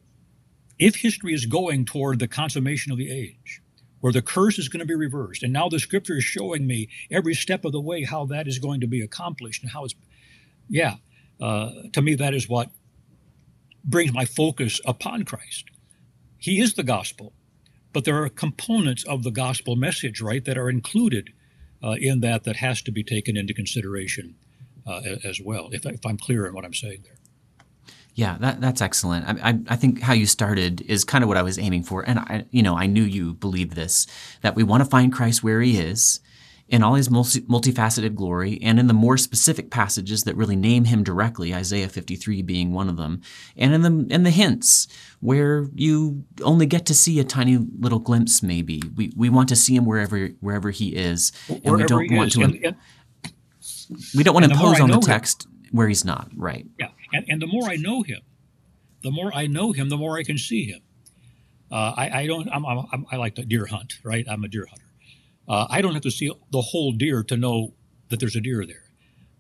if 0.79 0.97
history 0.97 1.33
is 1.33 1.47
going 1.47 1.85
toward 1.85 2.19
the 2.19 2.29
consummation 2.29 2.93
of 2.93 2.99
the 2.99 3.11
age, 3.11 3.62
where 4.03 4.12
the 4.12 4.21
curse 4.21 4.59
is 4.59 4.69
going 4.69 4.81
to 4.81 4.87
be 4.87 4.97
reversed, 4.97 5.45
and 5.45 5.53
now 5.53 5.69
the 5.69 5.79
scripture 5.79 6.17
is 6.17 6.25
showing 6.25 6.67
me 6.67 6.88
every 7.09 7.35
step 7.35 7.65
of 7.65 7.71
the 7.71 7.81
way 7.81 8.03
how 8.03 8.27
that 8.27 8.49
is 8.49 8.59
going 8.59 8.81
to 8.81 8.88
be 8.88 9.01
accomplished 9.01 9.62
and 9.62 9.71
how 9.71 9.85
it's, 9.85 9.95
yeah, 10.69 10.97
uh, 11.41 11.71
to 11.93 12.03
me, 12.03 12.17
that 12.17 12.35
is 12.35 12.49
what 12.49 12.69
brings 13.85 14.12
my 14.12 14.25
focus 14.25 14.81
upon 14.85 15.25
Christ. 15.25 15.67
He 16.37 16.61
is 16.61 16.75
the 16.75 16.83
gospel, 16.83 17.33
but 17.93 18.05
there 18.05 18.21
are 18.21 18.29
components 18.29 19.05
of 19.05 19.23
the 19.23 19.31
gospel 19.31 19.77
message, 19.77 20.21
right, 20.21 20.45
that 20.47 20.59
are 20.59 20.69
included 20.69 21.31
uh, 21.81 21.93
in 21.93 22.21
that 22.21 22.43
that 22.43 22.57
has 22.57 22.83
to 22.83 22.91
be 22.91 23.05
taken 23.05 23.37
into 23.37 23.55
consideration 23.55 24.35
uh, 24.85 25.01
as 25.23 25.41
well, 25.41 25.69
if, 25.71 25.87
if 25.87 26.05
I'm 26.05 26.19
clear 26.19 26.45
in 26.47 26.55
what 26.55 26.65
I'm 26.65 26.75
saying 26.75 27.05
there. 27.05 27.19
Yeah, 28.14 28.37
that, 28.40 28.61
that's 28.61 28.83
excellent. 28.83 29.27
I, 29.27 29.51
I, 29.51 29.59
I, 29.68 29.77
think 29.77 30.03
how 30.03 30.12
you 30.12 30.27
started 30.27 30.83
is 30.83 31.03
kind 31.03 31.25
of 31.25 31.29
what 31.29 31.38
I 31.38 31.42
was 31.42 31.59
aiming 31.59 31.85
for, 31.85 32.03
and 32.03 32.18
I, 32.18 32.44
you 32.51 32.62
know, 32.62 32.77
I 32.77 32.87
knew 32.87 33.03
you 33.03 33.35
believed 33.35 33.72
this 33.72 34.07
that 34.42 34.55
we 34.55 34.62
want 34.62 34.83
to 34.83 34.88
find 34.88 35.12
Christ 35.12 35.42
where 35.42 35.62
He 35.62 35.79
is, 35.79 36.20
in 36.68 36.83
all 36.83 36.94
His 36.94 37.11
multi, 37.11 37.40
multifaceted 37.42 38.14
glory, 38.14 38.59
and 38.62 38.79
in 38.79 38.87
the 38.87 38.92
more 38.92 39.16
specific 39.16 39.70
passages 39.70 40.25
that 40.25 40.37
really 40.37 40.57
name 40.57 40.85
Him 40.85 41.03
directly, 41.03 41.55
Isaiah 41.55 41.88
53 41.88 42.42
being 42.42 42.72
one 42.72 42.90
of 42.90 42.98
them, 42.98 43.22
and 43.57 43.72
in 43.72 43.81
the 43.81 44.14
in 44.14 44.25
the 44.25 44.31
hints 44.31 44.88
where 45.20 45.68
you 45.75 46.25
only 46.42 46.66
get 46.66 46.85
to 46.87 46.94
see 46.94 47.18
a 47.18 47.25
tiny 47.25 47.57
little 47.57 47.98
glimpse. 47.98 48.42
Maybe 48.42 48.83
we, 48.94 49.11
we 49.16 49.31
want 49.31 49.48
to 49.48 49.57
see 49.57 49.75
Him 49.75 49.87
wherever 49.87 50.29
wherever 50.40 50.70
He 50.70 50.94
is, 50.96 51.33
and 51.48 51.64
wherever 51.64 51.96
we 51.96 52.09
don't 52.09 52.16
want 52.18 52.29
is. 52.29 52.35
to. 52.35 52.42
And, 52.42 52.64
and, 52.64 52.77
we 54.14 54.22
don't 54.22 54.35
want 54.35 54.46
to 54.46 54.51
impose 54.51 54.81
on 54.81 54.90
the 54.90 54.98
text 54.98 55.44
him. 55.44 55.52
Where 55.73 55.89
He's 55.89 56.05
not. 56.05 56.31
Right. 56.37 56.67
Yeah 56.79 56.89
and, 57.13 57.27
and 57.29 57.43
the 57.43 57.47
more 57.47 57.69
I 57.69 57.77
know 57.77 58.03
him, 58.03 58.21
the 59.03 59.11
more 59.11 59.35
I 59.35 59.47
know 59.47 59.73
him, 59.73 59.89
the 59.89 59.97
more 59.97 60.17
I 60.17 60.23
can 60.23 60.39
see 60.39 60.65
him. 60.65 60.81
Uh, 61.71 61.93
I, 61.97 62.21
I, 62.21 62.27
don't. 62.27 62.49
I'm, 62.51 62.65
I'm, 62.67 63.07
i 63.11 63.17
like 63.17 63.35
to 63.37 63.45
deer 63.45 63.67
hunt, 63.67 63.95
right? 64.05 64.27
I'm 64.29 64.45
a 64.45 64.49
deer 64.49 64.67
hunter. 64.67 64.85
Uh, 65.49 65.67
I 65.71 65.81
don't 65.81 65.95
have 65.95 66.03
to 66.03 66.11
see 66.11 66.31
the 66.51 66.61
whole 66.61 66.93
deer 66.93 67.23
to 67.25 67.37
know 67.37 67.75
that 68.09 68.21
there's 68.21 68.37
a 68.37 68.41
deer 68.41 68.65
there. 68.67 68.85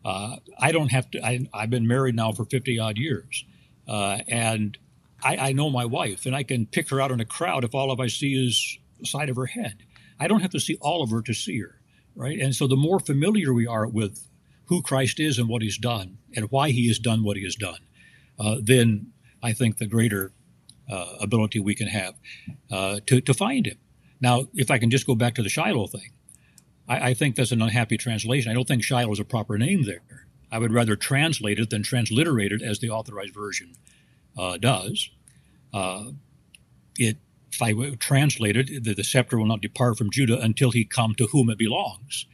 Uh, 0.04 0.36
I 0.58 0.72
don't 0.72 0.90
have 0.90 1.10
to. 1.12 1.24
I, 1.24 1.46
have 1.54 1.70
been 1.70 1.86
married 1.86 2.16
now 2.16 2.32
for 2.32 2.44
50 2.44 2.78
odd 2.78 2.96
years, 2.96 3.44
uh, 3.86 4.18
and 4.26 4.76
I, 5.22 5.36
I, 5.36 5.52
know 5.52 5.70
my 5.70 5.84
wife, 5.84 6.26
and 6.26 6.34
I 6.34 6.42
can 6.42 6.66
pick 6.66 6.88
her 6.88 7.00
out 7.00 7.12
in 7.12 7.20
a 7.20 7.24
crowd 7.24 7.64
if 7.64 7.74
all 7.74 7.92
of 7.92 8.00
I 8.00 8.08
see 8.08 8.32
is 8.32 8.78
the 8.98 9.06
side 9.06 9.28
of 9.28 9.36
her 9.36 9.46
head. 9.46 9.84
I 10.18 10.26
don't 10.26 10.40
have 10.40 10.50
to 10.52 10.60
see 10.60 10.76
all 10.80 11.02
of 11.02 11.10
her 11.10 11.22
to 11.22 11.34
see 11.34 11.60
her, 11.60 11.80
right? 12.16 12.40
And 12.40 12.54
so 12.54 12.66
the 12.66 12.76
more 12.76 12.98
familiar 12.98 13.52
we 13.52 13.66
are 13.66 13.86
with 13.86 14.28
who 14.66 14.82
Christ 14.82 15.20
is 15.20 15.38
and 15.38 15.48
what 15.48 15.62
he's 15.62 15.78
done 15.78 16.18
and 16.34 16.50
why 16.50 16.70
he 16.70 16.88
has 16.88 16.98
done 16.98 17.24
what 17.24 17.36
he 17.36 17.44
has 17.44 17.54
done, 17.54 17.78
uh, 18.38 18.56
then 18.62 19.12
I 19.42 19.52
think 19.52 19.78
the 19.78 19.86
greater 19.86 20.32
uh, 20.90 21.16
ability 21.20 21.60
we 21.60 21.74
can 21.74 21.88
have 21.88 22.14
uh, 22.70 23.00
to, 23.06 23.20
to 23.20 23.34
find 23.34 23.66
him. 23.66 23.78
Now, 24.20 24.48
if 24.54 24.70
I 24.70 24.78
can 24.78 24.90
just 24.90 25.06
go 25.06 25.14
back 25.14 25.34
to 25.34 25.42
the 25.42 25.48
Shiloh 25.48 25.86
thing, 25.86 26.12
I, 26.88 27.10
I, 27.10 27.14
think 27.14 27.36
that's 27.36 27.52
an 27.52 27.62
unhappy 27.62 27.96
translation. 27.96 28.50
I 28.50 28.54
don't 28.54 28.68
think 28.68 28.84
Shiloh 28.84 29.12
is 29.12 29.20
a 29.20 29.24
proper 29.24 29.58
name 29.58 29.84
there. 29.84 30.26
I 30.50 30.58
would 30.58 30.72
rather 30.72 30.96
translate 30.96 31.58
it 31.58 31.70
than 31.70 31.82
transliterate 31.82 32.52
it 32.52 32.62
as 32.62 32.78
the 32.78 32.90
authorized 32.90 33.34
version 33.34 33.74
uh, 34.38 34.58
does. 34.58 35.10
Uh, 35.72 36.12
it 36.98 37.16
if 37.52 37.60
I 37.60 37.94
translate 37.96 38.56
it, 38.56 38.84
the, 38.84 38.94
the, 38.94 39.04
scepter 39.04 39.38
will 39.38 39.46
not 39.46 39.60
depart 39.60 39.98
from 39.98 40.10
Judah 40.10 40.40
until 40.40 40.70
he 40.70 40.86
come 40.86 41.14
to 41.16 41.26
whom 41.26 41.50
it 41.50 41.58
belongs. 41.58 42.26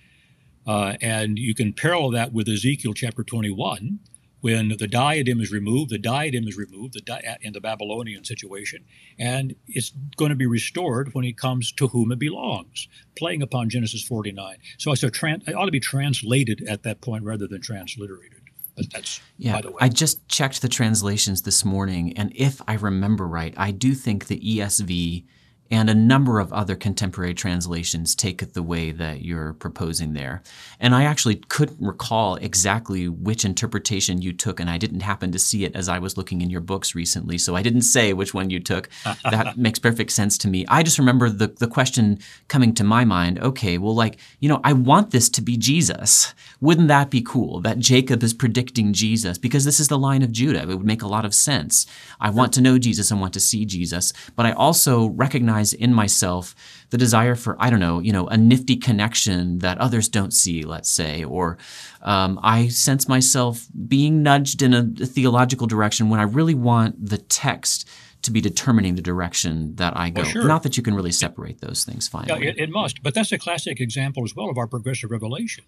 Uh, 0.69 0.97
and 1.01 1.39
you 1.39 1.55
can 1.55 1.73
parallel 1.73 2.11
that 2.11 2.31
with 2.31 2.47
Ezekiel 2.47 2.93
chapter 2.93 3.25
21, 3.25 4.01
when 4.41 4.69
the 4.79 4.87
diadem 4.87 5.41
is 5.41 5.51
removed, 5.51 5.91
the 5.91 5.99
diadem 5.99 6.47
is 6.47 6.59
removed 6.59 6.93
the 6.93 7.01
di- 7.01 7.39
in 7.41 7.55
the 7.55 7.61
Babylonian 7.61 8.23
situation, 8.23 8.85
and 9.19 9.57
it's 9.67 9.93
going 10.17 10.29
to 10.29 10.37
be 10.37 10.47
restored 10.47 11.15
when 11.15 11.25
it 11.25 11.39
comes 11.39 11.73
to 11.73 11.89
whom 11.89 12.13
it 12.13 12.19
belongs, 12.19 12.87
playing 13.17 13.41
upon 13.41 13.71
Genesis 13.71 14.05
49. 14.05 14.59
So 14.77 14.93
it's 14.93 15.03
a 15.03 15.07
it 15.07 15.55
ought 15.55 15.65
to 15.65 15.73
be 15.73 15.81
translated 15.81 16.63
at 16.69 16.83
that 16.83 17.01
point 17.01 17.25
rather 17.25 17.49
than 17.49 17.63
transliterated. 17.63 18.43
But 18.77 18.93
that's 18.93 19.21
yeah. 19.39 19.61
I 19.81 19.89
just 19.89 20.29
checked 20.29 20.61
the 20.61 20.69
translations 20.69 21.43
this 21.43 21.65
morning, 21.65 22.17
and 22.17 22.31
if 22.37 22.61
I 22.69 22.75
remember 22.75 23.27
right, 23.27 23.55
I 23.57 23.71
do 23.71 23.95
think 23.95 24.27
the 24.27 24.39
ESV 24.39 25.25
and 25.71 25.91
a 25.91 25.95
number 25.95 26.41
of 26.41 26.53
other 26.53 26.75
contemporary 26.75 27.35
translations 27.35 28.15
take 28.15 28.43
it 28.43 28.55
the 28.55 28.63
way 28.63 28.91
that 28.91 29.23
you're 29.23 29.53
proposing 29.55 30.15
there. 30.15 30.43
And 30.81 30.95
I 30.95 31.05
actually 31.05 31.37
couldn't 31.37 31.81
recall 31.81 32.37
exactly 32.37 33.09
which 33.09 33.45
interpretation 33.45 34.23
you 34.23 34.33
took, 34.33 34.61
and 34.61 34.71
I 34.71 34.79
didn't 34.79 35.01
happen 35.01 35.31
to 35.33 35.39
see 35.39 35.65
it 35.65 35.77
as 35.77 35.89
I 35.89 35.99
was 35.99 36.17
looking 36.17 36.41
in 36.41 36.51
your 36.51 36.61
books 36.61 36.95
recently, 36.95 37.37
so 37.39 37.55
I 37.55 37.63
didn't 37.63 37.83
say 37.83 38.13
which 38.13 38.33
one 38.33 38.51
you 38.51 38.61
took. 38.61 38.89
that 39.31 39.59
makes 39.59 39.79
perfect 39.79 40.13
sense 40.13 40.39
to 40.39 40.49
me. 40.49 40.65
I 40.69 40.83
just 40.83 40.99
remember 40.99 41.29
the, 41.29 41.49
the 41.49 41.69
question 41.69 42.19
coming 42.49 42.75
to 42.75 42.85
my 42.85 43.05
mind 43.05 43.39
okay, 43.39 43.79
well, 43.79 43.95
like, 43.95 44.19
you 44.41 44.49
know, 44.49 44.61
I 44.65 44.73
want 44.73 45.11
this 45.11 45.29
to 45.31 45.43
be 45.43 45.57
Jesus. 45.57 46.35
Wouldn't 46.61 46.89
that 46.89 47.11
be 47.11 47.23
cool 47.23 47.61
that 47.61 47.79
Jacob 47.79 48.23
is 48.23 48.35
predicting 48.35 48.93
Jesus? 48.93 49.39
Because 49.39 49.65
this 49.65 49.81
is 49.81 49.89
the 49.89 49.99
line 49.99 50.23
of 50.23 50.33
Judah. 50.33 50.63
It 50.63 50.69
would 50.69 50.85
make 50.85 51.03
a 51.03 51.09
lot 51.09 51.25
of 51.25 51.35
sense. 51.35 51.87
I 52.21 52.31
want 52.31 52.53
to 52.55 52.61
know 52.61 52.79
Jesus 52.79 53.11
and 53.11 53.21
want 53.21 53.35
to 53.35 53.41
see 53.41 53.65
Jesus, 53.65 54.13
but 54.35 54.47
I 54.47 54.53
also 54.53 55.07
recognize 55.09 55.58
recognize 55.59 55.73
in 55.73 55.95
myself 55.95 56.55
the 56.91 56.99
desire 56.99 57.35
for, 57.35 57.57
I 57.59 57.71
don't 57.71 57.81
know, 57.81 58.01
you 58.01 58.13
know, 58.13 58.27
a 58.29 58.37
nifty 58.37 58.77
connection 58.77 59.59
that 59.59 59.79
others 59.79 60.09
don't 60.09 60.33
see, 60.33 60.63
let's 60.63 60.91
say, 60.91 61.25
or 61.25 61.59
um, 62.03 62.39
I 62.43 62.69
sense 62.69 63.09
myself 63.09 63.67
being 63.89 64.23
nudged 64.23 64.63
in 64.63 64.75
a, 64.75 64.81
a 65.03 65.07
theological 65.07 65.67
direction 65.67 66.09
when 66.09 66.21
I 66.21 66.25
really 66.25 66.55
want 66.55 66.95
the 67.11 67.19
text 67.19 67.89
to 68.23 68.33
be 68.33 68.41
determining 68.41 68.97
the 68.97 69.03
direction 69.03 69.77
that 69.77 69.97
I 69.97 70.11
go. 70.11 70.23
Well, 70.23 70.31
sure. 70.31 70.49
Not 70.49 70.63
that 70.65 70.77
you 70.77 70.83
can 70.83 70.95
really 70.95 71.13
separate 71.13 71.61
those 71.61 71.85
things 71.85 72.09
finally. 72.09 72.45
Yeah, 72.45 72.51
it, 72.51 72.59
it, 72.59 72.71
must. 72.71 73.03
But 73.03 73.15
that's 73.15 73.33
a 73.33 73.39
classic 73.39 73.81
example 73.81 74.25
as 74.25 74.35
well 74.35 74.51
of 74.51 74.59
our 74.59 74.67
progressive 74.67 75.11
revelation. 75.11 75.65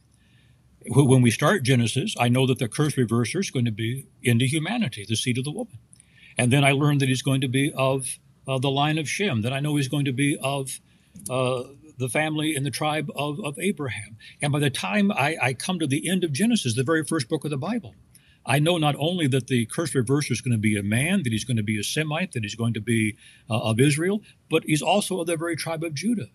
When 0.86 1.22
we 1.22 1.30
start 1.30 1.62
Genesis, 1.62 2.14
I 2.18 2.28
know 2.28 2.46
that 2.46 2.58
the 2.58 2.66
curse 2.66 2.96
reverser 2.96 3.40
is 3.40 3.50
going 3.50 3.66
to 3.66 3.70
be 3.70 4.06
into 4.22 4.46
humanity, 4.46 5.04
the 5.06 5.14
seed 5.14 5.38
of 5.38 5.44
the 5.44 5.52
woman. 5.52 5.78
And 6.38 6.50
then 6.50 6.64
I 6.64 6.72
learn 6.72 6.98
that 6.98 7.08
he's 7.08 7.22
going 7.22 7.42
to 7.42 7.48
be 7.48 7.70
of 7.76 8.18
uh, 8.51 8.59
the 8.59 8.70
line 8.70 8.98
of 8.98 9.09
Shem, 9.09 9.42
that 9.42 9.53
I 9.53 9.61
know 9.61 9.76
is 9.76 9.86
going 9.86 10.07
to 10.07 10.12
be 10.12 10.36
of 10.42 10.80
uh, 11.28 11.62
the 11.98 12.09
family 12.09 12.57
and 12.57 12.66
the 12.66 12.70
tribe 12.70 13.09
of, 13.14 13.38
of 13.44 13.57
Abraham. 13.61 14.16
And 14.42 14.53
by 14.53 14.59
the 14.59 14.70
time 14.70 15.12
I, 15.12 15.36
I, 15.40 15.53
come 15.53 15.78
to 15.78 15.86
the 15.86 16.09
end 16.09 16.24
of 16.24 16.32
Genesis, 16.32 16.74
the 16.74 16.82
very 16.82 17.05
first 17.05 17.28
book 17.28 17.44
of 17.44 17.51
the 17.51 17.59
Bible, 17.59 17.94
I 18.44 18.59
know 18.59 18.76
not 18.78 18.96
only 18.98 19.28
that 19.28 19.46
the 19.46 19.66
curse 19.66 19.92
reverser 19.92 20.32
is 20.32 20.40
going 20.40 20.53
to 20.53 20.59
be 20.59 20.76
a 20.76 20.82
man, 20.82 21.22
that 21.22 21.32
he's 21.32 21.44
going 21.44 21.59
to 21.59 21.62
be 21.62 21.78
a 21.78 21.84
Semite, 21.84 22.32
that 22.32 22.42
he's 22.42 22.57
going 22.57 22.74
to 22.74 22.80
be 22.80 23.16
uh, 23.48 23.61
of 23.61 23.78
Israel, 23.78 24.22
but 24.51 24.64
he's 24.64 24.82
also 24.82 25.20
of 25.20 25.28
the 25.28 25.36
very 25.36 25.55
tribe 25.55 25.84
of 25.84 25.94
Judah. 25.94 26.30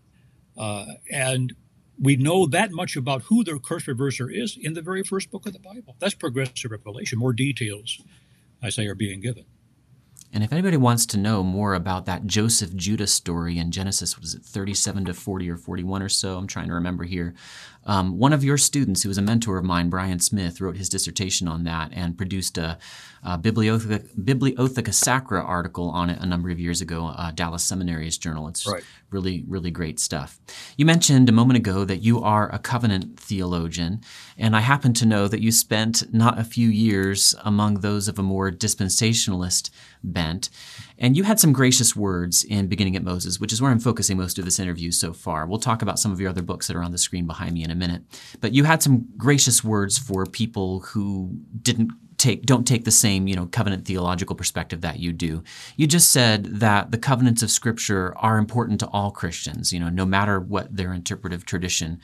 Uh, 0.57 0.86
and 1.11 1.53
we 1.99 2.16
know 2.16 2.45
that 2.45 2.72
much 2.72 2.95
about 2.95 3.24
who 3.24 3.43
the 3.43 3.59
curse 3.59 3.86
reverser 3.86 4.30
is 4.32 4.57
in 4.61 4.74
the 4.74 4.82
very 4.82 5.03
first 5.03 5.32
book 5.32 5.45
of 5.45 5.53
the 5.53 5.59
Bible. 5.59 5.97
That's 5.99 6.13
progressive 6.13 6.72
revelation. 6.72 7.20
More 7.20 7.34
details, 7.34 8.01
I 8.61 8.70
say, 8.70 8.86
are 8.88 8.95
being 8.95 9.20
given. 9.20 9.45
And 10.36 10.43
if 10.43 10.51
anybody 10.51 10.75
wants 10.75 11.05
to 11.07 11.17
know 11.17 11.43
more 11.43 11.75
about 11.75 12.05
that 12.07 12.27
Joseph 12.27 12.75
Judah 12.75 13.07
story 13.07 13.57
in 13.57 13.71
Genesis, 13.71 14.19
was 14.19 14.36
it 14.36 14.41
37 14.41 15.05
to 15.05 15.13
40 15.13 15.49
or 15.49 15.55
41 15.55 16.01
or 16.01 16.09
so? 16.09 16.38
I'm 16.38 16.45
trying 16.45 16.67
to 16.67 16.73
remember 16.73 17.05
here. 17.05 17.33
Um, 17.86 18.17
one 18.17 18.33
of 18.33 18.43
your 18.43 18.57
students, 18.57 19.03
who 19.03 19.09
was 19.09 19.17
a 19.17 19.21
mentor 19.21 19.57
of 19.57 19.65
mine, 19.65 19.89
Brian 19.89 20.19
Smith, 20.19 20.59
wrote 20.59 20.77
his 20.77 20.89
dissertation 20.89 21.47
on 21.47 21.63
that 21.65 21.91
and 21.93 22.17
produced 22.17 22.57
a, 22.57 22.77
a 23.23 23.38
Bibliotheca, 23.38 24.07
Bibliotheca, 24.23 24.93
Sacra 24.93 25.43
article 25.43 25.89
on 25.89 26.09
it 26.09 26.19
a 26.19 26.25
number 26.25 26.49
of 26.49 26.59
years 26.59 26.81
ago, 26.81 27.07
uh, 27.07 27.31
Dallas 27.31 27.63
Seminary's 27.63 28.17
journal. 28.17 28.47
It's 28.47 28.65
right. 28.65 28.83
really, 29.11 29.43
really 29.47 29.71
great 29.71 29.99
stuff. 29.99 30.39
You 30.77 30.86
mentioned 30.86 31.29
a 31.29 31.31
moment 31.31 31.57
ago 31.57 31.86
that 31.86 31.97
you 31.97 32.21
are 32.21 32.53
a 32.53 32.59
covenant 32.59 33.19
theologian, 33.19 34.01
and 34.38 34.55
I 34.55 34.61
happen 34.61 34.93
to 34.93 35.05
know 35.05 35.27
that 35.27 35.41
you 35.41 35.51
spent 35.51 36.13
not 36.13 36.39
a 36.39 36.43
few 36.43 36.69
years 36.69 37.36
among 37.43 37.81
those 37.81 38.07
of 38.07 38.17
a 38.17 38.23
more 38.23 38.51
dispensationalist 38.51 39.69
bent. 40.03 40.49
And 40.97 41.17
you 41.17 41.23
had 41.23 41.39
some 41.39 41.53
gracious 41.53 41.95
words 41.95 42.43
in 42.43 42.67
Beginning 42.67 42.95
at 42.95 43.03
Moses, 43.03 43.39
which 43.39 43.51
is 43.51 43.61
where 43.61 43.71
I'm 43.71 43.79
focusing 43.79 44.17
most 44.17 44.39
of 44.39 44.45
this 44.45 44.59
interview 44.59 44.91
so 44.91 45.13
far. 45.13 45.45
We'll 45.45 45.59
talk 45.59 45.81
about 45.81 45.99
some 45.99 46.11
of 46.11 46.19
your 46.19 46.29
other 46.29 46.41
books 46.41 46.67
that 46.67 46.75
are 46.75 46.83
on 46.83 46.91
the 46.91 46.97
screen 46.97 47.27
behind 47.27 47.53
me 47.53 47.63
in 47.63 47.71
a 47.71 47.75
minute. 47.75 48.03
But 48.39 48.53
you 48.53 48.63
had 48.63 48.81
some 48.81 49.07
gracious 49.17 49.63
words 49.63 49.97
for 49.97 50.25
people 50.25 50.81
who 50.81 51.37
didn't 51.61 51.91
take 52.17 52.45
don't 52.45 52.65
take 52.65 52.85
the 52.85 52.91
same 52.91 53.27
you 53.27 53.35
know 53.35 53.45
covenant 53.47 53.85
theological 53.85 54.37
perspective 54.37 54.81
that 54.81 54.99
you 54.99 55.11
do 55.11 55.43
you 55.75 55.85
just 55.85 56.11
said 56.11 56.45
that 56.45 56.91
the 56.91 56.97
covenants 56.97 57.43
of 57.43 57.51
scripture 57.51 58.17
are 58.17 58.37
important 58.37 58.79
to 58.79 58.87
all 58.87 59.11
christians 59.11 59.73
you 59.73 59.79
know 59.79 59.89
no 59.89 60.05
matter 60.05 60.39
what 60.39 60.73
their 60.75 60.93
interpretive 60.93 61.45
tradition 61.45 61.99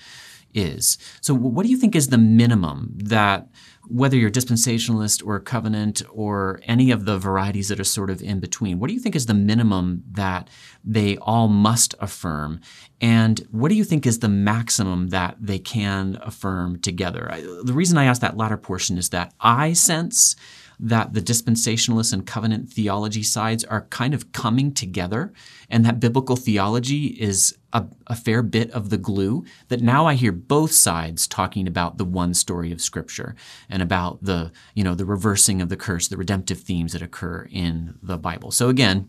is 0.53 0.97
so 1.21 1.33
what 1.33 1.63
do 1.63 1.69
you 1.69 1.77
think 1.77 1.95
is 1.95 2.09
the 2.09 2.17
minimum 2.17 2.91
that 2.97 3.47
whether 3.91 4.15
you're 4.15 4.31
dispensationalist 4.31 5.25
or 5.25 5.39
covenant 5.39 6.01
or 6.11 6.61
any 6.63 6.91
of 6.91 7.05
the 7.05 7.17
varieties 7.17 7.67
that 7.67 7.79
are 7.79 7.83
sort 7.83 8.09
of 8.09 8.21
in 8.21 8.39
between, 8.39 8.79
what 8.79 8.87
do 8.87 8.93
you 8.93 8.99
think 8.99 9.15
is 9.15 9.25
the 9.25 9.33
minimum 9.33 10.03
that 10.11 10.49
they 10.83 11.17
all 11.17 11.49
must 11.49 11.93
affirm? 11.99 12.61
And 13.01 13.45
what 13.51 13.69
do 13.69 13.75
you 13.75 13.83
think 13.83 14.05
is 14.05 14.19
the 14.19 14.29
maximum 14.29 15.09
that 15.09 15.35
they 15.39 15.59
can 15.59 16.17
affirm 16.21 16.79
together? 16.79 17.29
I, 17.31 17.41
the 17.41 17.73
reason 17.73 17.97
I 17.97 18.05
ask 18.05 18.21
that 18.21 18.37
latter 18.37 18.57
portion 18.57 18.97
is 18.97 19.09
that 19.09 19.33
I 19.41 19.73
sense 19.73 20.35
that 20.83 21.13
the 21.13 21.21
dispensationalist 21.21 22.11
and 22.11 22.25
covenant 22.25 22.67
theology 22.73 23.21
sides 23.21 23.63
are 23.65 23.85
kind 23.91 24.15
of 24.15 24.31
coming 24.31 24.73
together 24.73 25.31
and 25.69 25.85
that 25.85 25.99
biblical 25.99 26.35
theology 26.35 27.05
is 27.21 27.55
a, 27.71 27.85
a, 28.07 28.15
fair 28.15 28.41
bit 28.41 28.71
of 28.71 28.89
the 28.89 28.97
glue 28.97 29.45
that 29.67 29.79
now 29.79 30.07
I 30.07 30.15
hear 30.15 30.31
both 30.31 30.71
sides 30.71 31.27
talking 31.27 31.67
about 31.67 31.99
the 31.99 32.03
one 32.03 32.33
story 32.33 32.71
of 32.71 32.81
scripture 32.81 33.35
and 33.69 33.83
about 33.83 34.23
the, 34.23 34.51
you 34.73 34.83
know, 34.83 34.95
the 34.95 35.05
reversing 35.05 35.61
of 35.61 35.69
the 35.69 35.77
curse, 35.77 36.07
the 36.07 36.17
redemptive 36.17 36.61
themes 36.61 36.93
that 36.93 37.03
occur 37.03 37.47
in 37.51 37.99
the 38.01 38.17
Bible. 38.17 38.49
So 38.49 38.67
again, 38.67 39.07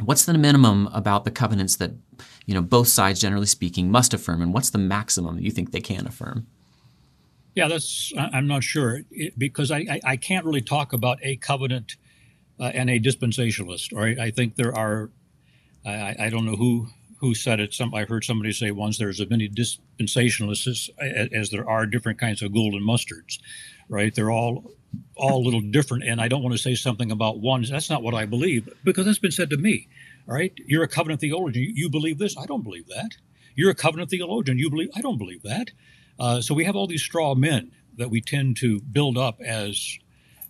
what's 0.00 0.24
the 0.24 0.36
minimum 0.38 0.88
about 0.94 1.24
the 1.24 1.30
covenants 1.30 1.76
that, 1.76 1.92
you 2.46 2.54
know, 2.54 2.62
both 2.62 2.88
sides 2.88 3.20
generally 3.20 3.46
speaking 3.46 3.90
must 3.90 4.14
affirm 4.14 4.40
and 4.40 4.54
what's 4.54 4.70
the 4.70 4.78
maximum 4.78 5.36
that 5.36 5.44
you 5.44 5.50
think 5.50 5.72
they 5.72 5.80
can 5.80 6.06
affirm? 6.06 6.46
Yeah, 7.54 7.68
that's. 7.68 8.12
I'm 8.16 8.46
not 8.46 8.64
sure 8.64 9.02
it, 9.10 9.38
because 9.38 9.70
I, 9.70 9.78
I, 9.78 10.00
I 10.04 10.16
can't 10.16 10.44
really 10.46 10.62
talk 10.62 10.92
about 10.92 11.18
a 11.22 11.36
covenant 11.36 11.96
uh, 12.58 12.64
and 12.64 12.88
a 12.88 12.98
dispensationalist. 12.98 13.94
Right? 13.94 14.18
I 14.18 14.30
think 14.30 14.56
there 14.56 14.76
are. 14.76 15.10
I, 15.84 16.16
I 16.18 16.30
don't 16.30 16.46
know 16.46 16.56
who 16.56 16.88
who 17.20 17.34
said 17.34 17.60
it. 17.60 17.74
Some 17.74 17.94
I 17.94 18.04
heard 18.04 18.24
somebody 18.24 18.52
say 18.52 18.70
once. 18.70 18.98
There's 18.98 19.20
as 19.20 19.28
many 19.28 19.48
dispensationalists 19.48 20.90
as, 20.98 21.28
as 21.32 21.50
there 21.50 21.68
are 21.68 21.86
different 21.86 22.18
kinds 22.18 22.42
of 22.42 22.52
golden 22.54 22.82
mustards. 22.82 23.38
Right? 23.88 24.14
They're 24.14 24.30
all 24.30 24.72
all 25.16 25.42
a 25.42 25.44
little 25.44 25.60
different. 25.60 26.04
And 26.04 26.20
I 26.20 26.28
don't 26.28 26.42
want 26.42 26.54
to 26.54 26.62
say 26.62 26.74
something 26.74 27.10
about 27.10 27.40
one. 27.40 27.62
That's 27.62 27.90
not 27.90 28.02
what 28.02 28.14
I 28.14 28.26
believe 28.26 28.68
because 28.84 29.06
that's 29.06 29.18
been 29.18 29.30
said 29.30 29.50
to 29.50 29.56
me. 29.56 29.88
All 30.28 30.34
right, 30.34 30.52
you're 30.66 30.84
a 30.84 30.88
covenant 30.88 31.20
theologian. 31.20 31.72
You 31.74 31.90
believe 31.90 32.18
this. 32.18 32.36
I 32.38 32.46
don't 32.46 32.62
believe 32.62 32.86
that. 32.88 33.16
You're 33.54 33.70
a 33.70 33.74
covenant 33.74 34.10
theologian. 34.10 34.58
You 34.58 34.70
believe. 34.70 34.90
I 34.94 35.00
don't 35.00 35.18
believe 35.18 35.42
that. 35.42 35.72
Uh, 36.22 36.40
so 36.40 36.54
we 36.54 36.64
have 36.64 36.76
all 36.76 36.86
these 36.86 37.02
straw 37.02 37.34
men 37.34 37.72
that 37.96 38.08
we 38.08 38.20
tend 38.20 38.56
to 38.56 38.80
build 38.80 39.18
up 39.18 39.40
as 39.40 39.98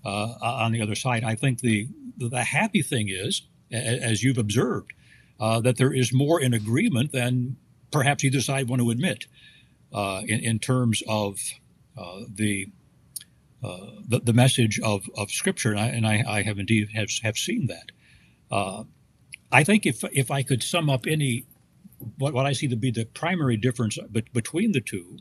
uh, 0.04 0.34
on 0.42 0.70
the 0.70 0.82
other 0.82 0.94
side. 0.94 1.24
I 1.24 1.34
think 1.34 1.60
the 1.60 1.88
the 2.18 2.44
happy 2.44 2.82
thing 2.82 3.08
is, 3.08 3.40
as 3.70 4.22
you've 4.22 4.36
observed, 4.36 4.92
uh, 5.40 5.60
that 5.62 5.78
there 5.78 5.94
is 5.94 6.12
more 6.12 6.38
in 6.38 6.52
agreement 6.52 7.12
than 7.12 7.56
perhaps 7.90 8.22
either 8.22 8.42
side 8.42 8.68
want 8.68 8.82
to 8.82 8.90
admit 8.90 9.26
uh, 9.94 10.20
in, 10.26 10.40
in, 10.40 10.58
terms 10.58 11.02
of 11.08 11.40
uh, 11.96 12.20
the, 12.28 12.68
the, 13.62 14.20
the 14.22 14.32
message 14.34 14.78
of, 14.80 15.08
of 15.16 15.30
Scripture, 15.30 15.70
and 15.70 15.80
I, 15.80 15.86
and 15.86 16.06
I, 16.06 16.22
I 16.28 16.42
have 16.42 16.58
indeed 16.58 16.90
have, 16.94 17.08
have 17.22 17.38
seen 17.38 17.68
that. 17.68 18.84
I 19.50 19.64
think 19.64 19.86
if 19.86 20.04
if 20.12 20.30
I 20.30 20.42
could 20.42 20.62
sum 20.62 20.90
up 20.90 21.06
any 21.06 21.46
what, 22.18 22.34
what 22.34 22.44
I 22.44 22.52
see 22.52 22.68
to 22.68 22.76
be 22.76 22.90
the 22.90 23.06
primary 23.06 23.56
difference 23.56 23.98
between 24.34 24.72
the 24.72 24.82
two 24.82 25.16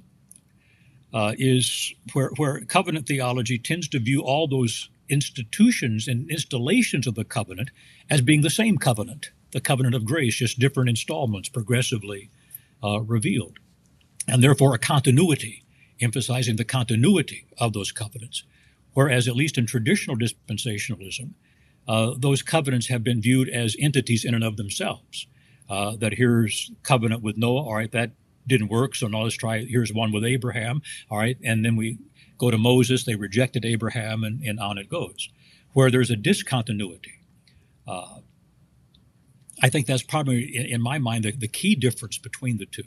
uh, 1.13 1.33
is 1.37 1.93
where, 2.13 2.31
where 2.37 2.61
covenant 2.61 3.07
theology 3.07 3.57
tends 3.57 3.87
to 3.89 3.99
view 3.99 4.21
all 4.21 4.47
those 4.47 4.89
institutions 5.09 6.07
and 6.07 6.29
installations 6.31 7.05
of 7.05 7.15
the 7.15 7.25
covenant 7.25 7.69
as 8.09 8.21
being 8.21 8.41
the 8.41 8.49
same 8.49 8.77
covenant, 8.77 9.31
the 9.51 9.59
covenant 9.59 9.93
of 9.93 10.05
grace, 10.05 10.35
just 10.35 10.59
different 10.59 10.89
installments 10.89 11.49
progressively 11.49 12.29
uh, 12.83 13.01
revealed. 13.01 13.59
And 14.27 14.43
therefore, 14.43 14.73
a 14.73 14.79
continuity, 14.79 15.63
emphasizing 15.99 16.55
the 16.55 16.63
continuity 16.63 17.45
of 17.57 17.73
those 17.73 17.91
covenants. 17.91 18.43
Whereas, 18.93 19.27
at 19.27 19.35
least 19.35 19.57
in 19.57 19.65
traditional 19.65 20.17
dispensationalism, 20.17 21.31
uh, 21.87 22.13
those 22.17 22.41
covenants 22.41 22.87
have 22.87 23.03
been 23.03 23.21
viewed 23.21 23.49
as 23.49 23.75
entities 23.79 24.23
in 24.23 24.33
and 24.33 24.43
of 24.43 24.57
themselves. 24.57 25.27
Uh, 25.69 25.95
that 25.95 26.15
here's 26.15 26.71
covenant 26.83 27.21
with 27.21 27.37
Noah, 27.37 27.63
all 27.63 27.75
right, 27.75 27.91
that 27.91 28.11
didn't 28.47 28.69
work. 28.69 28.95
So 28.95 29.07
now 29.07 29.23
let's 29.23 29.35
try. 29.35 29.59
Here's 29.59 29.93
one 29.93 30.11
with 30.11 30.23
Abraham. 30.23 30.81
All 31.09 31.17
right, 31.17 31.37
and 31.43 31.63
then 31.63 31.75
we 31.75 31.99
go 32.37 32.51
to 32.51 32.57
Moses. 32.57 33.03
They 33.03 33.15
rejected 33.15 33.65
Abraham, 33.65 34.23
and, 34.23 34.41
and 34.41 34.59
on 34.59 34.77
it 34.77 34.89
goes. 34.89 35.29
Where 35.73 35.91
there's 35.91 36.09
a 36.09 36.15
discontinuity. 36.15 37.13
Uh, 37.87 38.19
I 39.61 39.69
think 39.69 39.85
that's 39.85 40.03
probably, 40.03 40.55
in, 40.55 40.65
in 40.65 40.81
my 40.81 40.97
mind, 40.97 41.23
the, 41.23 41.31
the 41.31 41.47
key 41.47 41.75
difference 41.75 42.17
between 42.17 42.57
the 42.57 42.65
two. 42.65 42.83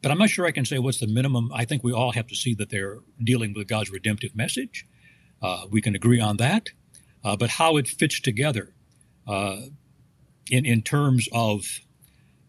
But 0.00 0.12
I'm 0.12 0.18
not 0.18 0.30
sure 0.30 0.46
I 0.46 0.52
can 0.52 0.64
say 0.64 0.78
what's 0.78 1.00
the 1.00 1.08
minimum. 1.08 1.50
I 1.52 1.64
think 1.64 1.82
we 1.82 1.92
all 1.92 2.12
have 2.12 2.28
to 2.28 2.36
see 2.36 2.54
that 2.54 2.70
they're 2.70 2.98
dealing 3.22 3.52
with 3.52 3.66
God's 3.66 3.90
redemptive 3.90 4.34
message. 4.36 4.86
Uh, 5.42 5.66
we 5.70 5.80
can 5.80 5.94
agree 5.94 6.20
on 6.20 6.36
that. 6.36 6.68
Uh, 7.24 7.36
but 7.36 7.50
how 7.50 7.76
it 7.76 7.88
fits 7.88 8.20
together 8.20 8.72
uh, 9.26 9.56
in, 10.50 10.64
in 10.64 10.82
terms 10.82 11.28
of 11.32 11.80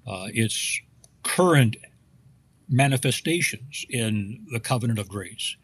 uh, 0.06 0.28
its 0.32 0.80
current 1.24 1.76
manifestations 2.70 3.86
in 3.90 4.46
the 4.52 4.60
covenant 4.60 5.00
of 5.00 5.10
grace. 5.10 5.56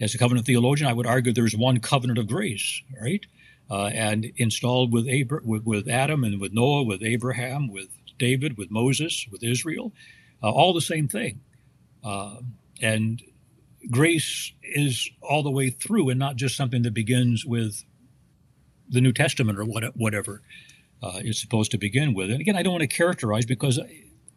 As 0.00 0.14
a 0.14 0.18
covenant 0.18 0.46
theologian, 0.46 0.90
I 0.90 0.92
would 0.92 1.06
argue 1.06 1.32
there's 1.32 1.56
one 1.56 1.78
covenant 1.80 2.18
of 2.18 2.26
grace, 2.26 2.82
right? 3.00 3.24
Uh, 3.70 3.86
and 3.86 4.32
installed 4.36 4.92
with, 4.92 5.08
Abra- 5.08 5.40
with, 5.44 5.64
with, 5.64 5.88
Adam 5.88 6.24
and 6.24 6.40
with 6.40 6.52
Noah, 6.52 6.82
with 6.82 7.02
Abraham, 7.02 7.68
with 7.68 7.88
David, 8.18 8.58
with 8.58 8.70
Moses, 8.70 9.26
with 9.30 9.42
Israel, 9.42 9.92
uh, 10.42 10.50
all 10.50 10.74
the 10.74 10.80
same 10.80 11.08
thing. 11.08 11.40
Uh, 12.02 12.36
and 12.82 13.22
grace 13.90 14.52
is 14.62 15.08
all 15.22 15.42
the 15.42 15.50
way 15.50 15.70
through 15.70 16.10
and 16.10 16.18
not 16.18 16.36
just 16.36 16.56
something 16.56 16.82
that 16.82 16.94
begins 16.94 17.46
with 17.46 17.84
the 18.88 19.00
New 19.00 19.12
Testament 19.12 19.58
or 19.58 19.64
what, 19.64 19.84
whatever 19.96 20.42
uh, 21.02 21.20
it's 21.22 21.40
supposed 21.40 21.70
to 21.70 21.78
begin 21.78 22.14
with. 22.14 22.30
And 22.30 22.40
again, 22.40 22.56
I 22.56 22.62
don't 22.62 22.72
want 22.72 22.82
to 22.82 22.96
characterize 22.96 23.46
because 23.46 23.78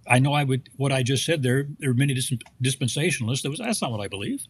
I 0.10 0.20
know 0.20 0.34
I 0.34 0.44
would 0.44 0.70
what 0.78 0.92
I 0.92 1.04
just 1.04 1.26
said 1.26 1.44
there. 1.44 1.68
There 1.80 1.92
are 1.92 1.96
many 1.96 2.14
dis- 2.14 2.34
dispensationalists. 2.62 3.42
That 3.42 3.50
was 3.50 3.60
that's 3.60 3.82
not 3.82 3.92
what 3.92 4.02
I 4.02 4.08
believe. 4.08 4.46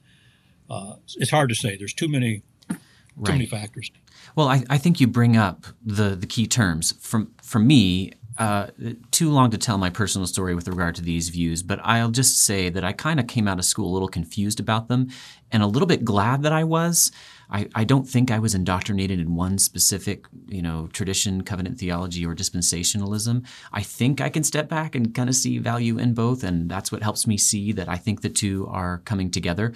Uh, 0.69 0.95
it's 1.15 1.31
hard 1.31 1.49
to 1.49 1.55
say. 1.55 1.77
There's 1.77 1.93
too 1.93 2.07
many 2.07 2.43
too 2.69 2.77
right. 3.15 3.33
many 3.33 3.45
factors. 3.45 3.91
Well, 4.35 4.47
I, 4.47 4.63
I 4.69 4.77
think 4.77 4.99
you 4.99 5.07
bring 5.07 5.37
up 5.37 5.65
the 5.83 6.15
the 6.15 6.27
key 6.27 6.47
terms. 6.47 6.93
From 6.99 7.31
for 7.41 7.59
me, 7.59 8.13
uh, 8.37 8.67
too 9.11 9.29
long 9.31 9.49
to 9.51 9.57
tell 9.57 9.77
my 9.77 9.89
personal 9.89 10.27
story 10.27 10.53
with 10.53 10.67
regard 10.67 10.95
to 10.95 11.01
these 11.01 11.29
views, 11.29 11.63
but 11.63 11.79
I'll 11.83 12.11
just 12.11 12.43
say 12.43 12.69
that 12.69 12.83
I 12.83 12.93
kind 12.93 13.19
of 13.19 13.27
came 13.27 13.47
out 13.47 13.57
of 13.57 13.65
school 13.65 13.91
a 13.91 13.93
little 13.93 14.07
confused 14.07 14.59
about 14.59 14.87
them 14.87 15.09
and 15.51 15.63
a 15.63 15.67
little 15.67 15.87
bit 15.87 16.05
glad 16.05 16.43
that 16.43 16.53
I 16.53 16.63
was. 16.63 17.11
I, 17.49 17.69
I 17.75 17.83
don't 17.83 18.07
think 18.07 18.29
I 18.29 18.39
was 18.39 18.53
indoctrinated 18.53 19.19
in 19.19 19.35
one 19.35 19.57
specific, 19.57 20.25
you 20.47 20.61
know, 20.61 20.89
tradition, 20.91 21.43
covenant 21.43 21.79
theology, 21.79 22.25
or 22.25 22.35
dispensationalism. 22.35 23.45
I 23.71 23.83
think 23.83 24.19
I 24.19 24.29
can 24.29 24.43
step 24.43 24.67
back 24.67 24.95
and 24.95 25.13
kind 25.13 25.29
of 25.29 25.35
see 25.35 25.57
value 25.57 25.97
in 25.97 26.13
both, 26.13 26.43
and 26.43 26.69
that's 26.69 26.91
what 26.91 27.03
helps 27.03 27.25
me 27.25 27.37
see 27.37 27.71
that 27.71 27.87
I 27.87 27.95
think 27.95 28.21
the 28.21 28.29
two 28.29 28.67
are 28.69 29.01
coming 29.05 29.31
together. 29.31 29.73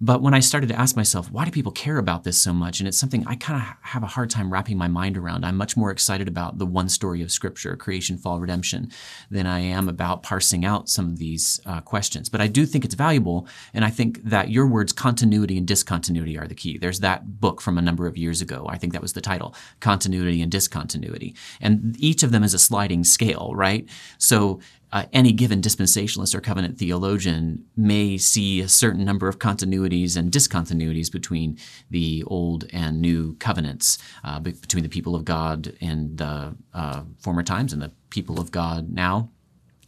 But 0.00 0.22
when 0.22 0.32
I 0.32 0.40
started 0.40 0.68
to 0.70 0.78
ask 0.78 0.96
myself, 0.96 1.30
why 1.30 1.44
do 1.44 1.50
people 1.50 1.72
care 1.72 1.98
about 1.98 2.24
this 2.24 2.40
so 2.40 2.52
much? 2.54 2.80
And 2.80 2.88
it's 2.88 2.98
something 2.98 3.26
I 3.26 3.34
kind 3.34 3.60
of 3.60 3.68
have 3.82 4.02
a 4.02 4.06
hard 4.06 4.30
time 4.30 4.50
wrapping 4.50 4.78
my 4.78 4.88
mind 4.88 5.18
around. 5.18 5.44
I'm 5.44 5.56
much 5.56 5.76
more 5.76 5.90
excited 5.90 6.26
about 6.26 6.58
the 6.58 6.66
one 6.66 6.88
story 6.88 7.20
of 7.20 7.30
Scripture, 7.30 7.76
creation, 7.76 8.16
fall, 8.16 8.40
redemption, 8.40 8.90
than 9.30 9.46
I 9.46 9.58
am 9.60 9.88
about 9.88 10.22
parsing 10.22 10.64
out 10.64 10.88
some 10.88 11.06
of 11.10 11.18
these 11.18 11.60
uh, 11.66 11.80
questions. 11.82 12.30
But 12.30 12.40
I 12.40 12.46
do 12.46 12.64
think 12.64 12.84
it's 12.84 12.94
valuable, 12.94 13.46
and 13.74 13.84
I 13.84 13.90
think 13.90 14.22
that 14.24 14.50
your 14.50 14.66
words, 14.66 14.92
continuity 14.92 15.58
and 15.58 15.66
discontinuity, 15.66 16.38
are 16.38 16.46
the 16.46 16.54
key. 16.54 16.78
There's 16.78 17.00
that 17.00 17.09
book 17.18 17.60
from 17.60 17.78
a 17.78 17.82
number 17.82 18.06
of 18.06 18.16
years 18.16 18.40
ago. 18.40 18.66
I 18.68 18.78
think 18.78 18.92
that 18.92 19.02
was 19.02 19.12
the 19.12 19.20
title, 19.20 19.54
Continuity 19.80 20.42
and 20.42 20.50
Discontinuity. 20.50 21.34
And 21.60 21.96
each 21.98 22.22
of 22.22 22.32
them 22.32 22.42
is 22.42 22.54
a 22.54 22.58
sliding 22.58 23.04
scale, 23.04 23.52
right? 23.54 23.88
So 24.18 24.60
uh, 24.92 25.04
any 25.12 25.32
given 25.32 25.60
dispensationalist 25.60 26.34
or 26.34 26.40
covenant 26.40 26.78
theologian 26.78 27.64
may 27.76 28.18
see 28.18 28.60
a 28.60 28.68
certain 28.68 29.04
number 29.04 29.28
of 29.28 29.38
continuities 29.38 30.16
and 30.16 30.32
discontinuities 30.32 31.12
between 31.12 31.58
the 31.90 32.24
old 32.26 32.64
and 32.72 33.00
new 33.00 33.34
covenants, 33.36 33.98
uh, 34.24 34.40
between 34.40 34.82
the 34.82 34.88
people 34.88 35.14
of 35.14 35.24
God 35.24 35.74
in 35.80 36.16
the 36.16 36.56
uh, 36.74 37.02
former 37.20 37.42
times 37.42 37.72
and 37.72 37.80
the 37.80 37.92
people 38.10 38.40
of 38.40 38.50
God 38.50 38.90
now. 38.90 39.30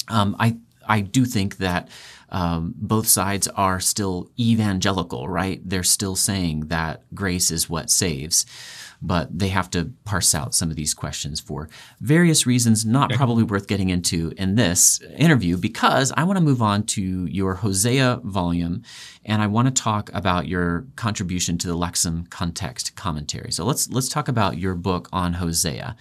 Um, 0.09 0.37
I 0.39 0.59
I 0.87 1.01
do 1.01 1.24
think 1.24 1.57
that 1.59 1.89
um, 2.30 2.74
both 2.76 3.07
sides 3.09 3.47
are 3.49 3.80
still 3.80 4.30
evangelical, 4.39 5.28
right? 5.28 5.61
They're 5.64 5.83
still 5.83 6.16
saying 6.16 6.68
that 6.68 7.03
grace 7.14 7.51
is 7.51 7.68
what 7.68 7.91
saves, 7.91 8.47
but 9.03 9.37
they 9.39 9.49
have 9.49 9.68
to 9.70 9.93
parse 10.05 10.35
out 10.35 10.55
some 10.55 10.70
of 10.70 10.76
these 10.76 10.95
questions 10.95 11.41
for 11.41 11.68
various 12.01 12.47
reasons, 12.47 12.87
not 12.87 13.11
okay. 13.11 13.16
probably 13.18 13.43
worth 13.43 13.66
getting 13.66 13.91
into 13.91 14.33
in 14.39 14.55
this 14.55 15.03
interview, 15.18 15.59
because 15.59 16.12
I 16.16 16.24
want 16.24 16.39
to 16.39 16.45
move 16.45 16.62
on 16.62 16.85
to 16.85 17.26
your 17.26 17.57
Hosea 17.57 18.20
volume 18.24 18.83
and 19.24 19.43
I 19.43 19.47
want 19.47 19.68
to 19.68 19.83
talk 19.83 20.11
about 20.14 20.49
your 20.49 20.87
contribution 20.97 21.59
to 21.59 21.68
the 21.68 21.76
Lexham 21.76 22.30
Context 22.30 22.97
Commentary. 22.97 23.53
So 23.53 23.64
let's 23.64 23.91
let's 23.91 24.09
talk 24.09 24.28
about 24.28 24.57
your 24.57 24.74
book 24.74 25.09
on 25.12 25.35
Hosea. 25.35 25.97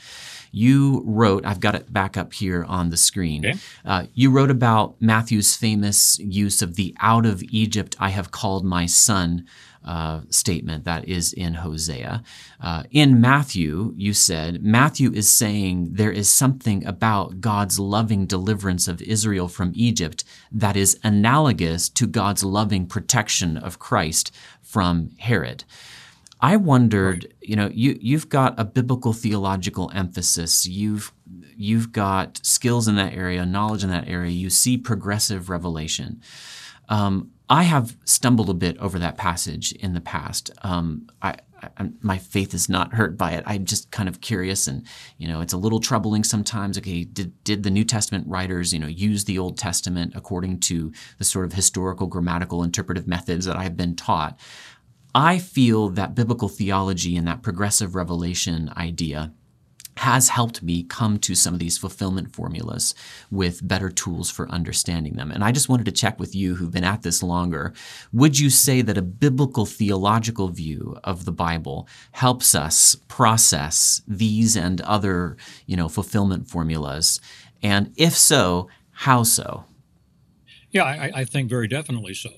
You 0.53 1.03
wrote, 1.05 1.45
I've 1.45 1.61
got 1.61 1.75
it 1.75 1.93
back 1.93 2.17
up 2.17 2.33
here 2.33 2.65
on 2.65 2.89
the 2.89 2.97
screen. 2.97 3.45
Okay. 3.45 3.59
Uh, 3.85 4.05
you 4.13 4.31
wrote 4.31 4.51
about 4.51 4.70
Matthew's 4.99 5.55
famous 5.55 6.19
use 6.19 6.61
of 6.61 6.75
the 6.75 6.95
out 6.99 7.25
of 7.25 7.43
Egypt 7.43 7.95
I 7.99 8.09
have 8.09 8.31
called 8.31 8.63
my 8.65 8.85
son 8.85 9.45
uh, 9.83 10.21
statement 10.29 10.85
that 10.85 11.07
is 11.07 11.33
in 11.33 11.55
Hosea. 11.55 12.23
Uh, 12.59 12.83
in 12.91 13.19
Matthew, 13.19 13.93
you 13.97 14.13
said, 14.13 14.63
Matthew 14.63 15.11
is 15.11 15.31
saying 15.31 15.89
there 15.93 16.11
is 16.11 16.29
something 16.29 16.85
about 16.85 17.41
God's 17.41 17.79
loving 17.79 18.27
deliverance 18.27 18.87
of 18.87 19.01
Israel 19.01 19.47
from 19.47 19.71
Egypt 19.75 20.23
that 20.51 20.77
is 20.77 20.99
analogous 21.03 21.89
to 21.89 22.05
God's 22.05 22.43
loving 22.43 22.85
protection 22.85 23.57
of 23.57 23.79
Christ 23.79 24.31
from 24.61 25.11
Herod. 25.17 25.63
I 26.41 26.57
wondered, 26.57 27.33
you 27.41 27.55
know, 27.55 27.69
you 27.73 27.97
you've 28.01 28.29
got 28.29 28.59
a 28.59 28.65
biblical 28.65 29.13
theological 29.13 29.91
emphasis. 29.93 30.65
You've 30.65 31.11
you've 31.61 31.91
got 31.91 32.39
skills 32.43 32.87
in 32.87 32.95
that 32.95 33.13
area, 33.13 33.45
knowledge 33.45 33.83
in 33.83 33.89
that 33.89 34.07
area. 34.07 34.31
You 34.31 34.49
see 34.49 34.77
progressive 34.77 35.49
revelation. 35.49 36.21
Um, 36.89 37.31
I 37.49 37.63
have 37.63 37.97
stumbled 38.05 38.49
a 38.49 38.53
bit 38.53 38.77
over 38.77 38.97
that 38.99 39.17
passage 39.17 39.71
in 39.73 39.93
the 39.93 40.01
past. 40.01 40.49
Um, 40.63 41.07
I, 41.21 41.35
I, 41.61 41.89
my 42.01 42.17
faith 42.17 42.53
is 42.53 42.69
not 42.69 42.93
hurt 42.93 43.17
by 43.17 43.31
it. 43.33 43.43
I'm 43.45 43.65
just 43.65 43.91
kind 43.91 44.09
of 44.09 44.21
curious, 44.21 44.67
and 44.67 44.85
you 45.17 45.27
know, 45.27 45.41
it's 45.41 45.53
a 45.53 45.57
little 45.57 45.79
troubling 45.79 46.23
sometimes. 46.23 46.77
Okay, 46.77 47.03
did 47.03 47.43
did 47.43 47.63
the 47.63 47.69
New 47.69 47.83
Testament 47.83 48.25
writers, 48.27 48.73
you 48.73 48.79
know, 48.79 48.87
use 48.87 49.25
the 49.25 49.37
Old 49.37 49.57
Testament 49.57 50.13
according 50.15 50.61
to 50.61 50.91
the 51.17 51.23
sort 51.23 51.45
of 51.45 51.53
historical, 51.53 52.07
grammatical, 52.07 52.63
interpretive 52.63 53.07
methods 53.07 53.45
that 53.45 53.57
I've 53.57 53.77
been 53.77 53.95
taught? 53.95 54.39
I 55.13 55.39
feel 55.39 55.89
that 55.89 56.15
biblical 56.15 56.47
theology 56.47 57.17
and 57.17 57.27
that 57.27 57.43
progressive 57.43 57.95
revelation 57.95 58.71
idea 58.77 59.33
has 60.01 60.29
helped 60.29 60.63
me 60.63 60.81
come 60.81 61.19
to 61.19 61.35
some 61.35 61.53
of 61.53 61.59
these 61.59 61.77
fulfillment 61.77 62.33
formulas 62.33 62.95
with 63.29 63.67
better 63.67 63.87
tools 63.87 64.31
for 64.31 64.49
understanding 64.49 65.13
them. 65.13 65.29
And 65.29 65.43
I 65.43 65.51
just 65.51 65.69
wanted 65.69 65.85
to 65.85 65.91
check 65.91 66.19
with 66.19 66.33
you 66.33 66.55
who've 66.55 66.71
been 66.71 66.83
at 66.83 67.03
this 67.03 67.21
longer. 67.21 67.71
Would 68.11 68.39
you 68.39 68.49
say 68.49 68.81
that 68.81 68.97
a 68.97 69.03
biblical 69.03 69.67
theological 69.67 70.47
view 70.47 70.97
of 71.03 71.25
the 71.25 71.31
Bible 71.31 71.87
helps 72.13 72.55
us 72.55 72.95
process 73.09 74.01
these 74.07 74.57
and 74.57 74.81
other, 74.81 75.37
you 75.67 75.77
know, 75.77 75.87
fulfillment 75.87 76.49
formulas? 76.49 77.21
And 77.61 77.93
if 77.95 78.17
so, 78.17 78.69
how 78.91 79.21
so? 79.21 79.65
Yeah, 80.71 80.83
I, 80.83 81.11
I 81.13 81.25
think 81.25 81.47
very 81.47 81.67
definitely 81.67 82.15
so. 82.15 82.31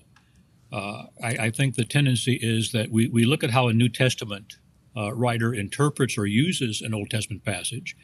Uh, 0.69 1.05
I, 1.23 1.37
I, 1.39 1.49
think 1.49 1.75
the 1.75 1.85
tendency 1.85 2.39
is 2.41 2.73
that 2.73 2.89
we, 2.89 3.07
we 3.07 3.23
look 3.25 3.41
at 3.41 3.51
how 3.51 3.67
a 3.69 3.73
New 3.73 3.89
Testament 3.89 4.57
uh, 4.95 5.13
writer 5.13 5.53
interprets 5.53 6.17
or 6.17 6.25
uses 6.25 6.81
an 6.81 6.93
Old 6.93 7.09
Testament 7.09 7.43
passage, 7.43 7.95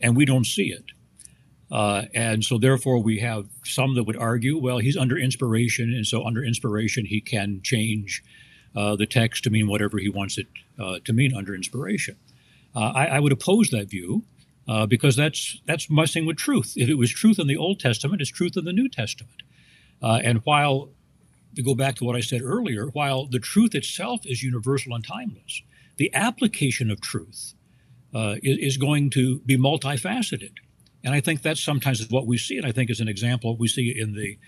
and 0.00 0.16
we 0.16 0.24
don't 0.24 0.46
see 0.46 0.70
it. 0.70 0.84
Uh, 1.70 2.04
and 2.14 2.44
so, 2.44 2.58
therefore, 2.58 3.02
we 3.02 3.18
have 3.20 3.48
some 3.64 3.94
that 3.94 4.04
would 4.04 4.16
argue, 4.16 4.58
well, 4.58 4.78
he's 4.78 4.96
under 4.96 5.18
inspiration, 5.18 5.92
and 5.92 6.06
so 6.06 6.24
under 6.24 6.44
inspiration, 6.44 7.06
he 7.06 7.20
can 7.20 7.60
change 7.62 8.22
uh, 8.76 8.96
the 8.96 9.06
text 9.06 9.44
to 9.44 9.50
mean 9.50 9.66
whatever 9.66 9.98
he 9.98 10.08
wants 10.08 10.36
it 10.36 10.46
uh, 10.78 10.98
to 11.04 11.12
mean 11.12 11.34
under 11.34 11.54
inspiration. 11.54 12.16
Uh, 12.74 12.92
I, 12.94 13.06
I, 13.06 13.20
would 13.20 13.30
oppose 13.30 13.70
that 13.70 13.88
view 13.88 14.24
because 14.88 15.14
that's 15.14 15.60
that's 15.64 15.88
messing 15.88 16.26
with 16.26 16.36
truth. 16.36 16.72
If 16.76 16.88
it 16.88 16.94
was 16.94 17.10
truth 17.10 17.38
in 17.38 17.46
the 17.46 17.56
Old 17.56 17.78
Testament, 17.78 18.20
it's 18.20 18.30
truth 18.30 18.56
in 18.56 18.64
the 18.64 18.72
New 18.72 18.88
Testament. 18.88 19.42
and 20.02 20.40
while 20.44 20.90
to 21.54 21.62
go 21.62 21.74
back 21.74 21.94
to 21.96 22.04
what 22.04 22.16
I 22.16 22.20
said 22.20 22.42
earlier, 22.42 22.86
while 22.86 23.26
the 23.26 23.38
truth 23.38 23.74
itself 23.74 24.20
is 24.24 24.42
universal 24.42 24.94
and 24.94 25.04
timeless, 25.04 25.62
the 25.96 26.12
application 26.14 26.90
of 26.90 27.00
truth 27.00 27.54
uh, 28.14 28.36
is, 28.42 28.58
is, 28.58 28.76
going 28.76 29.10
to 29.10 29.40
be 29.40 29.56
multifaceted. 29.56 30.52
And 31.02 31.14
I 31.14 31.20
think 31.20 31.42
that's 31.42 31.62
sometimes 31.62 32.08
what 32.10 32.26
we 32.26 32.38
see. 32.38 32.56
And 32.56 32.66
I 32.66 32.72
think 32.72 32.90
as 32.90 33.00
an 33.00 33.08
example, 33.08 33.56
we 33.56 33.68
see 33.68 33.94
in 33.96 34.14
the 34.14 34.38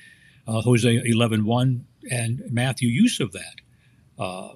uh, 0.46 0.60
Hosea 0.60 1.02
11.1 1.02 1.82
and 2.10 2.42
Matthew 2.50 2.88
use 2.88 3.20
of 3.20 3.32
that. 3.32 3.56
Uh, 4.18 4.50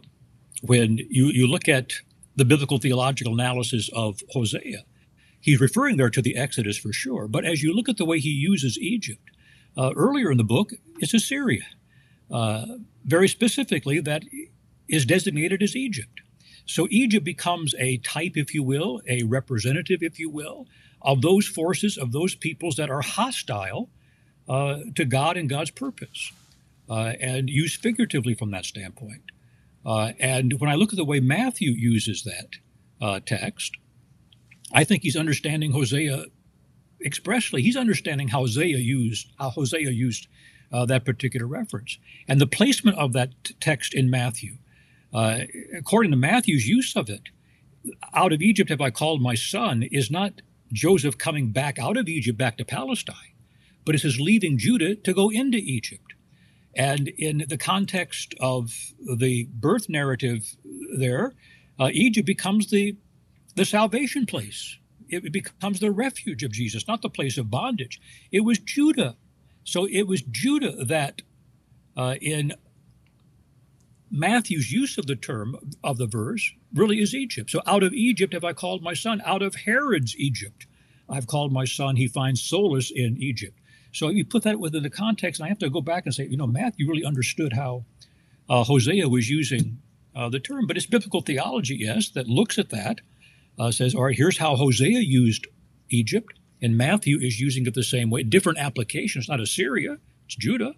when 0.63 0.99
you, 1.11 1.27
you 1.27 1.47
look 1.47 1.69
at 1.69 1.93
the 2.37 2.45
biblical 2.45 2.79
theological 2.79 3.35
analysis 3.35 3.91
of 3.93 4.21
Hosea, 4.31 4.85
he's 5.41 5.61
referring 5.61 5.97
there 5.97 6.11
to 6.11 6.23
the 6.23 6.37
Exodus 6.37 6.79
for 6.79 6.93
sure. 6.93 7.29
But 7.29 7.45
as 7.45 7.63
you 7.63 7.75
look 7.75 7.89
at 7.89 7.97
the 7.97 8.05
way 8.05 8.19
he 8.19 8.31
uses 8.31 8.79
Egypt, 8.79 9.31
uh, 9.77 9.93
earlier 9.97 10.31
in 10.31 10.39
the 10.39 10.45
book, 10.45 10.73
it's 10.99 11.15
Assyria. 11.15 11.65
Uh, 12.31 12.67
very 13.05 13.29
specifically, 13.29 14.01
that 14.01 14.23
is 14.89 15.05
designated 15.05 15.63
as 15.63 15.75
Egypt. 15.75 16.21
So 16.67 16.87
Egypt 16.91 17.25
becomes 17.25 17.75
a 17.79 17.99
type, 17.99 18.33
if 18.37 18.55
you 18.55 18.63
will, 18.63 19.01
a 19.09 19.23
representative, 19.25 20.03
if 20.03 20.19
you 20.19 20.31
will, 20.31 20.67
of 21.03 21.23
those 21.23 21.47
forces, 21.47 21.97
of 21.97 22.13
those 22.13 22.35
peoples 22.35 22.77
that 22.77 22.91
are 22.91 23.03
hostile 23.03 23.91
uh, 24.49 24.81
to 24.95 25.05
God 25.05 25.37
and 25.37 25.49
God's 25.49 25.71
purpose, 25.71 26.33
uh, 26.89 27.15
and 27.21 27.49
used 27.49 27.81
figuratively 27.81 28.35
from 28.35 28.51
that 28.51 28.65
standpoint. 28.65 29.23
Uh, 29.85 30.13
and 30.19 30.61
when 30.61 30.71
I 30.71 30.75
look 30.75 30.93
at 30.93 30.97
the 30.97 31.05
way 31.05 31.21
Matthew 31.21 31.71
uses 31.71 32.25
that 32.25 32.57
uh, 33.01 33.21
text, 33.25 33.77
I 34.73 34.85
think 34.85 35.03
he's 35.03 35.17
understanding 35.17 35.73
Hosea 35.73 36.27
expressly. 37.05 37.63
He's 37.63 37.77
understanding 37.77 38.29
how 38.29 38.41
Hosea 38.41 38.79
used 38.79 39.29
how 39.39 39.51
Hosea 39.51 39.91
used 39.91 40.27
uh, 40.73 40.87
that 40.87 41.05
particular 41.05 41.47
reference. 41.47 41.99
And 42.29 42.41
the 42.41 42.47
placement 42.47 42.99
of 42.99 43.13
that 43.15 43.31
t- 43.43 43.55
text 43.61 43.95
in 43.95 44.11
Matthew, 44.11 44.59
uh, 45.13 45.41
according 45.77 46.11
to 46.11 46.17
Matthew's 46.17 46.67
use 46.67 46.97
of 46.97 47.09
it, 47.09 47.29
out 48.15 48.33
of 48.33 48.43
Egypt 48.43 48.71
have 48.71 48.81
I 48.81 48.91
called 48.91 49.23
my 49.23 49.35
son, 49.35 49.83
is 49.91 50.11
not 50.11 50.43
Joseph 50.73 51.19
coming 51.19 51.51
back 51.51 51.79
out 51.79 51.97
of 51.97 52.09
Egypt 52.09 52.39
back 52.39 52.57
to 52.59 52.65
Palestine, 52.65 53.35
but 53.85 53.95
it 53.95 54.01
says 54.01 54.21
leaving 54.21 54.59
Judah 54.59 54.95
to 54.95 55.13
go 55.13 55.31
into 55.31 55.59
Egypt. 55.59 56.15
And 56.77 57.09
in 57.09 57.45
the 57.49 57.59
context 57.59 58.35
of 58.39 58.73
the 59.19 59.49
birth 59.53 59.89
narrative 59.89 60.57
there, 60.97 61.35
uh, 61.79 61.91
Egypt 61.93 62.27
becomes 62.27 62.71
the, 62.71 62.97
the 63.57 63.65
salvation 63.65 64.27
place. 64.27 64.77
It 65.09 65.33
becomes 65.33 65.81
the 65.81 65.91
refuge 65.91 66.45
of 66.45 66.53
Jesus, 66.53 66.87
not 66.87 67.03
the 67.03 67.11
place 67.11 67.37
of 67.37 67.51
bondage. 67.51 68.01
It 68.31 68.41
was 68.41 68.59
Judah 68.59 69.17
so 69.65 69.87
it 69.87 70.07
was 70.07 70.23
Judah 70.23 70.85
that, 70.85 71.23
uh, 71.97 72.17
in 72.21 72.55
Matthew's 74.11 74.73
use 74.73 74.99
of 74.99 75.07
the 75.07 75.17
term 75.17 75.57
of 75.85 75.99
the 75.99 76.07
verse, 76.07 76.53
really 76.75 77.01
is 77.01 77.15
Egypt. 77.15 77.51
So 77.51 77.63
out 77.67 77.83
of 77.83 77.93
Egypt 77.93 78.33
have 78.33 78.45
I 78.45 78.53
called 78.53 78.83
my 78.83 78.95
son. 78.95 79.23
Out 79.25 79.43
of 79.43 79.55
Herod's 79.55 80.17
Egypt, 80.17 80.67
I've 81.09 81.27
called 81.27 81.53
my 81.53 81.65
son. 81.65 81.97
He 81.97 82.09
finds 82.09 82.43
solace 82.43 82.91
in 82.91 83.17
Egypt. 83.19 83.59
So 83.93 84.09
you 84.09 84.25
put 84.25 84.43
that 84.45 84.61
within 84.61 84.83
the 84.83 84.91
context, 84.91 85.41
and 85.41 85.47
I 85.47 85.49
have 85.49 85.59
to 85.59 85.71
go 85.71 85.81
back 85.81 86.07
and 86.07 86.15
say, 86.15 86.27
you 86.27 86.37
know, 86.37 86.47
Matthew 86.47 86.89
really 86.89 87.05
understood 87.05 87.53
how 87.53 87.85
uh, 88.49 88.65
Hosea 88.65 89.09
was 89.09 89.29
using 89.29 89.79
uh, 90.15 90.29
the 90.29 90.41
term. 90.41 90.67
But 90.67 90.77
it's 90.77 90.87
biblical 90.87 91.21
theology, 91.21 91.77
yes, 91.77 92.09
that 92.11 92.29
looks 92.29 92.59
at 92.59 92.71
that, 92.71 93.01
uh, 93.59 93.71
says, 93.71 93.95
all 93.95 94.05
right, 94.05 94.17
here's 94.17 94.39
how 94.39 94.57
Hosea 94.57 95.01
used 95.01 95.47
Egypt, 95.89 96.39
and 96.63 96.77
Matthew 96.77 97.19
is 97.19 97.41
using 97.41 97.67
it 97.67 97.75
the 97.75 97.83
same 97.83 98.11
way. 98.11 98.23
Different 98.23 98.59
application. 98.59 99.21
It's 99.21 99.29
not 99.29 99.41
Assyria, 99.41 99.99
it's 100.27 100.37
Judah. 100.37 100.75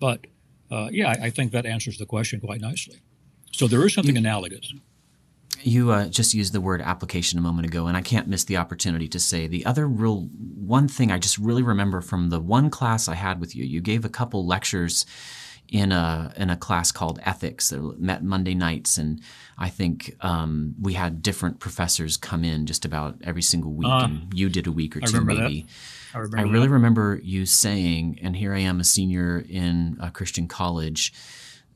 But 0.00 0.26
uh, 0.70 0.88
yeah, 0.90 1.08
I, 1.08 1.26
I, 1.26 1.30
think 1.30 1.52
that 1.52 1.66
answers 1.66 1.98
the 1.98 2.06
question 2.06 2.40
quite 2.40 2.60
nicely. 2.60 3.00
So 3.52 3.66
there 3.66 3.84
is 3.86 3.94
something 3.94 4.16
analogous. 4.16 4.72
You 5.62 5.90
uh, 5.90 6.06
just 6.08 6.34
used 6.34 6.52
the 6.52 6.60
word 6.60 6.80
application 6.80 7.38
a 7.38 7.42
moment 7.42 7.66
ago, 7.66 7.86
and 7.86 7.96
I 7.96 8.02
can't 8.02 8.28
miss 8.28 8.44
the 8.44 8.58
opportunity 8.58 9.08
to 9.08 9.18
say 9.18 9.46
the 9.46 9.66
other 9.66 9.88
real 9.88 10.28
one 10.54 10.86
thing 10.88 11.10
I 11.10 11.18
just 11.18 11.38
really 11.38 11.62
remember 11.62 12.00
from 12.00 12.30
the 12.30 12.38
one 12.38 12.70
class 12.70 13.08
I 13.08 13.14
had 13.14 13.40
with 13.40 13.56
you. 13.56 13.64
You 13.64 13.80
gave 13.80 14.04
a 14.04 14.08
couple 14.08 14.46
lectures 14.46 15.04
in 15.68 15.92
a 15.92 16.32
in 16.36 16.50
a 16.50 16.56
class 16.56 16.92
called 16.92 17.18
ethics 17.24 17.70
that 17.70 18.00
met 18.00 18.22
Monday 18.22 18.54
nights, 18.54 18.98
and 18.98 19.20
I 19.58 19.68
think 19.68 20.14
um, 20.20 20.74
we 20.80 20.94
had 20.94 21.22
different 21.22 21.60
professors 21.60 22.16
come 22.16 22.44
in 22.44 22.66
just 22.66 22.84
about 22.84 23.16
every 23.22 23.42
single 23.42 23.72
week, 23.72 23.88
uh, 23.88 24.04
and 24.04 24.32
you 24.34 24.48
did 24.48 24.66
a 24.66 24.72
week 24.72 24.96
or 24.96 25.00
two 25.00 25.20
maybe. 25.22 25.62
That. 25.62 25.68
I, 26.14 26.18
I 26.18 26.42
really 26.42 26.66
that. 26.66 26.70
remember 26.70 27.20
you 27.22 27.46
saying, 27.46 28.18
and 28.22 28.36
here 28.36 28.54
I 28.54 28.60
am, 28.60 28.80
a 28.80 28.84
senior 28.84 29.44
in 29.48 29.96
a 30.00 30.10
Christian 30.10 30.48
college 30.48 31.12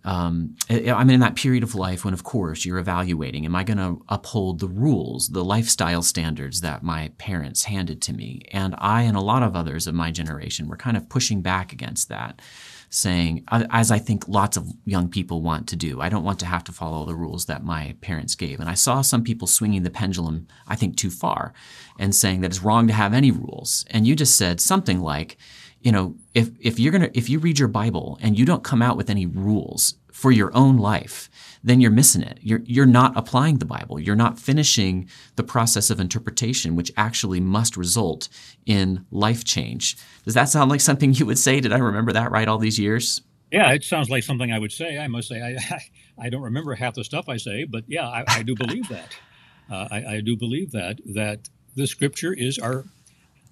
um, 0.05 0.57
I'm 0.69 1.11
in 1.11 1.21
that 1.21 1.37
period 1.37 1.63
of 1.63 1.75
life 1.75 2.05
when, 2.05 2.15
of 2.15 2.25
course, 2.25 2.65
you're 2.65 2.79
evaluating 2.79 3.47
am 3.47 3.55
I 3.55 3.63
going 3.63 3.79
to 3.79 4.03
uphold 4.09 4.59
the 4.59 4.69
rules, 4.69 5.29
the 5.29 5.45
lifestyle 5.45 6.03
standards 6.03 6.61
that 6.61 6.83
my 6.83 7.13
parents 7.19 7.65
handed 7.65 8.03
to 8.03 8.13
me? 8.13 8.43
And 8.51 8.75
I 8.79 9.03
and 9.03 9.17
a 9.17 9.21
lot 9.21 9.43
of 9.43 9.55
others 9.55 9.87
of 9.87 9.95
my 9.95 10.11
generation 10.11 10.67
were 10.67 10.77
kind 10.77 10.97
of 10.97 11.09
pushing 11.09 11.41
back 11.41 11.73
against 11.73 12.09
that, 12.09 12.43
saying, 12.91 13.45
as 13.51 13.93
I 13.93 13.99
think 13.99 14.27
lots 14.27 14.57
of 14.57 14.67
young 14.85 15.09
people 15.09 15.41
want 15.41 15.69
to 15.69 15.77
do, 15.77 16.01
I 16.01 16.09
don't 16.09 16.25
want 16.25 16.41
to 16.41 16.47
have 16.47 16.65
to 16.65 16.73
follow 16.73 17.07
the 17.07 17.15
rules 17.15 17.47
that 17.47 17.65
my 17.65 17.95
parents 18.01 18.35
gave. 18.35 18.59
And 18.59 18.69
I 18.69 18.75
saw 18.75 19.03
some 19.03 19.23
people 19.23 19.47
swinging 19.47 19.85
the 19.85 19.91
pendulum, 19.91 20.49
I 20.67 20.75
think, 20.75 20.97
too 20.97 21.11
far 21.11 21.55
and 21.99 22.15
saying 22.15 22.41
that 22.41 22.51
it's 22.51 22.63
wrong 22.63 22.87
to 22.87 22.93
have 22.93 23.15
any 23.15 23.31
rules. 23.31 23.85
And 23.91 24.07
you 24.07 24.17
just 24.17 24.37
said 24.37 24.61
something 24.61 25.01
like, 25.01 25.37
you 25.81 25.91
know, 25.91 26.15
if, 26.35 26.51
if 26.61 26.79
you're 26.79 26.99
to, 26.99 27.17
if 27.17 27.29
you 27.29 27.39
read 27.39 27.59
your 27.59 27.69
Bible 27.69 28.19
and 28.23 28.39
you 28.39 28.45
don't 28.45 28.63
come 28.63 28.83
out 28.83 28.97
with 28.97 29.11
any 29.11 29.27
rules 29.27 29.95
for 30.13 30.31
your 30.31 30.55
own 30.55 30.77
life, 30.77 31.29
then 31.65 31.81
you're 31.81 31.91
missing 31.91 32.23
it. 32.23 32.39
You're, 32.41 32.61
you're 32.65 32.87
not 32.87 33.13
applying 33.17 33.59
the 33.59 33.65
Bible. 33.65 33.99
You're 33.99 34.15
not 34.15 34.39
finishing 34.39 35.09
the 35.37 35.43
process 35.43 35.91
of 35.91 35.99
interpretation, 35.99 36.77
which 36.77 36.93
actually 36.97 37.41
must 37.41 37.77
result 37.77 38.29
in 38.65 39.05
life 39.11 39.43
change. 39.45 39.97
Does 40.25 40.35
that 40.35 40.49
sound 40.49 40.71
like 40.71 40.81
something 40.81 41.15
you 41.15 41.27
would 41.27 41.39
say? 41.39 41.61
Did 41.61 41.73
I 41.73 41.79
remember 41.79 42.13
that 42.13 42.31
right 42.31 42.47
all 42.47 42.59
these 42.59 42.79
years? 42.79 43.21
Yeah, 43.51 43.73
it 43.73 43.85
sounds 43.85 44.09
like 44.09 44.23
something 44.23 44.53
I 44.53 44.59
would 44.59 44.73
say. 44.73 44.99
I 44.99 45.09
must 45.09 45.29
say, 45.29 45.41
I, 45.43 45.75
I, 45.75 46.27
I 46.27 46.31
don't 46.31 46.43
remember 46.43 46.75
half 46.75 46.95
the 46.95 47.05
stuff 47.05 47.29
I 47.29 47.37
say, 47.37 47.65
but 47.65 47.85
yeah, 47.87 48.09
I, 48.09 48.25
I 48.27 48.43
do 48.43 48.55
believe 48.55 48.89
that. 48.89 49.17
Uh, 49.71 49.89
I, 49.91 50.05
I 50.17 50.21
do 50.21 50.37
believe 50.37 50.73
that, 50.73 50.99
that 51.15 51.49
the 51.75 51.87
scripture 51.87 52.33
is 52.33 52.59
our, 52.59 52.85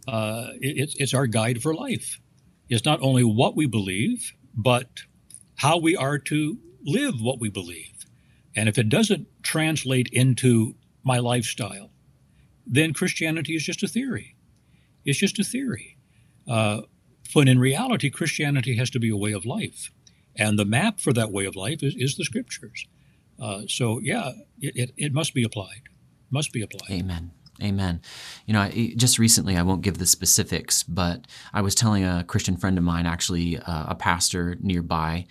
uh, 0.09 0.49
it, 0.61 0.95
it's 0.97 1.14
our 1.14 1.27
guide 1.27 1.62
for 1.62 1.75
life. 1.75 2.21
It's 2.68 2.85
not 2.85 3.01
only 3.03 3.25
what 3.25 3.57
we 3.57 3.66
believe, 3.66 4.33
but 4.55 5.03
how 5.57 5.79
we 5.79 5.97
are 5.97 6.18
to 6.18 6.59
live 6.85 7.21
what 7.21 7.41
we 7.41 7.51
believe. 7.51 8.07
And 8.55 8.68
if 8.68 8.79
it 8.79 8.89
doesn't 8.89 9.27
translate 9.43 10.09
into 10.12 10.75
my 11.03 11.18
lifestyle, 11.18 11.91
then 12.66 12.93
Christianity 12.93 13.55
is 13.55 13.64
just 13.64 13.83
a 13.83 13.89
theory. 13.89 14.37
It's 15.05 15.18
just 15.18 15.39
a 15.39 15.45
theory. 15.45 15.97
Uh, 16.49 16.83
in 17.35 17.59
reality, 17.59 18.11
Christianity 18.11 18.77
has 18.77 18.91
to 18.91 19.01
be 19.01 19.09
a 19.09 19.16
way 19.16 19.33
of 19.33 19.47
life. 19.47 19.91
And 20.37 20.59
the 20.59 20.64
map 20.64 21.01
for 21.01 21.12
that 21.12 21.33
way 21.33 21.45
of 21.45 21.57
life 21.57 21.83
is, 21.83 21.95
is 21.97 22.16
the 22.16 22.25
scriptures. 22.25 22.87
Uh, 23.41 23.62
so, 23.68 24.01
yeah, 24.01 24.33
it, 24.61 24.77
it, 24.77 24.91
it 24.97 25.12
must 25.12 25.35
be 25.35 25.43
applied. 25.43 25.83
Must 26.31 26.53
be 26.53 26.62
applied. 26.62 26.91
Amen. 26.91 27.33
Amen. 27.63 28.01
You 28.47 28.55
know, 28.55 28.69
just 28.69 29.19
recently, 29.19 29.57
I 29.57 29.63
won't 29.63 29.83
give 29.83 29.99
the 29.99 30.07
specifics, 30.07 30.83
but 30.83 31.27
I 31.53 31.61
was 31.61 31.75
telling 31.75 32.05
a 32.05 32.25
Christian 32.27 32.57
friend 32.57 32.79
of 32.79 32.85
mine, 32.85 33.07
actually 33.07 33.59
uh, 33.59 33.87
a 33.89 33.95
pastor 33.95 34.57
nearby, 34.61 35.27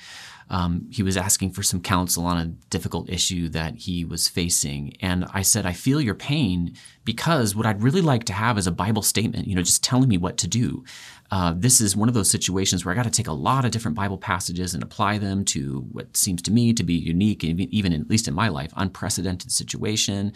um, 0.50 0.88
he 0.90 1.04
was 1.04 1.16
asking 1.16 1.52
for 1.52 1.64
some 1.64 1.82
counsel 1.82 2.26
on 2.26 2.38
a 2.38 2.46
difficult 2.70 3.10
issue 3.10 3.50
that 3.50 3.76
he 3.76 4.04
was 4.04 4.28
facing. 4.28 4.96
And 5.02 5.26
I 5.34 5.42
said, 5.42 5.66
I 5.66 5.74
feel 5.74 6.02
your 6.02 6.16
pain 6.16 6.76
because 7.06 7.56
what 7.56 7.66
I'd 7.66 7.84
really 7.84 8.02
like 8.02 8.24
to 8.26 8.34
have 8.34 8.58
is 8.58 8.68
a 8.68 8.72
Bible 8.72 9.02
statement, 9.02 9.48
you 9.48 9.56
know, 9.56 9.62
just 9.62 9.84
telling 9.84 10.10
me 10.10 10.18
what 10.18 10.38
to 10.38 10.48
do 10.48 10.84
uh, 11.32 11.54
this 11.56 11.80
is 11.80 11.96
one 11.96 12.08
of 12.08 12.16
those 12.16 12.30
situations 12.30 12.84
where 12.84 12.92
I 12.92 12.96
got 12.96 13.04
to 13.04 13.12
take 13.12 13.28
a 13.28 13.34
lot 13.34 13.64
of 13.64 13.72
different 13.72 13.96
Bible 13.96 14.18
passages 14.18 14.74
and 14.74 14.82
apply 14.82 15.20
them 15.20 15.46
to 15.46 15.82
what 15.92 16.18
seems 16.18 16.42
to 16.44 16.52
me 16.52 16.74
to 16.74 16.84
be 16.84 16.96
unique, 16.96 17.44
even 17.44 17.94
in, 17.94 18.02
at 18.02 18.10
least 18.10 18.28
in 18.28 18.34
my 18.34 18.48
life, 18.48 18.72
unprecedented 18.76 19.52
situation. 19.52 20.34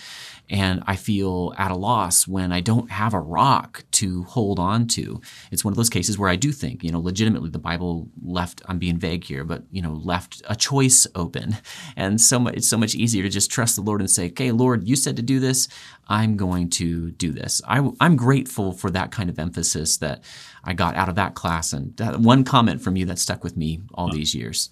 And 0.50 0.84
I 0.86 0.96
feel 0.96 1.54
at 1.58 1.72
a 1.72 1.76
loss 1.76 2.28
when 2.28 2.52
I 2.52 2.62
don't 2.62 2.92
have 2.92 3.14
a 3.14 3.20
rock 3.20 3.84
to 3.94 4.24
hold 4.24 4.60
on 4.60 4.88
to. 4.90 5.20
It's 5.52 5.66
one 5.66 5.72
of 5.72 5.78
those 5.78 5.90
cases 5.90 6.20
where 6.20 6.30
I 6.30 6.36
do 6.36 6.52
think, 6.52 6.84
you 6.84 6.92
know, 6.92 7.00
legitimately 7.00 7.50
the 7.50 7.60
Bible 7.60 8.08
left, 8.24 8.62
I'm 8.68 8.78
being 8.78 8.98
vague 8.98 9.24
here, 9.24 9.44
but, 9.44 9.64
you 9.72 9.82
know, 9.82 9.94
left 10.04 10.42
a 10.48 10.56
choice 10.56 11.08
open. 11.16 11.58
And 11.96 12.20
so 12.20 12.40
much, 12.40 12.56
it's 12.56 12.70
so 12.70 12.78
much 12.78 12.96
easier 12.96 13.24
to 13.24 13.30
just 13.30 13.52
trust 13.52 13.76
the 13.76 13.82
Lord 13.82 14.02
and 14.02 14.10
say, 14.10 14.28
okay, 14.28 14.52
Lord, 14.52 14.88
you 14.88 14.96
said 14.96 15.16
to 15.16 15.22
do 15.22 15.40
this. 15.40 15.68
I'm 16.08 16.38
going 16.38 16.70
to 16.72 17.12
do 17.12 17.32
this. 17.32 17.62
I, 17.68 17.90
I'm 18.00 18.16
grateful 18.16 18.72
for 18.74 18.90
that 18.92 19.12
kind 19.12 19.30
of 19.30 19.40
emphasis 19.40 19.98
that 19.98 20.24
I 20.64 20.74
got 20.74 20.96
out 20.96 21.10
of 21.10 21.16
that 21.16 21.36
class. 21.36 21.74
And 21.74 21.96
that 21.98 22.20
one 22.20 22.44
comment 22.44 22.82
from 22.82 22.96
you 22.96 23.06
that 23.06 23.20
stuck 23.20 23.44
with 23.44 23.56
me 23.56 23.82
all 23.94 24.12
these 24.12 24.34
years. 24.36 24.70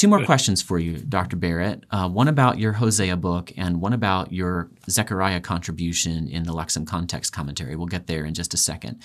Two 0.00 0.08
more 0.08 0.24
questions 0.24 0.62
for 0.62 0.78
you, 0.78 0.96
Dr. 0.96 1.36
Barrett. 1.36 1.84
Uh, 1.90 2.08
one 2.08 2.28
about 2.28 2.58
your 2.58 2.72
Hosea 2.72 3.16
book 3.16 3.52
and 3.58 3.82
one 3.82 3.92
about 3.92 4.32
your 4.32 4.70
Zechariah 4.88 5.40
contribution 5.40 6.26
in 6.26 6.44
the 6.44 6.54
Lexham 6.54 6.86
Context 6.86 7.32
Commentary. 7.34 7.76
We'll 7.76 7.86
get 7.86 8.06
there 8.06 8.24
in 8.24 8.32
just 8.32 8.54
a 8.54 8.56
second. 8.56 9.02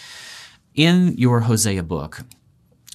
In 0.73 1.13
your 1.17 1.41
Hosea 1.41 1.83
book, 1.83 2.21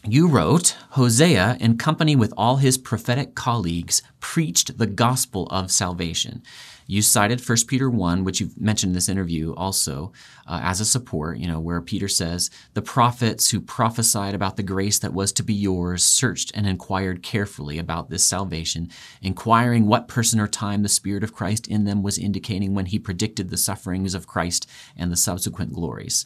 you 0.06 0.28
wrote, 0.28 0.78
Hosea, 0.90 1.58
in 1.60 1.76
company 1.76 2.16
with 2.16 2.32
all 2.34 2.56
his 2.56 2.78
prophetic 2.78 3.34
colleagues, 3.34 4.02
preached 4.18 4.78
the 4.78 4.86
gospel 4.86 5.46
of 5.48 5.70
salvation. 5.70 6.42
You 6.86 7.02
cited 7.02 7.46
1 7.46 7.58
Peter 7.68 7.90
1, 7.90 8.24
which 8.24 8.40
you've 8.40 8.58
mentioned 8.58 8.90
in 8.90 8.94
this 8.94 9.10
interview 9.10 9.52
also, 9.54 10.12
uh, 10.46 10.60
as 10.62 10.80
a 10.80 10.86
support, 10.86 11.36
you 11.36 11.46
know, 11.46 11.60
where 11.60 11.82
Peter 11.82 12.08
says, 12.08 12.50
The 12.72 12.82
prophets 12.82 13.50
who 13.50 13.60
prophesied 13.60 14.34
about 14.34 14.56
the 14.56 14.62
grace 14.62 14.98
that 15.00 15.12
was 15.12 15.32
to 15.32 15.42
be 15.42 15.54
yours 15.54 16.02
searched 16.02 16.50
and 16.54 16.66
inquired 16.66 17.22
carefully 17.22 17.78
about 17.78 18.08
this 18.08 18.24
salvation, 18.24 18.88
inquiring 19.20 19.86
what 19.86 20.08
person 20.08 20.40
or 20.40 20.48
time 20.48 20.82
the 20.82 20.88
Spirit 20.88 21.22
of 21.22 21.34
Christ 21.34 21.68
in 21.68 21.84
them 21.84 22.02
was 22.02 22.18
indicating 22.18 22.74
when 22.74 22.86
he 22.86 22.98
predicted 22.98 23.50
the 23.50 23.58
sufferings 23.58 24.14
of 24.14 24.26
Christ 24.26 24.66
and 24.96 25.12
the 25.12 25.16
subsequent 25.16 25.74
glories. 25.74 26.24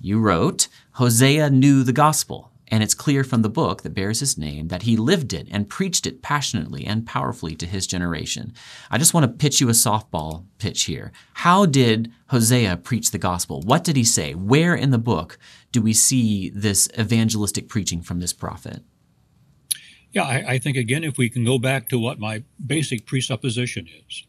You 0.00 0.18
wrote, 0.18 0.66
Hosea 0.94 1.48
knew 1.50 1.84
the 1.84 1.92
gospel 1.92 2.51
and 2.72 2.82
it's 2.82 2.94
clear 2.94 3.22
from 3.22 3.42
the 3.42 3.50
book 3.50 3.82
that 3.82 3.94
bears 3.94 4.20
his 4.20 4.38
name 4.38 4.68
that 4.68 4.82
he 4.82 4.96
lived 4.96 5.34
it 5.34 5.46
and 5.50 5.68
preached 5.68 6.06
it 6.06 6.22
passionately 6.22 6.86
and 6.86 7.06
powerfully 7.06 7.54
to 7.54 7.66
his 7.66 7.86
generation. 7.86 8.54
I 8.90 8.96
just 8.96 9.12
want 9.12 9.24
to 9.24 9.32
pitch 9.32 9.60
you 9.60 9.68
a 9.68 9.72
softball 9.72 10.46
pitch 10.56 10.84
here. 10.84 11.12
How 11.34 11.66
did 11.66 12.10
Hosea 12.28 12.78
preach 12.78 13.10
the 13.10 13.18
gospel? 13.18 13.60
What 13.60 13.84
did 13.84 13.94
he 13.94 14.04
say? 14.04 14.32
Where 14.32 14.74
in 14.74 14.88
the 14.88 14.96
book 14.96 15.38
do 15.70 15.82
we 15.82 15.92
see 15.92 16.48
this 16.48 16.88
evangelistic 16.98 17.68
preaching 17.68 18.00
from 18.00 18.20
this 18.20 18.32
prophet? 18.32 18.82
Yeah, 20.12 20.24
I, 20.24 20.44
I 20.52 20.58
think 20.58 20.78
again, 20.78 21.04
if 21.04 21.18
we 21.18 21.28
can 21.28 21.44
go 21.44 21.58
back 21.58 21.90
to 21.90 21.98
what 21.98 22.18
my 22.18 22.42
basic 22.64 23.04
presupposition 23.04 23.86
is, 24.08 24.26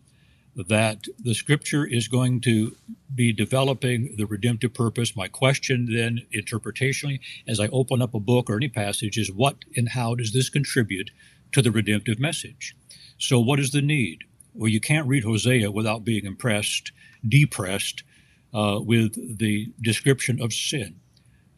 that 0.55 1.05
the 1.19 1.33
scripture 1.33 1.85
is 1.85 2.07
going 2.07 2.41
to 2.41 2.75
be 3.13 3.33
developing 3.33 4.15
the 4.17 4.25
redemptive 4.25 4.73
purpose. 4.73 5.15
My 5.15 5.27
question 5.27 5.87
then, 5.91 6.21
interpretationally, 6.33 7.19
as 7.47 7.59
I 7.59 7.67
open 7.67 8.01
up 8.01 8.13
a 8.13 8.19
book 8.19 8.49
or 8.49 8.57
any 8.57 8.69
passage, 8.69 9.17
is 9.17 9.31
what 9.31 9.57
and 9.75 9.89
how 9.89 10.15
does 10.15 10.31
this 10.33 10.49
contribute 10.49 11.11
to 11.51 11.61
the 11.61 11.71
redemptive 11.71 12.19
message? 12.19 12.75
So, 13.17 13.39
what 13.39 13.59
is 13.59 13.71
the 13.71 13.81
need? 13.81 14.25
Well, 14.53 14.69
you 14.69 14.79
can't 14.79 15.07
read 15.07 15.23
Hosea 15.23 15.71
without 15.71 16.03
being 16.03 16.25
impressed, 16.25 16.91
depressed 17.27 18.03
uh, 18.53 18.79
with 18.81 19.37
the 19.39 19.71
description 19.81 20.41
of 20.41 20.53
sin. 20.53 20.99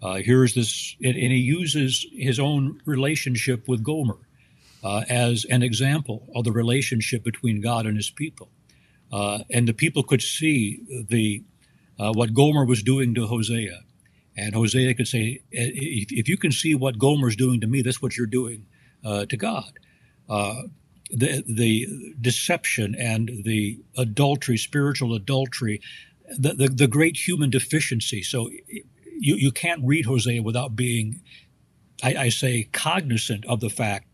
Uh, 0.01 0.15
here's 0.15 0.53
this, 0.53 0.95
and, 1.01 1.15
and, 1.15 1.31
he 1.31 1.39
uses 1.39 2.05
his 2.13 2.39
own 2.39 2.79
relationship 2.85 3.67
with 3.67 3.83
Gomer 3.83 4.19
uh, 4.83 5.03
as 5.09 5.45
an 5.45 5.63
example 5.63 6.27
of 6.35 6.43
the 6.43 6.51
relationship 6.51 7.23
between 7.23 7.59
God 7.59 7.85
and 7.85 7.97
his 7.97 8.11
people. 8.11 8.49
Uh, 9.11 9.39
and 9.51 9.67
the 9.67 9.73
people 9.73 10.03
could 10.03 10.21
see 10.21 10.81
the 11.09 11.43
uh, 11.97 12.11
what 12.11 12.33
Gomer 12.33 12.65
was 12.65 12.83
doing 12.83 13.15
to 13.15 13.27
Hosea, 13.27 13.81
and 14.35 14.53
Hosea 14.53 14.93
could 14.93 15.07
say, 15.07 15.41
if, 15.51 16.11
if, 16.11 16.27
you 16.27 16.35
can 16.35 16.51
see 16.51 16.75
what 16.75 16.99
Gomer's 16.99 17.37
doing 17.37 17.61
to 17.61 17.67
me, 17.67 17.81
that's 17.81 18.01
what 18.01 18.17
you're 18.17 18.27
doing 18.27 18.65
uh, 19.03 19.25
to 19.27 19.37
God. 19.37 19.71
Uh, 20.27 20.63
the 21.09 21.43
the 21.47 21.87
deception 22.19 22.95
and 22.95 23.43
the 23.45 23.79
adultery, 23.97 24.57
spiritual 24.57 25.13
adultery, 25.13 25.79
the, 26.37 26.53
the, 26.53 26.67
the 26.67 26.87
great 26.87 27.27
human 27.27 27.49
deficiency. 27.49 28.23
So 28.23 28.49
you 29.17 29.35
you 29.35 29.51
can't 29.51 29.81
read 29.85 30.05
Hosea 30.05 30.41
without 30.41 30.75
being, 30.75 31.21
I, 32.03 32.15
I 32.15 32.29
say, 32.29 32.63
cognizant 32.71 33.45
of 33.45 33.59
the 33.59 33.69
fact 33.69 34.07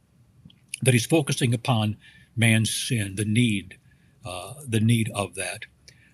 that 0.81 0.93
he's 0.93 1.05
focusing 1.05 1.53
upon 1.53 1.97
man's 2.35 2.71
sin, 2.71 3.15
the 3.15 3.25
need, 3.25 3.77
the 4.23 4.79
need 4.81 5.11
of 5.15 5.35
that. 5.35 5.65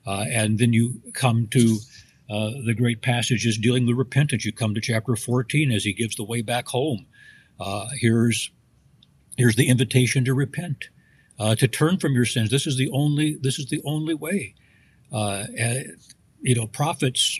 Uh, 0.08 0.26
and 0.32 0.58
then 0.58 0.72
you 0.72 1.02
come 1.14 1.48
to 1.48 1.80
uh, 2.30 2.52
the 2.66 2.74
great 2.74 3.02
passages 3.02 3.58
dealing 3.58 3.86
with 3.86 3.98
repentance. 3.98 4.46
You 4.46 4.54
come 4.54 4.74
to 4.74 4.82
chapter 4.82 5.18
14 5.18 5.72
as 5.72 5.84
he 5.84 5.92
gives 5.94 6.16
the 6.16 6.24
way 6.24 6.42
back 6.42 6.68
home. 6.70 7.06
Uh, 7.60 7.88
here's 8.00 8.52
here's 9.36 9.56
the 9.56 9.68
invitation 9.68 10.24
to 10.26 10.34
repent, 10.34 10.86
uh, 11.40 11.56
to 11.56 11.68
turn 11.68 11.98
from 11.98 12.14
your 12.14 12.26
sins. 12.26 12.50
This 12.50 12.66
is 12.66 12.78
the 12.78 12.90
only 12.92 13.36
this 13.36 13.60
is 13.60 13.68
the 13.68 13.82
only 13.84 14.14
way. 14.14 14.56
Uh, 15.12 15.46
you 16.42 16.56
know, 16.56 16.68
prophets. 16.68 17.40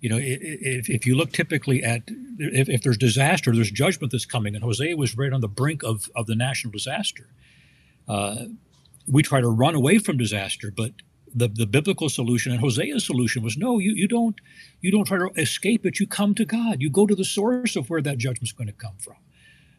You 0.00 0.08
know, 0.08 0.18
if, 0.20 0.90
if 0.90 1.06
you 1.06 1.14
look 1.14 1.30
typically 1.30 1.84
at 1.84 2.02
if, 2.38 2.68
if 2.68 2.82
there's 2.82 2.98
disaster, 2.98 3.54
there's 3.54 3.70
judgment 3.70 4.10
that's 4.10 4.24
coming, 4.24 4.56
and 4.56 4.64
Hosea 4.64 4.96
was 4.96 5.16
right 5.16 5.32
on 5.32 5.40
the 5.40 5.48
brink 5.48 5.84
of 5.84 6.10
of 6.16 6.26
the 6.26 6.34
national 6.34 6.72
disaster. 6.72 7.28
Uh, 8.08 8.46
we 9.06 9.22
try 9.22 9.40
to 9.40 9.48
run 9.48 9.74
away 9.74 9.98
from 9.98 10.16
disaster, 10.16 10.72
but 10.74 10.92
the, 11.34 11.48
the 11.48 11.66
biblical 11.66 12.08
solution 12.08 12.52
and 12.52 12.60
Hosea's 12.60 13.04
solution 13.04 13.42
was 13.42 13.56
no, 13.56 13.78
you, 13.78 13.92
you 13.92 14.06
don't 14.06 14.40
you 14.80 14.90
don't 14.90 15.04
try 15.04 15.18
to 15.18 15.30
escape 15.36 15.86
it. 15.86 15.98
You 15.98 16.06
come 16.06 16.34
to 16.34 16.44
God. 16.44 16.80
You 16.80 16.90
go 16.90 17.06
to 17.06 17.14
the 17.14 17.24
source 17.24 17.76
of 17.76 17.88
where 17.88 18.02
that 18.02 18.18
judgment's 18.18 18.52
going 18.52 18.66
to 18.66 18.72
come 18.72 18.96
from. 18.98 19.16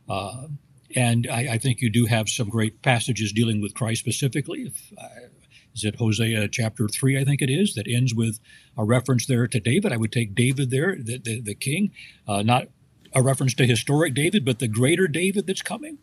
Uh, 0.10 0.48
and 0.96 1.28
I, 1.32 1.54
I, 1.54 1.58
think 1.58 1.82
you 1.82 1.90
do 1.90 2.06
have 2.06 2.28
some 2.30 2.50
great 2.50 2.82
passages 2.82 3.32
dealing 3.32 3.62
with 3.62 3.74
Christ 3.74 4.02
specifically. 4.02 4.64
If, 4.64 4.94
uh, 4.98 5.28
is 5.74 5.84
it 5.84 5.96
Hosea 5.96 6.50
chapter 6.50 6.88
three? 6.88 7.20
I 7.20 7.24
think 7.24 7.42
it 7.42 7.50
is 7.50 7.74
that 7.76 7.88
ends 7.88 8.14
with 8.14 8.40
a 8.78 8.84
reference 8.84 9.26
there 9.26 9.48
to 9.48 9.60
David. 9.60 9.92
I 9.92 9.98
would 9.98 10.12
take 10.12 10.36
David 10.36 10.70
there, 10.70 10.96
the, 11.00 11.18
the, 11.18 11.42
the 11.42 11.56
king, 11.56 11.92
uh, 12.28 12.44
not 12.44 12.68
a 13.14 13.22
reference 13.22 13.54
to 13.56 13.66
historic 13.66 14.14
David, 14.14 14.46
but 14.46 14.60
the 14.60 14.68
greater 14.68 15.08
David 15.08 15.48
that's 15.48 15.62
coming. 15.62 15.98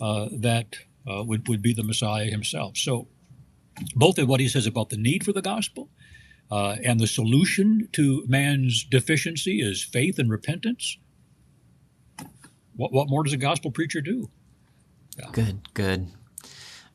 Uh, 0.00 0.28
that 0.30 0.76
uh, 1.08 1.22
would 1.24 1.48
would 1.48 1.62
be 1.62 1.72
the 1.72 1.82
Messiah 1.82 2.26
himself. 2.26 2.76
So 2.76 3.08
both 3.94 4.18
of 4.18 4.28
what 4.28 4.40
he 4.40 4.48
says 4.48 4.66
about 4.66 4.90
the 4.90 4.96
need 4.96 5.24
for 5.24 5.32
the 5.32 5.42
gospel 5.42 5.88
uh, 6.50 6.76
and 6.82 6.98
the 6.98 7.06
solution 7.06 7.88
to 7.92 8.24
man's 8.26 8.84
deficiency 8.84 9.60
is 9.60 9.82
faith 9.82 10.18
and 10.18 10.30
repentance. 10.30 10.98
What, 12.76 12.92
what 12.92 13.08
more 13.08 13.24
does 13.24 13.32
a 13.32 13.38
gospel 13.38 13.70
preacher 13.70 14.00
do? 14.00 14.30
Yeah. 15.18 15.30
Good, 15.32 15.74
good. 15.74 16.08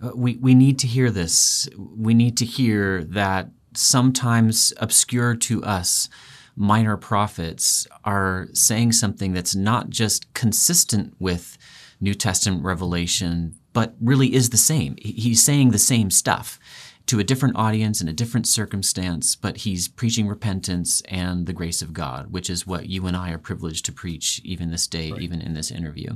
Uh, 0.02 0.12
we, 0.16 0.36
we 0.38 0.56
need 0.56 0.80
to 0.80 0.88
hear 0.88 1.12
this. 1.12 1.68
We 1.78 2.14
need 2.14 2.38
to 2.38 2.46
hear 2.46 3.04
that 3.04 3.50
sometimes 3.76 4.74
obscure 4.78 5.36
to 5.36 5.64
us 5.64 6.10
minor 6.56 6.96
prophets 6.96 7.88
are 8.04 8.48
saying 8.54 8.92
something 8.92 9.34
that's 9.34 9.56
not 9.56 9.90
just 9.90 10.32
consistent 10.34 11.16
with 11.20 11.58
New 12.00 12.14
Testament 12.14 12.64
revelation, 12.64 13.56
but 13.74 13.96
really 14.00 14.34
is 14.34 14.52
the 14.52 14.58
same. 14.58 14.96
He's 15.00 15.44
saying 15.44 15.72
the 15.72 15.80
same 15.80 16.10
stuff 16.12 16.60
to 17.06 17.20
a 17.20 17.24
different 17.24 17.58
audience 17.58 18.02
in 18.02 18.08
a 18.08 18.14
different 18.14 18.48
circumstance, 18.48 19.36
but 19.36 19.58
he's 19.58 19.90
preaching 19.90 20.28
repentance 20.28 21.02
and 21.10 21.46
the 21.46 21.54
grace 21.54 21.82
of 21.82 21.92
God, 21.92 22.32
which 22.32 22.50
is 22.50 22.66
what 22.66 22.88
you 22.88 23.06
and 23.08 23.18
I 23.18 23.32
are 23.32 23.38
privileged 23.38 23.86
to 23.86 23.92
preach 23.92 24.40
even 24.46 24.72
this 24.72 24.88
day, 24.88 25.12
right. 25.12 25.22
even 25.22 25.42
in 25.42 25.54
this 25.54 25.70
interview. 25.70 26.16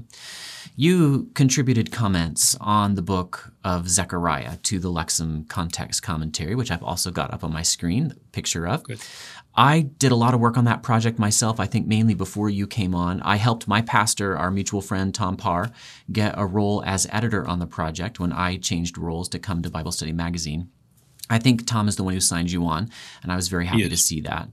You 0.78 1.30
contributed 1.34 1.92
comments 1.92 2.56
on 2.62 2.96
the 2.96 3.02
book 3.02 3.52
of 3.66 3.90
Zechariah 3.90 4.58
to 4.64 4.80
the 4.80 4.90
Lexham 4.90 5.48
Context 5.50 6.04
Commentary, 6.04 6.56
which 6.56 6.72
I've 6.72 6.84
also 6.84 7.12
got 7.12 7.34
up 7.34 7.44
on 7.44 7.52
my 7.52 7.64
screen, 7.64 8.10
the 8.10 8.16
picture 8.32 8.66
of. 8.66 8.84
Good. 8.84 9.02
I 9.60 9.82
did 9.82 10.12
a 10.12 10.16
lot 10.16 10.36
of 10.36 10.40
work 10.40 10.56
on 10.56 10.66
that 10.66 10.84
project 10.84 11.18
myself, 11.18 11.60
I 11.60 11.66
think 11.66 11.88
mainly 11.88 12.14
before 12.14 12.48
you 12.48 12.68
came 12.68 12.94
on. 12.94 13.22
I 13.24 13.38
helped 13.38 13.68
my 13.68 13.82
pastor, 13.82 14.38
our 14.38 14.52
mutual 14.52 14.82
friend 14.82 15.14
Tom 15.14 15.36
Parr, 15.36 15.72
get 16.12 16.36
a 16.38 16.46
role 16.46 16.84
as 16.86 17.08
editor 17.10 17.46
on 17.48 17.58
the 17.58 17.66
project 17.66 18.20
when 18.20 18.32
I 18.32 18.58
changed 18.58 19.00
roles 19.00 19.28
to 19.30 19.40
come 19.40 19.64
to 19.64 19.72
Bible 19.72 19.92
Study 19.92 20.12
Magazine. 20.12 20.70
I 21.28 21.40
think 21.40 21.66
Tom 21.66 21.88
is 21.88 21.96
the 21.96 22.04
one 22.04 22.14
who 22.14 22.20
signed 22.22 22.52
you 22.52 22.66
on, 22.68 22.92
and 23.24 23.32
I 23.32 23.36
was 23.36 23.48
very 23.48 23.66
happy 23.66 23.90
to 23.90 23.98
see 23.98 24.22
that. 24.22 24.48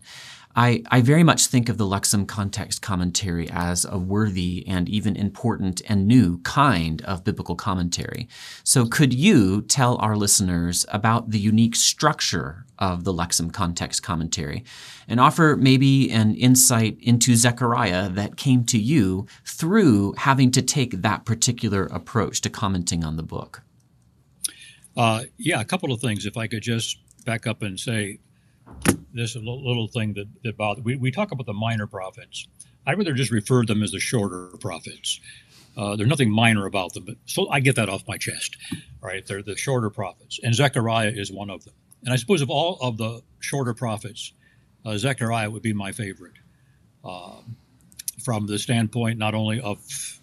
I, 0.56 0.82
I 0.90 1.00
very 1.00 1.24
much 1.24 1.46
think 1.46 1.68
of 1.68 1.78
the 1.78 1.86
Lexham 1.86 2.26
Context 2.28 2.80
Commentary 2.80 3.48
as 3.50 3.84
a 3.84 3.98
worthy 3.98 4.64
and 4.68 4.88
even 4.88 5.16
important 5.16 5.82
and 5.88 6.06
new 6.06 6.38
kind 6.38 7.02
of 7.02 7.24
biblical 7.24 7.56
commentary. 7.56 8.28
So, 8.62 8.86
could 8.86 9.12
you 9.12 9.62
tell 9.62 9.96
our 9.96 10.16
listeners 10.16 10.86
about 10.90 11.30
the 11.30 11.40
unique 11.40 11.74
structure 11.74 12.66
of 12.78 13.04
the 13.04 13.12
Lexham 13.12 13.52
Context 13.52 14.02
Commentary 14.02 14.64
and 15.08 15.18
offer 15.18 15.56
maybe 15.58 16.10
an 16.10 16.34
insight 16.34 16.98
into 17.00 17.34
Zechariah 17.34 18.08
that 18.10 18.36
came 18.36 18.64
to 18.66 18.78
you 18.78 19.26
through 19.44 20.14
having 20.18 20.50
to 20.52 20.62
take 20.62 21.02
that 21.02 21.24
particular 21.24 21.86
approach 21.86 22.40
to 22.42 22.50
commenting 22.50 23.04
on 23.04 23.16
the 23.16 23.22
book? 23.22 23.62
Uh, 24.96 25.24
yeah, 25.36 25.60
a 25.60 25.64
couple 25.64 25.92
of 25.92 26.00
things. 26.00 26.26
If 26.26 26.36
I 26.36 26.46
could 26.46 26.62
just 26.62 26.98
back 27.24 27.46
up 27.46 27.62
and 27.62 27.80
say 27.80 28.20
this 29.12 29.36
little, 29.36 29.88
thing 29.88 30.14
that, 30.14 30.26
that 30.42 30.56
bothers 30.56 30.84
we, 30.84 30.96
we 30.96 31.10
talk 31.10 31.32
about 31.32 31.46
the 31.46 31.52
minor 31.52 31.86
prophets. 31.86 32.48
I'd 32.86 32.98
rather 32.98 33.14
just 33.14 33.30
refer 33.30 33.62
to 33.62 33.72
them 33.72 33.82
as 33.82 33.92
the 33.92 34.00
shorter 34.00 34.48
prophets. 34.60 35.20
Uh, 35.76 35.96
there's 35.96 36.08
nothing 36.08 36.30
minor 36.30 36.66
about 36.66 36.92
them, 36.94 37.04
but 37.04 37.16
so 37.26 37.48
I 37.48 37.60
get 37.60 37.76
that 37.76 37.88
off 37.88 38.06
my 38.06 38.16
chest. 38.16 38.56
Right, 39.00 39.26
they're 39.26 39.42
the 39.42 39.56
shorter 39.56 39.90
prophets, 39.90 40.38
and 40.42 40.54
Zechariah 40.54 41.12
is 41.14 41.32
one 41.32 41.50
of 41.50 41.64
them. 41.64 41.74
And 42.04 42.12
I 42.12 42.16
suppose 42.16 42.42
of 42.42 42.50
all 42.50 42.78
of 42.80 42.98
the 42.98 43.22
shorter 43.40 43.74
prophets, 43.74 44.32
uh, 44.84 44.96
Zechariah 44.98 45.50
would 45.50 45.62
be 45.62 45.72
my 45.72 45.92
favorite, 45.92 46.34
uh, 47.04 47.36
from 48.22 48.46
the 48.46 48.58
standpoint 48.58 49.18
not 49.18 49.34
only 49.34 49.60
of 49.60 49.78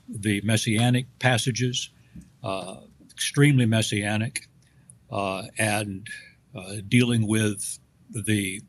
the 0.08 0.42
messianic 0.42 1.08
passages, 1.20 1.90
uh, 2.44 2.78
extremely 3.12 3.66
messianic, 3.66 4.48
uh, 5.12 5.44
and 5.58 6.08
uh, 6.56 6.76
dealing 6.88 7.28
with 7.28 7.80
the 8.14 8.62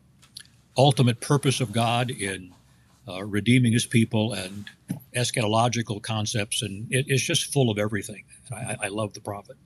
ultimate 0.76 1.20
purpose 1.20 1.60
of 1.60 1.72
God 1.72 2.10
in 2.10 2.54
uh, 3.08 3.24
redeeming 3.24 3.72
his 3.72 3.86
people 3.86 4.32
and 4.32 4.66
eschatological 5.14 6.02
concepts. 6.02 6.62
And 6.62 6.92
it, 6.92 7.06
it's 7.08 7.22
just 7.22 7.52
full 7.52 7.70
of 7.70 7.78
everything. 7.78 8.24
I, 8.50 8.76
I 8.82 8.88
love 8.88 9.12
the 9.14 9.20
prophet. 9.20 9.56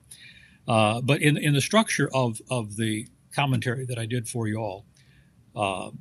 Uh, 0.67 1.01
but 1.01 1.21
in, 1.21 1.37
in 1.37 1.53
the 1.53 1.61
structure 1.61 2.09
of, 2.13 2.41
of 2.49 2.75
the 2.75 3.07
commentary 3.33 3.85
that 3.85 3.97
I 3.97 4.05
did 4.05 4.27
for 4.27 4.47
you 4.47 4.57
all, 4.57 4.85
uh, 5.55 5.91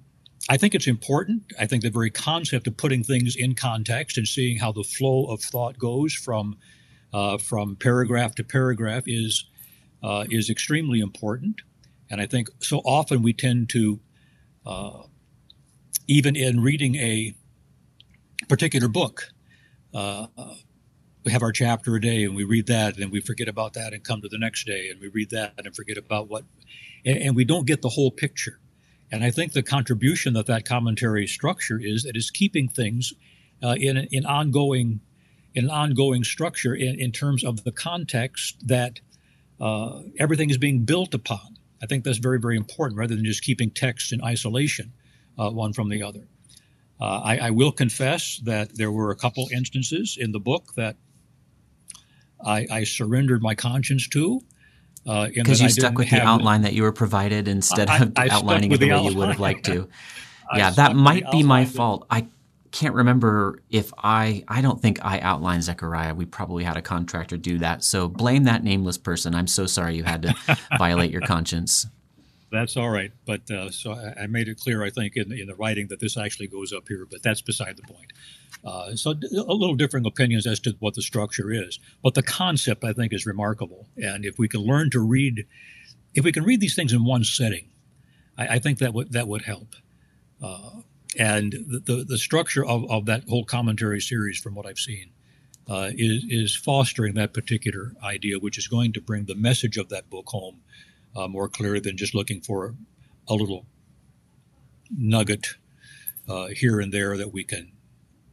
I 0.48 0.56
think 0.56 0.74
it's 0.74 0.86
important. 0.86 1.42
I 1.58 1.66
think 1.66 1.82
the 1.82 1.90
very 1.90 2.10
concept 2.10 2.66
of 2.66 2.76
putting 2.76 3.02
things 3.02 3.36
in 3.36 3.54
context 3.54 4.16
and 4.16 4.26
seeing 4.26 4.58
how 4.58 4.72
the 4.72 4.84
flow 4.84 5.26
of 5.26 5.40
thought 5.40 5.78
goes 5.78 6.14
from 6.14 6.56
uh, 7.12 7.38
from 7.38 7.76
paragraph 7.76 8.34
to 8.34 8.44
paragraph 8.44 9.04
is 9.06 9.46
uh, 10.02 10.24
is 10.30 10.50
extremely 10.50 11.00
important. 11.00 11.62
And 12.10 12.20
I 12.20 12.26
think 12.26 12.48
so 12.60 12.78
often 12.78 13.22
we 13.22 13.32
tend 13.32 13.68
to, 13.70 14.00
uh, 14.64 15.02
even 16.06 16.36
in 16.36 16.60
reading 16.60 16.96
a 16.96 17.34
particular 18.48 18.88
book, 18.88 19.30
uh, 19.94 20.26
we 21.24 21.32
have 21.32 21.42
our 21.42 21.52
chapter 21.52 21.96
a 21.96 22.00
day 22.00 22.22
and 22.24 22.36
we 22.36 22.44
read 22.44 22.66
that 22.68 22.98
and 22.98 23.10
we 23.10 23.20
forget 23.20 23.48
about 23.48 23.72
that 23.72 23.92
and 23.92 24.04
come 24.04 24.22
to 24.22 24.28
the 24.28 24.38
next 24.38 24.64
day 24.64 24.88
and 24.90 25.00
we 25.00 25.08
read 25.08 25.30
that 25.30 25.54
and 25.58 25.74
forget 25.74 25.98
about 25.98 26.28
what, 26.28 26.44
and, 27.04 27.18
and 27.18 27.36
we 27.36 27.44
don't 27.44 27.66
get 27.66 27.82
the 27.82 27.88
whole 27.88 28.10
picture. 28.10 28.60
And 29.10 29.24
I 29.24 29.30
think 29.30 29.52
the 29.52 29.62
contribution 29.62 30.34
that 30.34 30.46
that 30.46 30.64
commentary 30.64 31.26
structure 31.26 31.80
is 31.82 32.04
that 32.04 32.16
is 32.16 32.30
keeping 32.30 32.68
things 32.68 33.12
uh, 33.62 33.74
in, 33.78 33.96
in 34.10 34.24
ongoing 34.26 35.00
in 35.56 35.64
an 35.64 35.70
ongoing 35.70 36.22
structure 36.22 36.74
in, 36.74 37.00
in 37.00 37.10
terms 37.10 37.42
of 37.42 37.64
the 37.64 37.72
context 37.72 38.56
that 38.68 39.00
uh, 39.58 40.02
everything 40.18 40.50
is 40.50 40.58
being 40.58 40.84
built 40.84 41.14
upon. 41.14 41.55
I 41.86 41.88
think 41.88 42.02
that's 42.02 42.18
very, 42.18 42.40
very 42.40 42.56
important 42.56 42.98
rather 42.98 43.14
than 43.14 43.24
just 43.24 43.44
keeping 43.44 43.70
text 43.70 44.12
in 44.12 44.20
isolation, 44.24 44.92
uh, 45.38 45.50
one 45.50 45.72
from 45.72 45.88
the 45.88 46.02
other. 46.02 46.26
Uh, 47.00 47.20
I, 47.22 47.38
I, 47.38 47.50
will 47.50 47.70
confess 47.70 48.38
that 48.38 48.74
there 48.74 48.90
were 48.90 49.12
a 49.12 49.14
couple 49.14 49.46
instances 49.52 50.18
in 50.18 50.32
the 50.32 50.40
book 50.40 50.74
that 50.74 50.96
I, 52.44 52.66
I 52.68 52.82
surrendered 52.82 53.40
my 53.40 53.54
conscience 53.54 54.08
to. 54.08 54.40
Because 55.04 55.60
uh, 55.60 55.64
you 55.64 55.70
stuck 55.70 55.96
with 55.96 56.10
the 56.10 56.20
outline 56.20 56.62
that 56.62 56.72
you 56.72 56.82
were 56.82 56.90
provided 56.90 57.46
instead 57.46 57.88
I, 57.88 57.98
of 57.98 58.18
outlining 58.18 58.72
it 58.72 58.80
the, 58.80 58.86
the 58.86 58.90
way 58.90 58.96
outline. 58.96 59.12
you 59.12 59.18
would 59.18 59.28
have 59.28 59.38
liked 59.38 59.66
to. 59.66 59.88
yeah, 60.56 60.70
that 60.70 60.96
might 60.96 61.30
be 61.30 61.44
my 61.44 61.66
fault. 61.66 62.04
I 62.10 62.26
can't 62.70 62.94
remember 62.94 63.62
if 63.70 63.92
I 63.98 64.44
I 64.48 64.60
don't 64.60 64.80
think 64.80 65.04
I 65.04 65.20
outlined 65.20 65.64
Zechariah. 65.64 66.14
We 66.14 66.26
probably 66.26 66.64
had 66.64 66.76
a 66.76 66.82
contractor 66.82 67.36
do 67.36 67.58
that. 67.58 67.84
So 67.84 68.08
blame 68.08 68.44
that 68.44 68.64
nameless 68.64 68.98
person. 68.98 69.34
I'm 69.34 69.46
so 69.46 69.66
sorry 69.66 69.96
you 69.96 70.04
had 70.04 70.22
to 70.22 70.34
violate 70.78 71.10
your 71.10 71.22
conscience. 71.22 71.86
That's 72.50 72.76
all 72.76 72.90
right. 72.90 73.12
But 73.26 73.50
uh, 73.50 73.70
so 73.70 73.92
I, 73.92 74.22
I, 74.22 74.26
made 74.28 74.48
it 74.48 74.58
clear, 74.58 74.84
I 74.84 74.90
think, 74.90 75.16
in, 75.16 75.32
in 75.32 75.46
the 75.46 75.56
writing 75.56 75.88
that 75.88 75.98
this 75.98 76.16
actually 76.16 76.46
goes 76.46 76.72
up 76.72 76.86
here, 76.86 77.04
but 77.10 77.22
that's 77.22 77.42
beside 77.42 77.76
the 77.76 77.82
point. 77.82 78.12
Uh, 78.64 78.94
so 78.94 79.10
a 79.10 79.52
little 79.52 79.74
differing 79.74 80.06
opinions 80.06 80.46
as 80.46 80.60
to 80.60 80.76
what 80.78 80.94
the 80.94 81.02
structure 81.02 81.50
is, 81.50 81.78
but 82.02 82.14
the 82.14 82.22
concept 82.22 82.84
I 82.84 82.92
think 82.92 83.12
is 83.12 83.26
remarkable. 83.26 83.88
And 83.96 84.24
if 84.24 84.38
we 84.38 84.48
can 84.48 84.60
learn 84.60 84.90
to 84.90 85.00
read, 85.00 85.44
if 86.14 86.24
we 86.24 86.32
can 86.32 86.44
read 86.44 86.60
these 86.60 86.76
things 86.76 86.92
in 86.92 87.04
one 87.04 87.24
setting, 87.24 87.68
I, 88.38 88.46
I 88.46 88.58
think 88.58 88.78
that 88.78 88.94
would 88.94 89.12
that 89.12 89.28
would 89.28 89.42
help. 89.42 89.74
Uh, 90.42 90.82
and 91.18 91.52
the, 91.52 91.80
the, 91.80 92.04
the, 92.04 92.18
structure 92.18 92.64
of, 92.64 92.90
of 92.90 93.06
that 93.06 93.24
whole 93.28 93.44
commentary 93.44 94.00
series, 94.00 94.38
from 94.38 94.54
what 94.54 94.66
I've 94.66 94.78
seen, 94.78 95.10
uh, 95.68 95.90
is, 95.94 96.24
is 96.28 96.56
fostering 96.56 97.14
that 97.14 97.32
particular 97.32 97.92
idea, 98.02 98.38
which 98.38 98.58
is 98.58 98.68
going 98.68 98.92
to 98.92 99.00
bring 99.00 99.24
the 99.24 99.34
message 99.34 99.76
of 99.76 99.88
that 99.88 100.08
book 100.10 100.28
home 100.28 100.60
uh, 101.16 101.26
more 101.26 101.48
clearly 101.48 101.80
than 101.80 101.96
just 101.96 102.14
looking 102.14 102.40
for 102.40 102.74
a 103.28 103.34
little 103.34 103.66
nugget 104.90 105.46
uh, 106.28 106.48
here 106.48 106.80
and 106.80 106.92
there 106.92 107.16
that 107.16 107.32
we 107.32 107.44
can 107.44 107.72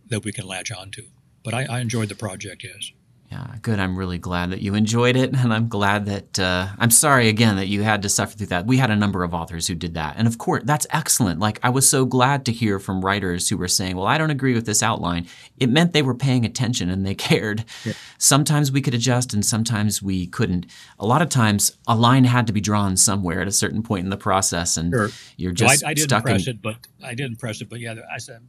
that 0.08 0.24
we 0.24 0.32
can 0.32 0.46
latch 0.46 0.72
onto. 0.72 1.04
But 1.44 1.54
I, 1.54 1.64
I 1.66 1.80
enjoyed 1.80 2.10
the 2.10 2.16
project, 2.16 2.64
yes. 2.64 2.92
Yeah, 3.34 3.56
good. 3.64 3.80
I'm 3.80 3.98
really 3.98 4.20
glad 4.20 4.52
that 4.52 4.62
you 4.62 4.76
enjoyed 4.76 5.16
it, 5.16 5.34
and 5.38 5.52
I'm 5.52 5.68
glad 5.68 6.06
that 6.06 6.40
uh, 6.40 6.68
I'm 6.78 6.92
sorry 6.92 7.30
again 7.30 7.56
that 7.56 7.68
you 7.68 7.82
had 7.82 8.04
to 8.04 8.10
suffer 8.10 8.38
through 8.38 8.48
that. 8.48 8.68
We 8.68 8.78
had 8.78 8.92
a 8.92 8.96
number 8.96 9.24
of 9.24 9.34
authors 9.34 9.68
who 9.68 9.74
did 9.74 9.96
that, 9.96 10.16
and 10.18 10.28
of 10.28 10.38
course, 10.38 10.62
that's 10.66 10.86
excellent. 10.92 11.40
Like 11.40 11.60
I 11.64 11.70
was 11.70 11.90
so 11.90 12.06
glad 12.06 12.46
to 12.46 12.52
hear 12.52 12.78
from 12.78 13.04
writers 13.04 13.50
who 13.50 13.58
were 13.58 13.68
saying, 13.68 13.96
"Well, 13.96 14.06
I 14.06 14.20
don't 14.20 14.30
agree 14.30 14.54
with 14.54 14.68
this 14.68 14.84
outline." 14.84 15.26
It 15.58 15.70
meant 15.70 15.94
they 15.94 16.04
were 16.04 16.14
paying 16.14 16.46
attention 16.46 16.92
and 16.92 17.06
they 17.06 17.16
cared. 17.30 17.66
Yeah. 17.84 17.94
Sometimes 18.20 18.72
we 18.72 18.82
could 18.82 18.94
adjust, 18.94 19.34
and 19.34 19.44
sometimes 19.44 20.02
we 20.04 20.28
couldn't. 20.28 20.68
A 21.00 21.06
lot 21.08 21.24
of 21.24 21.30
times, 21.30 21.76
a 21.88 21.96
line 21.96 22.26
had 22.26 22.46
to 22.48 22.54
be 22.54 22.62
drawn 22.62 22.96
somewhere 22.96 23.42
at 23.42 23.48
a 23.48 23.52
certain 23.52 23.82
point 23.82 24.04
in 24.04 24.12
the 24.12 24.18
process, 24.18 24.78
and 24.78 24.94
sure. 24.94 25.10
you're 25.38 25.54
just 25.54 25.82
well, 25.82 25.90
I, 25.90 25.92
I, 25.92 25.94
didn't 25.96 26.10
stuck 26.10 26.26
press 26.26 26.46
in, 26.46 26.58
it, 26.58 26.62
but 26.62 26.76
I 27.04 27.16
didn't 27.16 27.40
press 27.40 27.62
it. 27.62 27.70
But 27.70 27.80
yeah, 27.80 27.96
I 28.14 28.20
said 28.20 28.48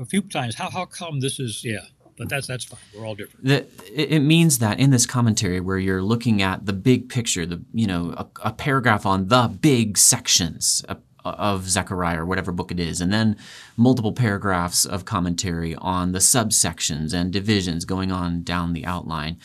a 0.00 0.04
few 0.04 0.22
times, 0.22 0.56
"How 0.56 0.68
how 0.68 0.84
come 0.84 1.20
this 1.20 1.38
is 1.38 1.62
yeah." 1.64 1.80
But 2.16 2.28
that's 2.28 2.46
that's 2.46 2.64
fine. 2.64 2.80
We're 2.96 3.06
all 3.06 3.14
different. 3.14 3.44
The, 3.44 3.66
it 3.94 4.20
means 4.20 4.58
that 4.58 4.78
in 4.80 4.90
this 4.90 5.06
commentary, 5.06 5.60
where 5.60 5.78
you're 5.78 6.02
looking 6.02 6.42
at 6.42 6.66
the 6.66 6.72
big 6.72 7.08
picture, 7.08 7.46
the 7.46 7.62
you 7.72 7.86
know 7.86 8.14
a, 8.16 8.26
a 8.44 8.52
paragraph 8.52 9.06
on 9.06 9.28
the 9.28 9.48
big 9.60 9.98
sections 9.98 10.84
of 11.24 11.68
Zechariah 11.68 12.22
or 12.22 12.26
whatever 12.26 12.52
book 12.52 12.70
it 12.70 12.80
is, 12.80 13.00
and 13.00 13.12
then 13.12 13.36
multiple 13.76 14.12
paragraphs 14.12 14.84
of 14.84 15.04
commentary 15.04 15.74
on 15.76 16.12
the 16.12 16.20
subsections 16.20 17.12
and 17.12 17.32
divisions 17.32 17.84
going 17.84 18.12
on 18.12 18.42
down 18.42 18.72
the 18.72 18.86
outline. 18.86 19.38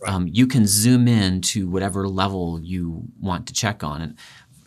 Right. 0.00 0.12
Um, 0.12 0.28
you 0.28 0.46
can 0.46 0.66
zoom 0.66 1.08
in 1.08 1.40
to 1.42 1.68
whatever 1.68 2.08
level 2.08 2.60
you 2.60 3.02
want 3.20 3.46
to 3.48 3.52
check 3.52 3.82
on. 3.82 4.00
And 4.00 4.16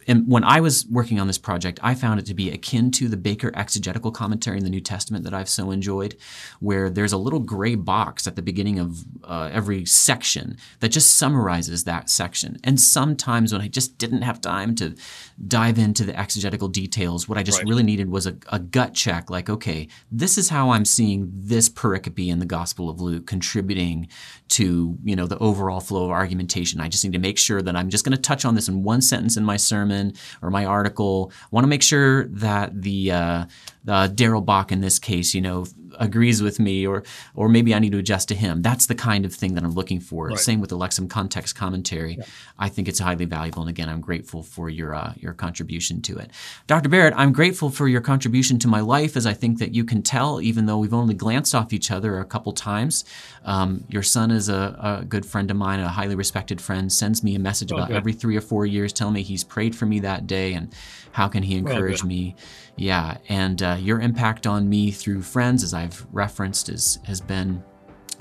and 0.08 0.28
when 0.28 0.44
I 0.44 0.60
was 0.60 0.86
working 0.88 1.20
on 1.20 1.28
this 1.28 1.38
project, 1.38 1.80
I 1.84 1.96
found 1.96 2.20
it 2.20 2.26
to 2.28 2.34
be 2.34 2.50
akin 2.50 2.92
to 2.92 3.08
the 3.08 3.18
Baker 3.18 3.52
exegetical 3.56 4.12
commentary 4.12 4.58
in 4.58 4.64
the 4.64 4.70
New 4.70 4.82
Testament 4.82 5.24
that 5.26 5.34
I've 5.34 5.50
so 5.50 5.72
enjoyed, 5.72 6.16
where 6.60 6.90
there's 6.90 7.14
a 7.14 7.18
little 7.18 7.40
gray 7.40 7.76
box 7.76 8.28
at 8.28 8.36
the 8.36 8.42
beginning 8.42 8.80
of 8.80 9.04
uh, 9.24 9.50
every 9.52 9.86
section 9.86 10.58
that 10.80 10.90
just 10.90 11.16
summarizes 11.16 11.84
that 11.84 12.10
section. 12.10 12.58
And 12.64 12.80
sometimes 12.80 13.54
when 13.54 13.62
I 13.62 13.68
just 13.68 13.98
didn't 13.98 14.24
have 14.24 14.42
time 14.42 14.76
to 14.76 14.96
dive 15.48 15.78
into 15.78 16.04
the 16.04 16.18
exegetical 16.18 16.68
details, 16.68 17.30
what 17.30 17.38
I 17.38 17.44
just 17.44 17.60
right. 17.60 17.68
really 17.68 17.84
needed 17.84 18.10
was 18.10 18.26
a, 18.26 18.36
a 18.52 18.60
gut 18.60 18.94
check 18.94 19.30
like, 19.30 19.50
okay, 19.50 19.88
this 20.12 20.38
is 20.38 20.50
how 20.50 20.72
I'm 20.72 20.86
seeing 20.86 21.32
this 21.34 21.70
pericope 21.70 22.28
in 22.28 22.40
the 22.40 22.46
Gospel 22.46 22.90
of 22.90 23.02
Luke 23.02 23.28
contributing 23.28 24.08
to 24.50 24.98
you 25.04 25.16
know 25.16 25.28
the 25.28 25.38
overall 25.38 25.80
flow 25.80 26.06
of 26.06 26.12
argumentation. 26.12 26.82
I 26.82 26.90
just 26.90 27.04
need 27.04 27.14
to 27.14 27.20
make 27.20 27.38
sure 27.38 27.62
that 27.62 27.76
I'm 27.76 27.90
just 27.90 28.04
going 28.04 28.16
to 28.16 28.22
touch 28.22 28.44
on 28.44 28.56
this 28.56 28.68
in 28.68 28.84
one 28.84 29.02
sentence 29.02 29.38
in 29.38 29.46
my 29.46 29.58
sermon 29.58 29.91
or 30.42 30.50
my 30.50 30.66
article. 30.66 31.32
I 31.44 31.48
want 31.52 31.64
to 31.64 31.70
make 31.70 31.84
sure 31.84 32.26
that 32.28 32.82
the 32.82 33.12
uh, 33.12 33.46
the 33.84 34.12
Darrell 34.14 34.42
Bock 34.42 34.72
in 34.72 34.82
this 34.82 35.00
case, 35.00 35.34
you 35.34 35.42
know, 35.42 35.66
agrees 36.00 36.42
with 36.42 36.60
me 36.60 36.86
or 36.86 37.04
or 37.36 37.50
maybe 37.50 37.74
I 37.74 37.80
need 37.80 37.92
to 37.92 37.98
adjust 38.00 38.28
to 38.30 38.36
him. 38.36 38.62
That's 38.62 38.86
the 38.86 38.96
kind 38.96 39.26
of 39.26 39.34
thing 39.34 39.56
that 39.56 39.64
I'm 39.64 39.74
looking 39.74 40.00
for. 40.00 40.28
Right. 40.28 40.38
Same 40.38 40.62
with 40.62 40.70
the 40.70 40.78
Lexham 40.78 41.10
context 41.10 41.56
commentary. 41.56 42.16
Yeah. 42.18 42.26
I 42.60 42.70
think 42.70 42.88
it's 42.88 43.00
highly 43.00 43.26
valuable 43.26 43.62
and 43.62 43.70
again 43.70 43.90
I'm 43.90 44.02
grateful 44.02 44.44
for 44.44 44.70
your 44.70 44.94
uh, 44.96 45.14
your 45.18 45.34
contribution 45.34 46.02
to 46.04 46.18
it. 46.18 46.32
Dr. 46.68 46.90
Barrett, 46.90 47.14
I'm 47.18 47.34
grateful 47.34 47.70
for 47.70 47.88
your 47.88 48.02
contribution 48.02 48.60
to 48.60 48.68
my 48.68 48.82
life 48.82 49.18
as 49.18 49.26
I 49.26 49.34
think 49.34 49.60
that 49.60 49.74
you 49.74 49.84
can 49.84 50.02
tell 50.02 50.42
even 50.42 50.66
though 50.66 50.78
we've 50.78 50.94
only 50.94 51.14
glanced 51.14 51.56
off 51.56 51.74
each 51.74 51.92
other 51.92 52.20
a 52.20 52.26
couple 52.26 52.54
times. 52.54 53.06
Um, 53.44 53.84
your 53.90 54.04
son 54.04 54.32
is 54.32 54.50
a, 54.50 55.00
a, 55.02 55.06
good 55.06 55.26
friend 55.26 55.50
of 55.50 55.58
mine, 55.58 55.80
a 55.80 55.90
highly 55.90 56.16
respected 56.16 56.62
friend, 56.62 56.92
sends 56.92 57.24
me 57.24 57.36
a 57.36 57.40
message 57.40 57.72
oh, 57.72 57.78
about 57.78 57.88
good. 57.88 57.98
every 57.98 58.14
3 58.14 58.38
or 58.38 58.42
4 58.42 58.66
years 58.68 58.94
telling 58.94 59.16
me 59.16 59.24
he's 59.24 59.44
prayed 59.44 59.76
for 59.76 59.86
me 59.86 60.00
that 60.02 60.28
day 60.28 60.54
and 60.54 60.74
how 61.12 61.28
can 61.28 61.44
he 61.44 61.56
encourage 61.56 62.04
me? 62.04 62.36
Yeah, 62.76 63.18
and 63.30 63.62
uh, 63.62 63.78
your 63.80 64.00
impact 64.00 64.48
on 64.48 64.70
me 64.70 64.92
through 64.92 65.22
friends, 65.22 65.64
as 65.64 65.74
I've 65.74 66.06
referenced, 66.12 66.70
is, 66.70 67.00
has 67.06 67.22
been 67.22 67.64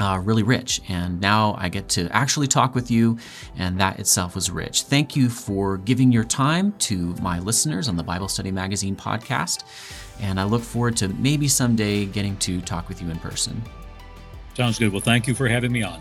uh, 0.00 0.20
really 0.24 0.42
rich. 0.42 0.80
And 0.88 1.20
now 1.20 1.54
I 1.58 1.68
get 1.68 1.88
to 1.90 2.08
actually 2.10 2.48
talk 2.48 2.74
with 2.74 2.90
you, 2.90 3.18
and 3.56 3.78
that 3.80 3.98
itself 4.00 4.34
was 4.34 4.50
rich. 4.50 4.82
Thank 4.82 5.14
you 5.14 5.28
for 5.28 5.78
giving 5.78 6.10
your 6.10 6.24
time 6.24 6.72
to 6.78 7.14
my 7.22 7.38
listeners 7.38 7.88
on 7.88 7.96
the 7.96 8.02
Bible 8.02 8.28
Study 8.28 8.50
Magazine 8.50 8.96
podcast. 8.96 9.64
And 10.20 10.40
I 10.40 10.44
look 10.44 10.62
forward 10.62 10.96
to 10.98 11.08
maybe 11.08 11.48
someday 11.48 12.06
getting 12.06 12.36
to 12.38 12.60
talk 12.60 12.88
with 12.88 13.00
you 13.00 13.10
in 13.10 13.18
person. 13.18 13.62
Sounds 14.54 14.78
good. 14.78 14.92
Well, 14.92 15.00
thank 15.00 15.26
you 15.26 15.34
for 15.34 15.48
having 15.48 15.72
me 15.72 15.82
on. 15.82 16.00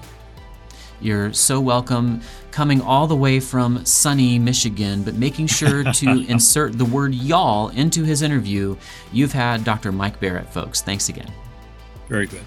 You're 1.02 1.34
so 1.34 1.60
welcome 1.60 2.22
coming 2.52 2.82
all 2.82 3.08
the 3.08 3.16
way 3.16 3.40
from 3.40 3.86
sunny 3.86 4.38
Michigan, 4.40 5.04
but 5.04 5.16
making 5.16 5.48
sure 5.48 5.84
to 5.94 6.26
insert 6.28 6.78
the 6.78 6.86
word 6.86 7.14
y'all 7.14 7.70
into 7.70 8.04
his 8.04 8.22
interview. 8.22 8.76
You've 9.12 9.34
had 9.34 9.64
Dr. 9.64 9.92
Mike 9.92 10.20
Barrett, 10.20 10.52
folks. 10.52 10.82
Thanks 10.82 11.10
again. 11.10 11.32
Very 12.08 12.28
good. 12.28 12.44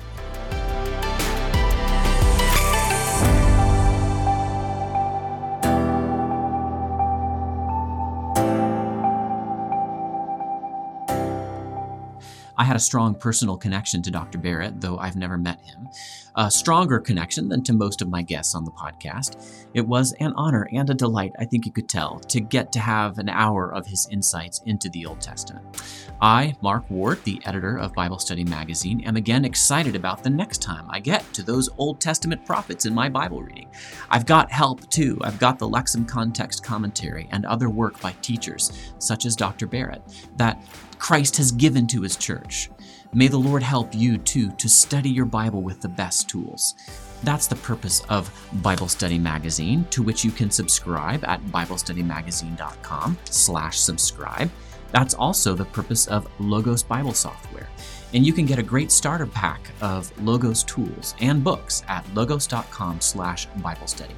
I 12.63 12.65
had 12.65 12.77
a 12.77 12.79
strong 12.79 13.17
personal 13.17 13.57
connection 13.57 14.03
to 14.03 14.13
Dr. 14.13 14.39
Barrett, 14.39 14.81
though 14.81 14.97
I've 14.97 15.17
never 15.17 15.37
met 15.37 15.61
him. 15.63 15.89
A 16.37 16.49
stronger 16.49 17.01
connection 17.01 17.49
than 17.49 17.65
to 17.65 17.73
most 17.73 18.01
of 18.01 18.09
my 18.09 18.23
guests 18.23 18.55
on 18.55 18.65
the 18.65 18.71
podcast. 18.71 19.67
It 19.75 19.85
was 19.85 20.15
an 20.21 20.33
honor 20.37 20.69
and 20.73 20.89
a 20.89 20.95
delight, 20.95 21.33
I 21.41 21.45
think 21.45 21.67
you 21.67 21.73
could 21.73 21.89
tell, 21.89 22.21
to 22.21 22.39
get 22.39 22.71
to 22.71 22.79
have 22.79 23.19
an 23.19 23.29
hour 23.29 23.75
of 23.75 23.89
his 23.89 24.07
insights 24.13 24.61
into 24.65 24.89
the 24.91 25.07
Old 25.07 25.21
Testament. 25.21 25.83
I, 26.21 26.55
Mark 26.63 26.89
Ward, 26.89 27.25
the 27.25 27.41
editor 27.45 27.79
of 27.79 27.95
Bible 27.95 28.21
Study 28.21 28.45
Magazine, 28.45 29.01
am 29.01 29.17
again 29.17 29.45
excited 29.45 29.97
about 29.97 30.23
the 30.23 30.31
next 30.31 30.63
time 30.63 30.87
I 30.89 31.01
get 31.01 31.25
to 31.33 31.43
those 31.43 31.69
Old 31.79 32.01
Testament 32.01 32.47
prophets 32.47 32.87
in 32.87 32.95
my 32.95 33.09
Bible 33.09 33.43
reading. 33.43 33.69
I've 34.09 34.25
got 34.25 34.53
help 34.53 34.89
too. 34.89 35.19
I've 35.23 35.41
got 35.41 35.59
the 35.59 35.69
Lexham 35.69 36.07
Context 36.07 36.63
Commentary 36.63 37.29
and 37.33 37.45
other 37.45 37.69
work 37.69 38.01
by 38.01 38.13
teachers, 38.23 38.93
such 39.01 39.27
as 39.27 39.35
Dr. 39.35 39.67
Barrett, 39.67 40.03
that 40.37 40.63
Christ 41.03 41.37
has 41.39 41.51
given 41.51 41.89
to 41.89 42.03
his 42.03 42.15
church. 42.15 42.71
May 43.13 43.27
the 43.27 43.37
Lord 43.37 43.65
help 43.65 43.93
you 43.93 44.19
too 44.19 44.53
to 44.53 44.69
study 44.69 45.11
your 45.11 45.25
Bible 45.25 45.61
with 45.61 45.81
the 45.81 45.89
best 45.89 46.29
tools. 46.29 46.77
That's 47.25 47.49
the 47.49 47.57
purpose 47.57 48.03
of 48.09 48.31
Bible 48.63 48.87
Study 48.87 49.19
Magazine, 49.19 49.85
to 49.91 50.01
which 50.01 50.25
you 50.25 50.31
can 50.31 50.49
subscribe 50.49 51.25
at 51.25 51.45
BibleStudyMagazine.com 51.47 53.19
slash 53.25 53.81
subscribe. 53.81 54.49
That's 54.93 55.15
also 55.15 55.55
the 55.55 55.65
purpose 55.65 56.07
of 56.07 56.29
Logos 56.39 56.85
Bible 56.85 57.15
Software. 57.15 57.69
And 58.15 58.25
you 58.25 58.33
can 58.33 58.47
get 58.47 58.61
a 58.61 58.63
great 58.63 58.93
starter 58.93 59.27
pack 59.27 59.73
of 59.81 60.17
Logos 60.23 60.63
tools 60.63 61.17
and 61.21 61.43
books 61.43 61.83
at 61.89 62.07
logos.com 62.15 63.01
slash 63.01 63.47
Bible 63.57 63.89
study. 63.89 64.15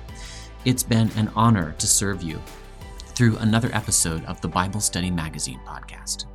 It's 0.66 0.82
been 0.82 1.10
an 1.16 1.30
honor 1.34 1.74
to 1.78 1.86
serve 1.86 2.22
you 2.22 2.42
through 3.14 3.38
another 3.38 3.70
episode 3.72 4.22
of 4.26 4.38
the 4.42 4.48
Bible 4.48 4.80
Study 4.80 5.10
Magazine 5.10 5.60
podcast. 5.66 6.26